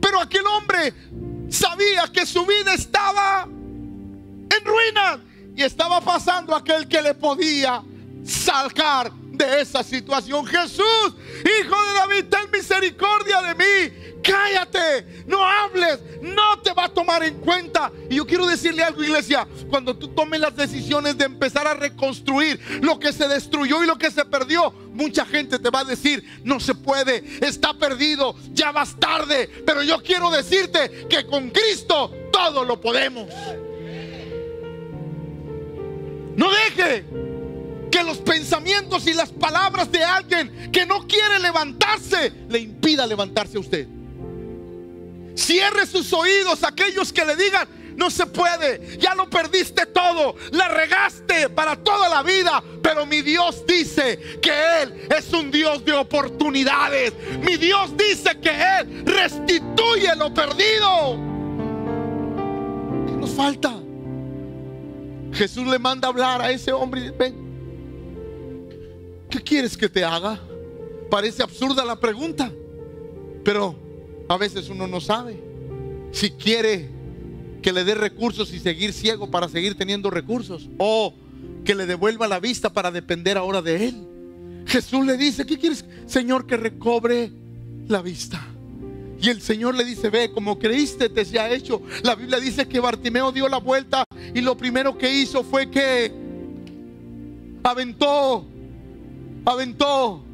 Pero 0.00 0.20
aquel 0.20 0.44
hombre 0.46 0.92
sabía 1.48 2.08
que 2.12 2.26
su 2.26 2.44
vida 2.44 2.74
estaba 2.74 3.44
en 3.44 4.64
ruinas 4.64 5.20
y 5.54 5.62
estaba 5.62 6.00
pasando 6.00 6.54
aquel 6.56 6.88
que 6.88 7.00
le 7.00 7.14
podía 7.14 7.82
sacar 8.24 9.12
de 9.12 9.60
esa 9.60 9.82
situación. 9.82 10.46
Jesús, 10.46 11.14
hijo 11.60 11.84
de 11.84 11.92
David, 11.94 12.24
ten 12.30 12.50
misericordia 12.50 13.42
de 13.42 13.54
mí. 13.54 14.18
Cállate, 14.22 15.24
no 15.26 15.44
va 16.74 16.84
a 16.84 16.88
tomar 16.88 17.22
en 17.22 17.34
cuenta. 17.38 17.90
Y 18.10 18.16
yo 18.16 18.26
quiero 18.26 18.46
decirle 18.46 18.82
algo, 18.82 19.02
iglesia, 19.02 19.46
cuando 19.70 19.96
tú 19.96 20.08
tomes 20.08 20.40
las 20.40 20.56
decisiones 20.56 21.16
de 21.16 21.24
empezar 21.24 21.66
a 21.66 21.74
reconstruir 21.74 22.60
lo 22.80 22.98
que 22.98 23.12
se 23.12 23.28
destruyó 23.28 23.82
y 23.82 23.86
lo 23.86 23.98
que 23.98 24.10
se 24.10 24.24
perdió, 24.24 24.72
mucha 24.92 25.24
gente 25.24 25.58
te 25.58 25.70
va 25.70 25.80
a 25.80 25.84
decir, 25.84 26.40
no 26.44 26.60
se 26.60 26.74
puede, 26.74 27.24
está 27.40 27.74
perdido, 27.74 28.34
ya 28.52 28.72
vas 28.72 28.96
tarde. 28.98 29.48
Pero 29.66 29.82
yo 29.82 30.02
quiero 30.02 30.30
decirte 30.30 31.06
que 31.08 31.26
con 31.26 31.50
Cristo 31.50 32.12
todo 32.32 32.64
lo 32.64 32.80
podemos. 32.80 33.28
No 36.36 36.50
deje 36.50 37.04
que 37.90 38.02
los 38.02 38.18
pensamientos 38.18 39.06
y 39.06 39.12
las 39.12 39.30
palabras 39.30 39.92
de 39.92 40.02
alguien 40.02 40.70
que 40.72 40.86
no 40.86 41.06
quiere 41.06 41.38
levantarse 41.38 42.32
le 42.48 42.58
impida 42.58 43.06
levantarse 43.06 43.58
a 43.58 43.60
usted. 43.60 43.86
Cierre 45.34 45.86
sus 45.86 46.12
oídos 46.12 46.62
a 46.62 46.68
aquellos 46.68 47.12
que 47.12 47.24
le 47.24 47.36
digan, 47.36 47.68
no 47.96 48.10
se 48.10 48.26
puede, 48.26 48.98
ya 48.98 49.14
lo 49.14 49.28
perdiste 49.28 49.86
todo, 49.86 50.34
la 50.52 50.68
regaste 50.68 51.48
para 51.50 51.76
toda 51.76 52.08
la 52.08 52.22
vida, 52.22 52.62
pero 52.82 53.06
mi 53.06 53.22
Dios 53.22 53.64
dice 53.66 54.38
que 54.40 54.82
Él 54.82 55.06
es 55.16 55.32
un 55.32 55.50
Dios 55.50 55.84
de 55.84 55.92
oportunidades. 55.92 57.12
Mi 57.40 57.56
Dios 57.56 57.96
dice 57.96 58.38
que 58.40 58.50
Él 58.50 59.04
restituye 59.06 60.14
lo 60.16 60.32
perdido. 60.32 61.18
¿Qué 63.06 63.12
nos 63.12 63.30
falta? 63.30 63.74
Jesús 65.32 65.66
le 65.66 65.78
manda 65.78 66.08
hablar 66.08 66.42
a 66.42 66.50
ese 66.50 66.72
hombre 66.72 67.00
y 67.00 67.04
dice, 67.04 67.16
ven, 67.16 67.34
¿qué 69.30 69.40
quieres 69.40 69.76
que 69.76 69.88
te 69.88 70.04
haga? 70.04 70.40
Parece 71.10 71.42
absurda 71.42 71.84
la 71.84 71.96
pregunta, 71.96 72.50
pero 73.44 73.81
a 74.28 74.36
veces 74.36 74.68
uno 74.68 74.86
no 74.86 75.00
sabe 75.00 75.42
si 76.12 76.30
quiere 76.30 76.88
que 77.62 77.72
le 77.72 77.84
dé 77.84 77.94
recursos 77.94 78.52
y 78.52 78.58
seguir 78.58 78.92
ciego 78.92 79.30
para 79.30 79.48
seguir 79.48 79.76
teniendo 79.76 80.10
recursos 80.10 80.68
o 80.78 81.14
que 81.64 81.74
le 81.74 81.86
devuelva 81.86 82.26
la 82.26 82.40
vista 82.40 82.72
para 82.72 82.90
depender 82.90 83.38
ahora 83.38 83.62
de 83.62 83.88
él. 83.88 84.06
Jesús 84.66 85.06
le 85.06 85.16
dice, 85.16 85.46
¿qué 85.46 85.58
quieres, 85.58 85.84
Señor, 86.06 86.46
que 86.46 86.56
recobre 86.56 87.30
la 87.88 88.02
vista? 88.02 88.44
Y 89.20 89.28
el 89.28 89.40
Señor 89.40 89.76
le 89.76 89.84
dice, 89.84 90.10
ve, 90.10 90.32
como 90.32 90.58
creíste 90.58 91.08
te 91.08 91.24
se 91.24 91.38
ha 91.38 91.52
hecho. 91.52 91.82
La 92.02 92.16
Biblia 92.16 92.40
dice 92.40 92.66
que 92.66 92.80
Bartimeo 92.80 93.30
dio 93.30 93.48
la 93.48 93.58
vuelta 93.58 94.04
y 94.34 94.40
lo 94.40 94.56
primero 94.56 94.98
que 94.98 95.12
hizo 95.12 95.44
fue 95.44 95.70
que 95.70 96.12
aventó, 97.62 98.44
aventó 99.44 100.24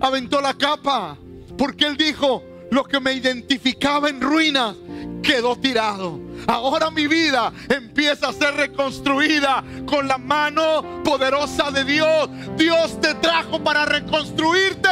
aventó 0.00 0.40
la 0.40 0.54
capa, 0.54 1.16
porque 1.56 1.86
él 1.86 1.96
dijo, 1.96 2.42
lo 2.70 2.84
que 2.84 3.00
me 3.00 3.12
identificaba 3.12 4.08
en 4.08 4.20
ruinas 4.20 4.76
quedó 5.22 5.56
tirado. 5.56 6.20
Ahora 6.46 6.90
mi 6.90 7.06
vida 7.06 7.52
empieza 7.68 8.28
a 8.28 8.32
ser 8.32 8.54
reconstruida 8.54 9.62
con 9.86 10.08
la 10.08 10.18
mano 10.18 11.02
poderosa 11.04 11.70
de 11.70 11.84
Dios. 11.84 12.30
Dios 12.56 13.00
te 13.00 13.14
trajo 13.14 13.62
para 13.62 13.84
reconstruirte. 13.84 14.88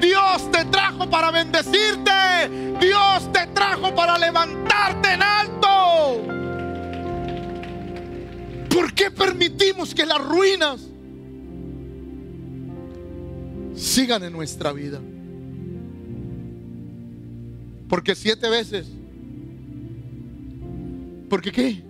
Dios 0.00 0.50
te 0.50 0.64
trajo 0.66 1.08
para 1.08 1.30
bendecirte. 1.30 2.80
Dios 2.80 3.32
te 3.32 3.46
trajo 3.48 3.94
para 3.94 4.18
levantarte 4.18 5.12
en 5.12 5.22
alto. 5.22 5.62
¿Por 8.68 8.92
qué 8.94 9.10
permitimos 9.10 9.94
que 9.94 10.04
las 10.04 10.18
ruinas 10.18 10.80
sigan 13.76 14.24
en 14.24 14.32
nuestra 14.32 14.72
vida? 14.72 15.00
Porque 17.92 18.14
siete 18.14 18.48
veces. 18.48 18.86
¿Por 21.28 21.42
qué? 21.42 21.82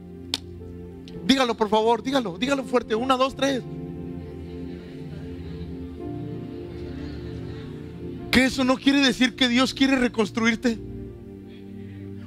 Dígalo 1.24 1.56
por 1.56 1.68
favor, 1.68 2.02
dígalo, 2.02 2.38
dígalo 2.38 2.64
fuerte. 2.64 2.96
Una, 2.96 3.16
dos, 3.16 3.36
tres. 3.36 3.62
Que 8.32 8.46
eso 8.46 8.64
no 8.64 8.78
quiere 8.78 8.98
decir 8.98 9.36
que 9.36 9.46
Dios 9.46 9.72
quiere 9.72 9.94
reconstruirte. 9.94 10.76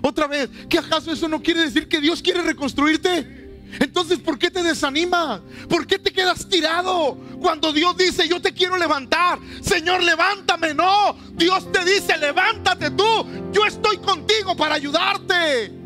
Otra 0.02 0.28
vez, 0.28 0.50
¿que 0.70 0.78
acaso 0.78 1.12
eso 1.12 1.28
no 1.28 1.42
quiere 1.42 1.60
decir 1.60 1.90
que 1.90 2.00
Dios 2.00 2.22
quiere 2.22 2.44
reconstruirte? 2.44 3.35
Entonces, 3.80 4.20
¿por 4.20 4.38
qué 4.38 4.50
te 4.50 4.64
desanimas? 4.64 5.42
¿Por 5.70 5.86
qué 5.86 6.00
te 6.00 6.12
quedas 6.12 6.48
tirado? 6.48 7.18
Cuando 7.42 7.74
Dios 7.74 7.96
dice, 7.98 8.28
yo 8.28 8.42
te 8.42 8.54
quiero 8.54 8.78
levantar. 8.78 9.40
Señor, 9.62 10.04
levántame. 10.04 10.74
No, 10.74 11.18
Dios 11.34 11.72
te 11.72 11.84
dice, 11.84 12.18
levántate 12.18 12.92
tú. 12.92 13.26
Yo 13.52 13.66
estoy 13.66 13.98
contigo 13.98 14.56
para 14.56 14.76
ayudarte. 14.76 15.86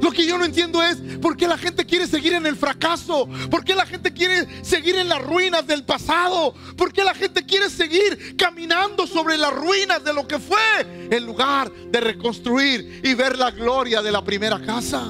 Lo 0.00 0.12
que 0.12 0.26
yo 0.26 0.38
no 0.38 0.44
entiendo 0.44 0.82
es 0.82 0.96
por 1.20 1.36
qué 1.36 1.48
la 1.48 1.58
gente 1.58 1.84
quiere 1.84 2.06
seguir 2.06 2.32
en 2.32 2.46
el 2.46 2.56
fracaso, 2.56 3.28
por 3.50 3.64
qué 3.64 3.74
la 3.74 3.86
gente 3.86 4.12
quiere 4.12 4.46
seguir 4.64 4.96
en 4.96 5.08
las 5.08 5.20
ruinas 5.22 5.66
del 5.66 5.84
pasado, 5.84 6.54
por 6.76 6.92
qué 6.92 7.02
la 7.02 7.14
gente 7.14 7.44
quiere 7.44 7.68
seguir 7.68 8.36
caminando 8.36 9.06
sobre 9.06 9.36
las 9.36 9.52
ruinas 9.52 10.04
de 10.04 10.12
lo 10.12 10.26
que 10.26 10.38
fue, 10.38 11.08
en 11.10 11.26
lugar 11.26 11.72
de 11.72 12.00
reconstruir 12.00 13.00
y 13.02 13.14
ver 13.14 13.36
la 13.38 13.50
gloria 13.50 14.00
de 14.00 14.12
la 14.12 14.22
primera 14.22 14.60
casa. 14.60 15.04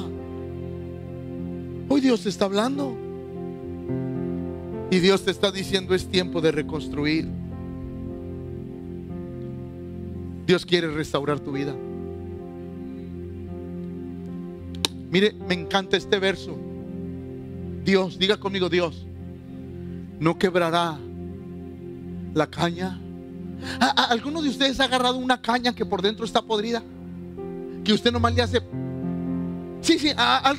Hoy 1.89 2.01
Dios 2.01 2.23
te 2.23 2.29
está 2.29 2.45
hablando. 2.45 2.97
Y 4.91 4.99
Dios 5.01 5.25
te 5.25 5.31
está 5.31 5.51
diciendo 5.51 5.95
es 5.95 6.07
tiempo 6.09 6.41
de 6.41 6.53
reconstruir. 6.53 7.29
Dios 10.47 10.65
quiere 10.65 10.89
restaurar 10.91 11.41
tu 11.41 11.53
vida. 11.53 11.75
Mire, 15.11 15.35
me 15.47 15.55
encanta 15.55 15.97
este 15.97 16.19
verso. 16.19 16.57
Dios, 17.85 18.19
diga 18.19 18.37
conmigo 18.37 18.69
Dios, 18.69 19.07
no 20.21 20.39
quebrará 20.39 20.99
la 22.35 22.47
caña. 22.47 22.99
¿Alguno 23.81 24.43
de 24.43 24.51
ustedes 24.51 24.79
ha 24.81 24.85
agarrado 24.85 25.19
una 25.19 25.41
caña 25.41 25.75
que 25.75 25.85
por 25.85 26.03
dentro 26.03 26.25
está 26.25 26.43
podrida? 26.43 26.83
Que 27.85 27.93
usted 27.93 28.13
nomás 28.13 28.35
le 28.35 28.43
hace... 28.43 28.61
Sí, 29.81 29.99
sí, 29.99 30.11
a, 30.17 30.55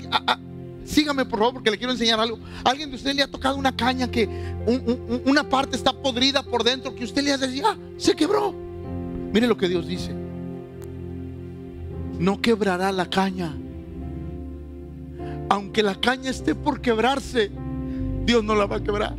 Sígame 0.90 1.24
por 1.24 1.38
favor 1.38 1.54
porque 1.54 1.70
le 1.70 1.78
quiero 1.78 1.94
enseñar 1.94 2.20
algo. 2.20 2.40
¿Alguien 2.64 2.90
de 2.90 2.96
ustedes 2.96 3.16
le 3.16 3.22
ha 3.22 3.28
tocado 3.28 3.58
una 3.58 3.76
caña 3.76 4.10
que 4.10 4.28
una 5.24 5.48
parte 5.48 5.76
está 5.78 5.94
podrida 5.94 6.42
por 6.42 6.64
dentro 6.64 6.96
que 6.96 7.04
usted 7.04 7.22
le 7.22 7.32
hace 7.32 7.46
decir, 7.46 7.64
ah, 7.64 7.78
se 7.98 8.16
quebró? 8.16 8.56
Mire 9.32 9.46
lo 9.46 9.56
que 9.56 9.70
Dios 9.70 9.86
dice. 9.86 10.16
No 12.18 12.42
quebrará 12.42 12.92
la 12.92 13.08
caña. 13.08 13.56
Aunque 15.50 15.84
la 15.84 15.94
caña 15.94 16.32
esté 16.32 16.56
por 16.56 16.82
quebrarse, 16.82 17.52
Dios 18.26 18.44
no 18.44 18.56
la 18.56 18.66
va 18.66 18.78
a 18.78 18.84
quebrar. 18.84 19.16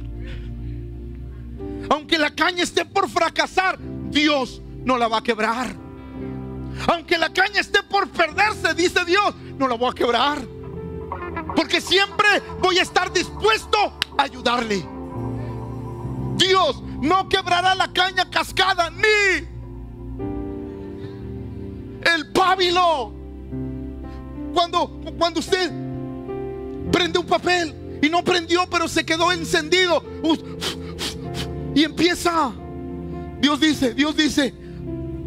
Aunque 1.89 2.19
la 2.19 2.35
caña 2.35 2.65
esté 2.65 2.85
por 2.85 3.09
fracasar, 3.09 3.79
Dios 4.11 4.61
no 4.85 4.99
la 4.99 5.07
va 5.07 5.19
a 5.19 5.23
quebrar. 5.23 5.77
Aunque 6.89 7.17
la 7.17 7.33
caña 7.33 7.61
esté 7.61 7.79
por 7.85 8.09
perderse, 8.09 8.75
dice 8.75 9.05
Dios, 9.05 9.37
no 9.57 9.69
la 9.69 9.77
voy 9.77 9.91
a 9.91 9.95
quebrar. 9.95 10.60
Porque 11.55 11.81
siempre 11.81 12.29
voy 12.61 12.79
a 12.79 12.83
estar 12.83 13.13
dispuesto 13.13 13.79
a 14.17 14.23
ayudarle. 14.23 14.85
Dios 16.37 16.83
no 17.01 17.29
quebrará 17.29 17.75
la 17.75 17.93
caña 17.93 18.29
cascada 18.31 18.91
ni 18.91 19.47
el 22.15 22.33
pábilo. 22.33 23.13
Cuando, 24.55 24.89
cuando 25.19 25.41
usted 25.41 25.71
prende 26.91 27.19
un 27.19 27.27
papel 27.27 28.01
y 28.03 28.09
no 28.09 28.25
prendió, 28.25 28.69
pero 28.69 28.89
se 28.89 29.05
quedó 29.05 29.31
encendido 29.33 30.03
y 31.75 31.85
empieza. 31.85 32.53
Dios 33.41 33.61
dice, 33.61 33.95
Dios 33.95 34.17
dice, 34.17 34.55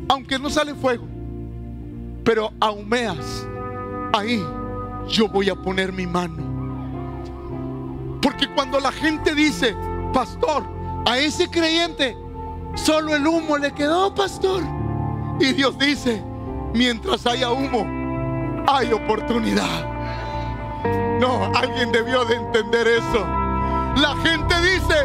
aunque 0.10 0.38
no 0.38 0.50
sale 0.50 0.76
fuego, 0.76 1.08
pero 2.24 2.52
ahumeas 2.60 3.48
ahí 4.14 4.44
yo 5.08 5.28
voy 5.28 5.50
a 5.50 5.56
poner 5.56 5.92
mi 5.94 6.08
mano. 6.08 6.44
Porque 8.22 8.48
cuando 8.54 8.80
la 8.80 8.92
gente 8.92 9.36
dice, 9.36 9.76
pastor, 10.14 10.64
a 11.06 11.18
ese 11.18 11.50
creyente 11.50 12.18
solo 12.76 13.16
el 13.16 13.28
humo 13.28 13.58
le 13.58 13.72
quedó, 13.74 14.14
pastor. 14.14 14.64
Y 15.40 15.52
Dios 15.54 15.78
dice, 15.78 16.24
mientras 16.74 17.26
haya 17.28 17.52
humo, 17.52 17.86
hay 18.68 18.92
oportunidad. 18.94 19.90
No, 21.20 21.52
alguien 21.56 21.92
debió 21.92 22.26
de 22.26 22.36
entender 22.36 22.88
eso. 22.88 23.26
La 23.96 24.16
gente 24.24 24.56
dice, 24.62 24.96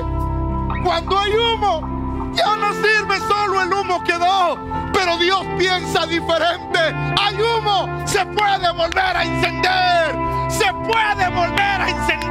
cuando 0.84 1.18
hay 1.18 1.32
humo, 1.32 1.97
ya 2.34 2.56
no 2.56 2.72
sirve, 2.74 3.18
solo 3.28 3.62
el 3.62 3.72
humo 3.72 4.02
quedó. 4.04 4.58
Pero 4.92 5.16
Dios 5.18 5.44
piensa 5.58 6.06
diferente. 6.06 6.78
Hay 7.20 7.36
humo, 7.40 7.88
se 8.06 8.24
puede 8.26 8.72
volver 8.72 9.16
a 9.16 9.24
encender. 9.24 10.16
Se 10.48 10.72
puede 10.86 11.28
volver 11.30 11.80
a 11.80 11.90
encender. 11.90 12.28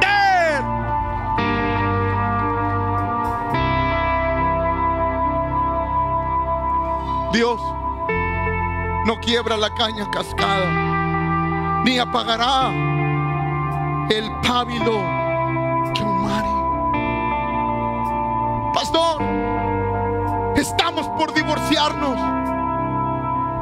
Dios 7.32 7.60
no 9.04 9.16
quiebra 9.20 9.56
la 9.56 9.72
caña 9.74 10.10
cascada, 10.10 11.82
ni 11.84 11.98
apagará 11.98 12.70
el 14.10 14.30
pábilo 14.42 15.04
que 15.94 16.02
humare. 16.02 16.47
Por 21.18 21.34
divorciarnos 21.34 22.16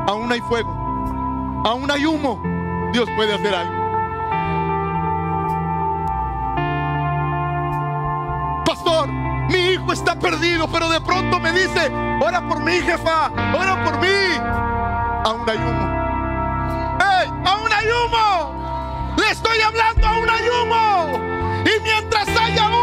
aún 0.06 0.30
hay 0.30 0.40
fuego, 0.42 0.70
aún 1.64 1.90
hay 1.90 2.04
humo, 2.04 2.38
Dios 2.92 3.08
puede 3.16 3.34
hacer 3.34 3.54
algo. 3.54 3.86
Pastor, 8.66 9.08
mi 9.48 9.58
hijo 9.58 9.92
está 9.92 10.16
perdido, 10.16 10.68
pero 10.68 10.88
de 10.90 11.00
pronto 11.00 11.40
me 11.40 11.50
dice, 11.52 11.90
ora 12.20 12.46
por 12.46 12.60
mí, 12.60 12.72
jefa, 12.72 13.30
ora 13.58 13.82
por 13.84 13.98
mí. 14.00 14.06
Aún 15.24 15.48
hay 15.48 15.56
humo. 15.56 15.86
¡Ey! 17.00 17.28
¡Aún 17.44 17.72
hay 17.72 17.86
humo! 17.86 19.16
Le 19.16 19.30
estoy 19.30 19.60
hablando, 19.60 20.06
aún 20.06 20.28
hay 20.28 20.48
humo. 20.48 21.64
Y 21.64 21.82
mientras 21.82 22.28
haya 22.28 22.75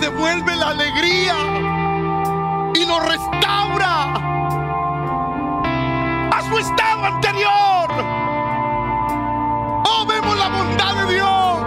devuelve 0.00 0.56
la 0.56 0.68
alegría 0.68 1.34
y 2.74 2.86
nos 2.86 3.06
restaura 3.06 4.14
a 6.32 6.42
su 6.48 6.58
estado 6.58 7.04
anterior. 7.04 7.90
Oh, 9.84 10.06
vemos 10.08 10.38
la 10.38 10.48
bondad 10.48 10.94
de 10.94 11.14
Dios, 11.14 11.60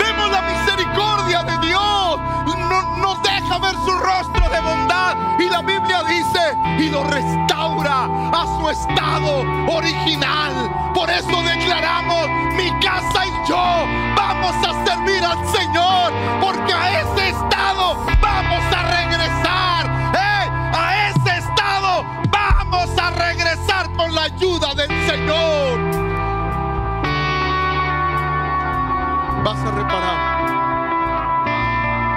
vemos 0.00 0.30
la 0.32 0.42
misericordia 0.42 1.44
de 1.44 1.58
Dios, 1.66 2.20
no, 2.46 2.96
nos 2.96 3.22
deja 3.22 3.58
ver 3.58 3.76
su 3.84 3.92
rostro 3.92 4.48
de 4.48 4.60
bondad 4.60 5.16
y 5.38 5.48
la 5.48 5.62
Biblia 5.62 6.02
dice 6.02 6.58
y 6.78 6.90
lo 6.90 7.04
restaura 7.04 8.08
a 8.32 8.46
su 8.58 8.68
estado 8.68 9.44
original. 9.68 10.92
Por 10.92 11.08
eso 11.08 11.40
declaramos 11.42 12.28
mi 12.56 12.68
casa 12.80 13.26
y 13.26 13.48
yo 13.48 14.07
vamos 14.40 14.56
a 14.66 14.84
servir 14.84 15.24
al 15.24 15.46
Señor, 15.48 16.12
porque 16.40 16.72
a 16.72 17.00
ese 17.00 17.30
estado 17.30 17.96
vamos 18.20 18.64
a 18.74 18.82
regresar. 18.96 19.86
A 20.74 21.08
ese 21.08 21.38
estado 21.38 22.04
vamos 22.30 22.90
a 22.98 23.10
regresar 23.10 23.90
con 23.96 24.14
la 24.14 24.22
ayuda 24.24 24.74
del 24.74 24.88
Señor. 25.08 25.80
¿Vas 29.44 29.58
a 29.58 29.70
reparar? 29.72 30.38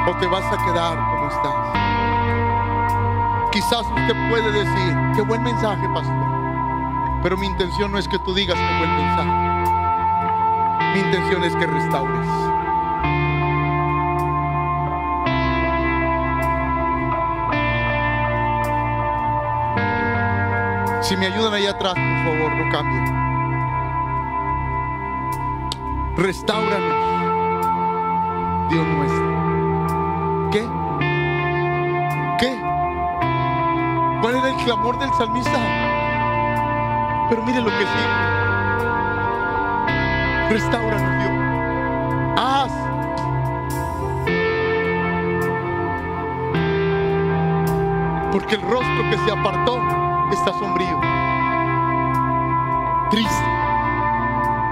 ¿O 0.08 0.16
te 0.18 0.28
vas 0.28 0.46
a 0.46 0.58
quedar 0.66 0.98
como 0.98 1.28
estás? 1.28 1.56
Quizás 3.52 3.86
usted 3.86 4.30
puede 4.30 4.52
decir, 4.52 4.98
qué 5.16 5.22
buen 5.22 5.44
mensaje, 5.44 5.88
pastor. 5.94 6.32
Pero 7.24 7.38
mi 7.38 7.48
intención 7.48 7.92
no 7.92 7.98
es 7.98 8.08
que 8.08 8.18
tú 8.20 8.34
digas 8.34 8.58
qué 8.58 8.78
buen 8.78 8.96
mensaje. 8.96 9.51
Mi 10.94 11.00
intención 11.00 11.44
es 11.44 11.56
que 11.56 11.66
restaures. 11.68 12.28
Si 21.02 21.18
me 21.18 21.28
ayudan 21.28 21.54
ahí 21.54 21.66
atrás, 21.66 21.94
por 21.94 22.24
favor, 22.24 22.52
no 22.54 22.72
cambien. 22.72 23.06
Restauranos, 26.18 26.96
Dios 28.70 28.88
nuestro. 28.88 29.32
¿Qué? 30.52 30.68
¿Qué? 32.40 32.62
¿Cuál 34.22 34.36
era 34.36 34.50
el 34.50 34.56
clamor 34.64 35.00
del 35.00 35.10
salmista? 35.14 35.60
Pero 37.30 37.44
mire 37.44 37.62
lo 37.62 37.70
que 37.70 37.78
sigue. 37.78 38.31
Restauranos, 40.52 41.18
Dios. 41.20 41.32
Haz. 42.38 42.72
Porque 48.34 48.56
el 48.56 48.62
rostro 48.62 49.10
que 49.10 49.18
se 49.18 49.32
apartó 49.32 49.80
está 50.32 50.52
sombrío. 50.54 51.00
Triste. 53.12 53.46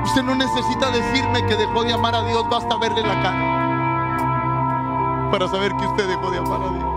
Usted 0.03 0.23
no 0.23 0.35
necesita 0.35 0.91
decirme 0.91 1.45
que 1.45 1.55
dejó 1.55 1.83
de 1.83 1.93
amar 1.93 2.15
a 2.15 2.23
Dios, 2.23 2.43
basta 2.49 2.75
verle 2.77 3.01
la 3.01 3.21
cara 3.21 3.59
para 5.31 5.47
saber 5.47 5.71
que 5.75 5.85
usted 5.85 6.07
dejó 6.07 6.31
de 6.31 6.39
amar 6.39 6.61
a 6.61 6.69
Dios. 6.69 6.88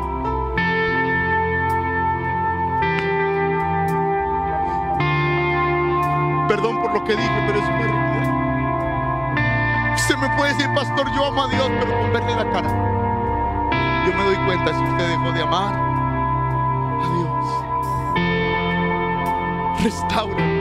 Me 10.22 10.30
puede 10.36 10.54
decir, 10.54 10.72
pastor, 10.72 11.12
yo 11.12 11.26
amo 11.26 11.42
a 11.42 11.48
Dios, 11.48 11.68
pero 11.80 12.00
con 12.00 12.12
verle 12.12 12.36
la 12.36 12.48
cara. 12.52 12.70
Yo 14.06 14.14
me 14.14 14.24
doy 14.24 14.36
cuenta 14.46 14.72
si 14.72 14.84
usted 14.84 15.08
dejó 15.08 15.32
de 15.32 15.42
amar 15.42 15.74
a 17.02 17.08
Dios. 17.16 17.44
Restaura. 19.82 20.51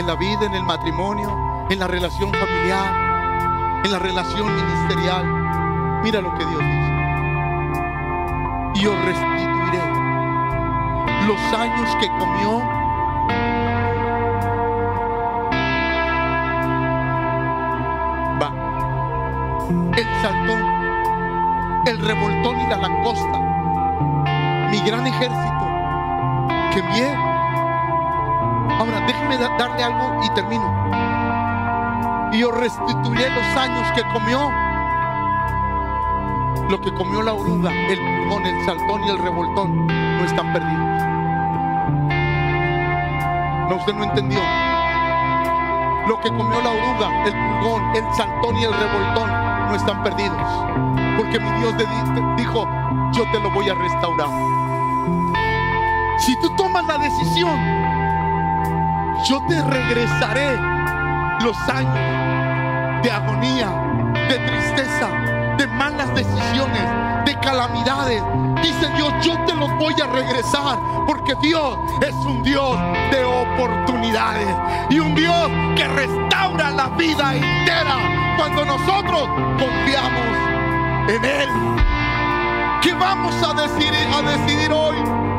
En 0.00 0.06
la 0.06 0.16
vida, 0.16 0.46
en 0.46 0.54
el 0.54 0.64
matrimonio, 0.64 1.66
en 1.68 1.78
la 1.78 1.86
relación 1.86 2.32
familiar, 2.32 3.84
en 3.84 3.92
la 3.92 3.98
relación 3.98 4.54
ministerial, 4.56 5.24
mira 6.02 6.20
lo 6.22 6.32
que 6.36 6.44
Dios 6.46 6.58
dice. 6.58 6.90
Y 8.74 8.86
os 8.86 9.04
restituiré 9.04 9.82
los 11.26 11.40
años 11.52 11.96
que 12.00 12.08
comió 12.18 12.58
va. 18.40 18.52
El 19.96 20.06
saltón 20.22 20.80
el 21.86 21.98
revoltón 21.98 22.60
y 22.60 22.66
la 22.68 22.76
langosta. 22.76 23.38
Mi 24.70 24.80
gran 24.80 25.06
ejército 25.06 25.66
que 26.72 26.82
bien 26.94 27.29
ahora 28.80 29.00
déjeme 29.06 29.36
da- 29.36 29.56
darle 29.58 29.84
algo 29.84 30.20
y 30.24 30.30
termino 30.30 30.66
y 32.32 32.42
os 32.44 32.56
restituiré 32.56 33.28
los 33.30 33.56
años 33.56 33.90
que 33.92 34.02
comió 34.12 34.50
lo 36.68 36.80
que 36.80 36.92
comió 36.94 37.22
la 37.22 37.32
oruga 37.34 37.70
el 37.72 37.98
pulgón 37.98 38.46
el 38.46 38.64
saltón 38.64 39.04
y 39.04 39.10
el 39.10 39.18
revoltón 39.18 39.86
no 39.86 40.24
están 40.24 40.52
perdidos 40.52 41.02
no 43.68 43.76
usted 43.76 43.94
no 43.94 44.04
entendió 44.04 44.40
lo 46.08 46.18
que 46.22 46.28
comió 46.30 46.60
la 46.60 46.70
oruga, 46.70 47.24
el 47.24 47.32
pulgón, 47.32 47.82
el 47.94 48.02
saltón 48.14 48.56
y 48.56 48.64
el 48.64 48.72
revoltón 48.72 49.30
no 49.68 49.74
están 49.76 50.02
perdidos. 50.02 50.36
Porque 51.16 51.38
mi 51.38 51.50
Dios 51.60 51.74
dijo, 52.36 52.66
yo 53.12 53.30
te 53.30 53.38
lo 53.38 53.48
voy 53.50 53.68
a 53.68 53.74
restaurar. 53.74 54.26
Si 56.18 56.34
tú 56.40 56.50
tomas 56.56 56.84
la 56.86 56.98
decisión, 56.98 57.54
yo 59.30 59.40
te 59.46 59.62
regresaré 59.62 60.56
los 61.44 61.56
años 61.68 63.04
de 63.04 63.12
agonía, 63.12 63.70
de 64.28 64.38
tristeza, 64.40 65.08
de 65.56 65.68
malas 65.68 66.12
decisiones, 66.16 66.82
de 67.26 67.38
calamidades. 67.38 68.20
Dice 68.60 68.90
Dios, 68.96 69.12
yo 69.22 69.38
te 69.46 69.54
los 69.54 69.72
voy 69.78 69.94
a 70.02 70.08
regresar 70.08 70.80
porque 71.06 71.36
Dios 71.42 71.78
es 72.02 72.14
un 72.26 72.42
Dios 72.42 72.76
de 73.12 73.22
oportunidades 73.22 74.48
y 74.90 74.98
un 74.98 75.14
Dios 75.14 75.48
que 75.76 75.86
restaura 75.86 76.72
la 76.72 76.88
vida 76.88 77.32
entera 77.32 78.34
cuando 78.36 78.64
nosotros 78.64 79.28
confiamos 79.60 81.08
en 81.08 81.24
Él. 81.24 81.48
¿Qué 82.82 82.92
vamos 82.94 83.34
a 83.44 83.54
decidir, 83.54 83.92
a 84.12 84.22
decidir 84.22 84.72
hoy? 84.72 85.29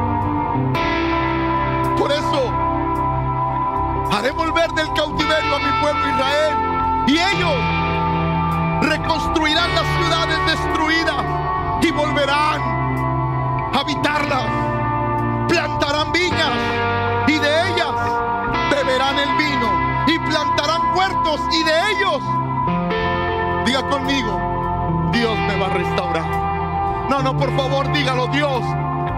Haré 4.21 4.31
volver 4.33 4.71
del 4.73 4.87
cautiverio 4.93 5.55
a 5.55 5.59
mi 5.59 5.81
pueblo 5.81 6.07
Israel 6.07 6.53
y 7.07 7.13
ellos 7.13 7.57
reconstruirán 8.83 9.73
las 9.73 9.87
ciudades 9.97 10.37
destruidas 10.45 11.25
y 11.81 11.89
volverán 11.89 12.61
a 13.73 13.79
habitarlas. 13.79 14.45
Plantarán 15.49 16.11
viñas 16.11 16.53
y 17.27 17.39
de 17.39 17.69
ellas 17.71 17.95
beberán 18.69 19.17
el 19.17 19.37
vino 19.37 20.05
y 20.05 20.19
plantarán 20.19 20.95
huertos 20.95 21.41
y 21.53 21.63
de 21.63 21.91
ellos, 21.91 22.21
diga 23.65 23.89
conmigo, 23.89 25.09
Dios 25.13 25.35
me 25.47 25.55
va 25.57 25.65
a 25.65 25.69
restaurar. 25.69 27.09
No, 27.09 27.23
no, 27.23 27.35
por 27.35 27.55
favor, 27.57 27.91
dígalo, 27.91 28.27
Dios 28.27 28.61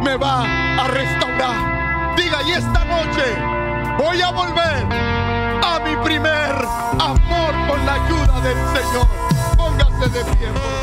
me 0.01 0.15
va 0.15 0.45
a 0.81 0.87
restaurar. 0.87 2.15
Diga, 2.15 2.41
y 2.43 2.51
esta 2.53 2.85
noche 2.85 3.52
voy 3.97 4.21
a 4.21 4.31
volver 4.31 4.87
a 5.63 5.79
mi 5.83 5.95
primer 6.03 6.51
amor 6.99 7.67
con 7.67 7.85
la 7.85 7.93
ayuda 7.93 8.41
del 8.41 8.57
Señor. 8.75 9.07
Póngase 9.57 10.09
de 10.09 10.23
pie. 10.35 10.82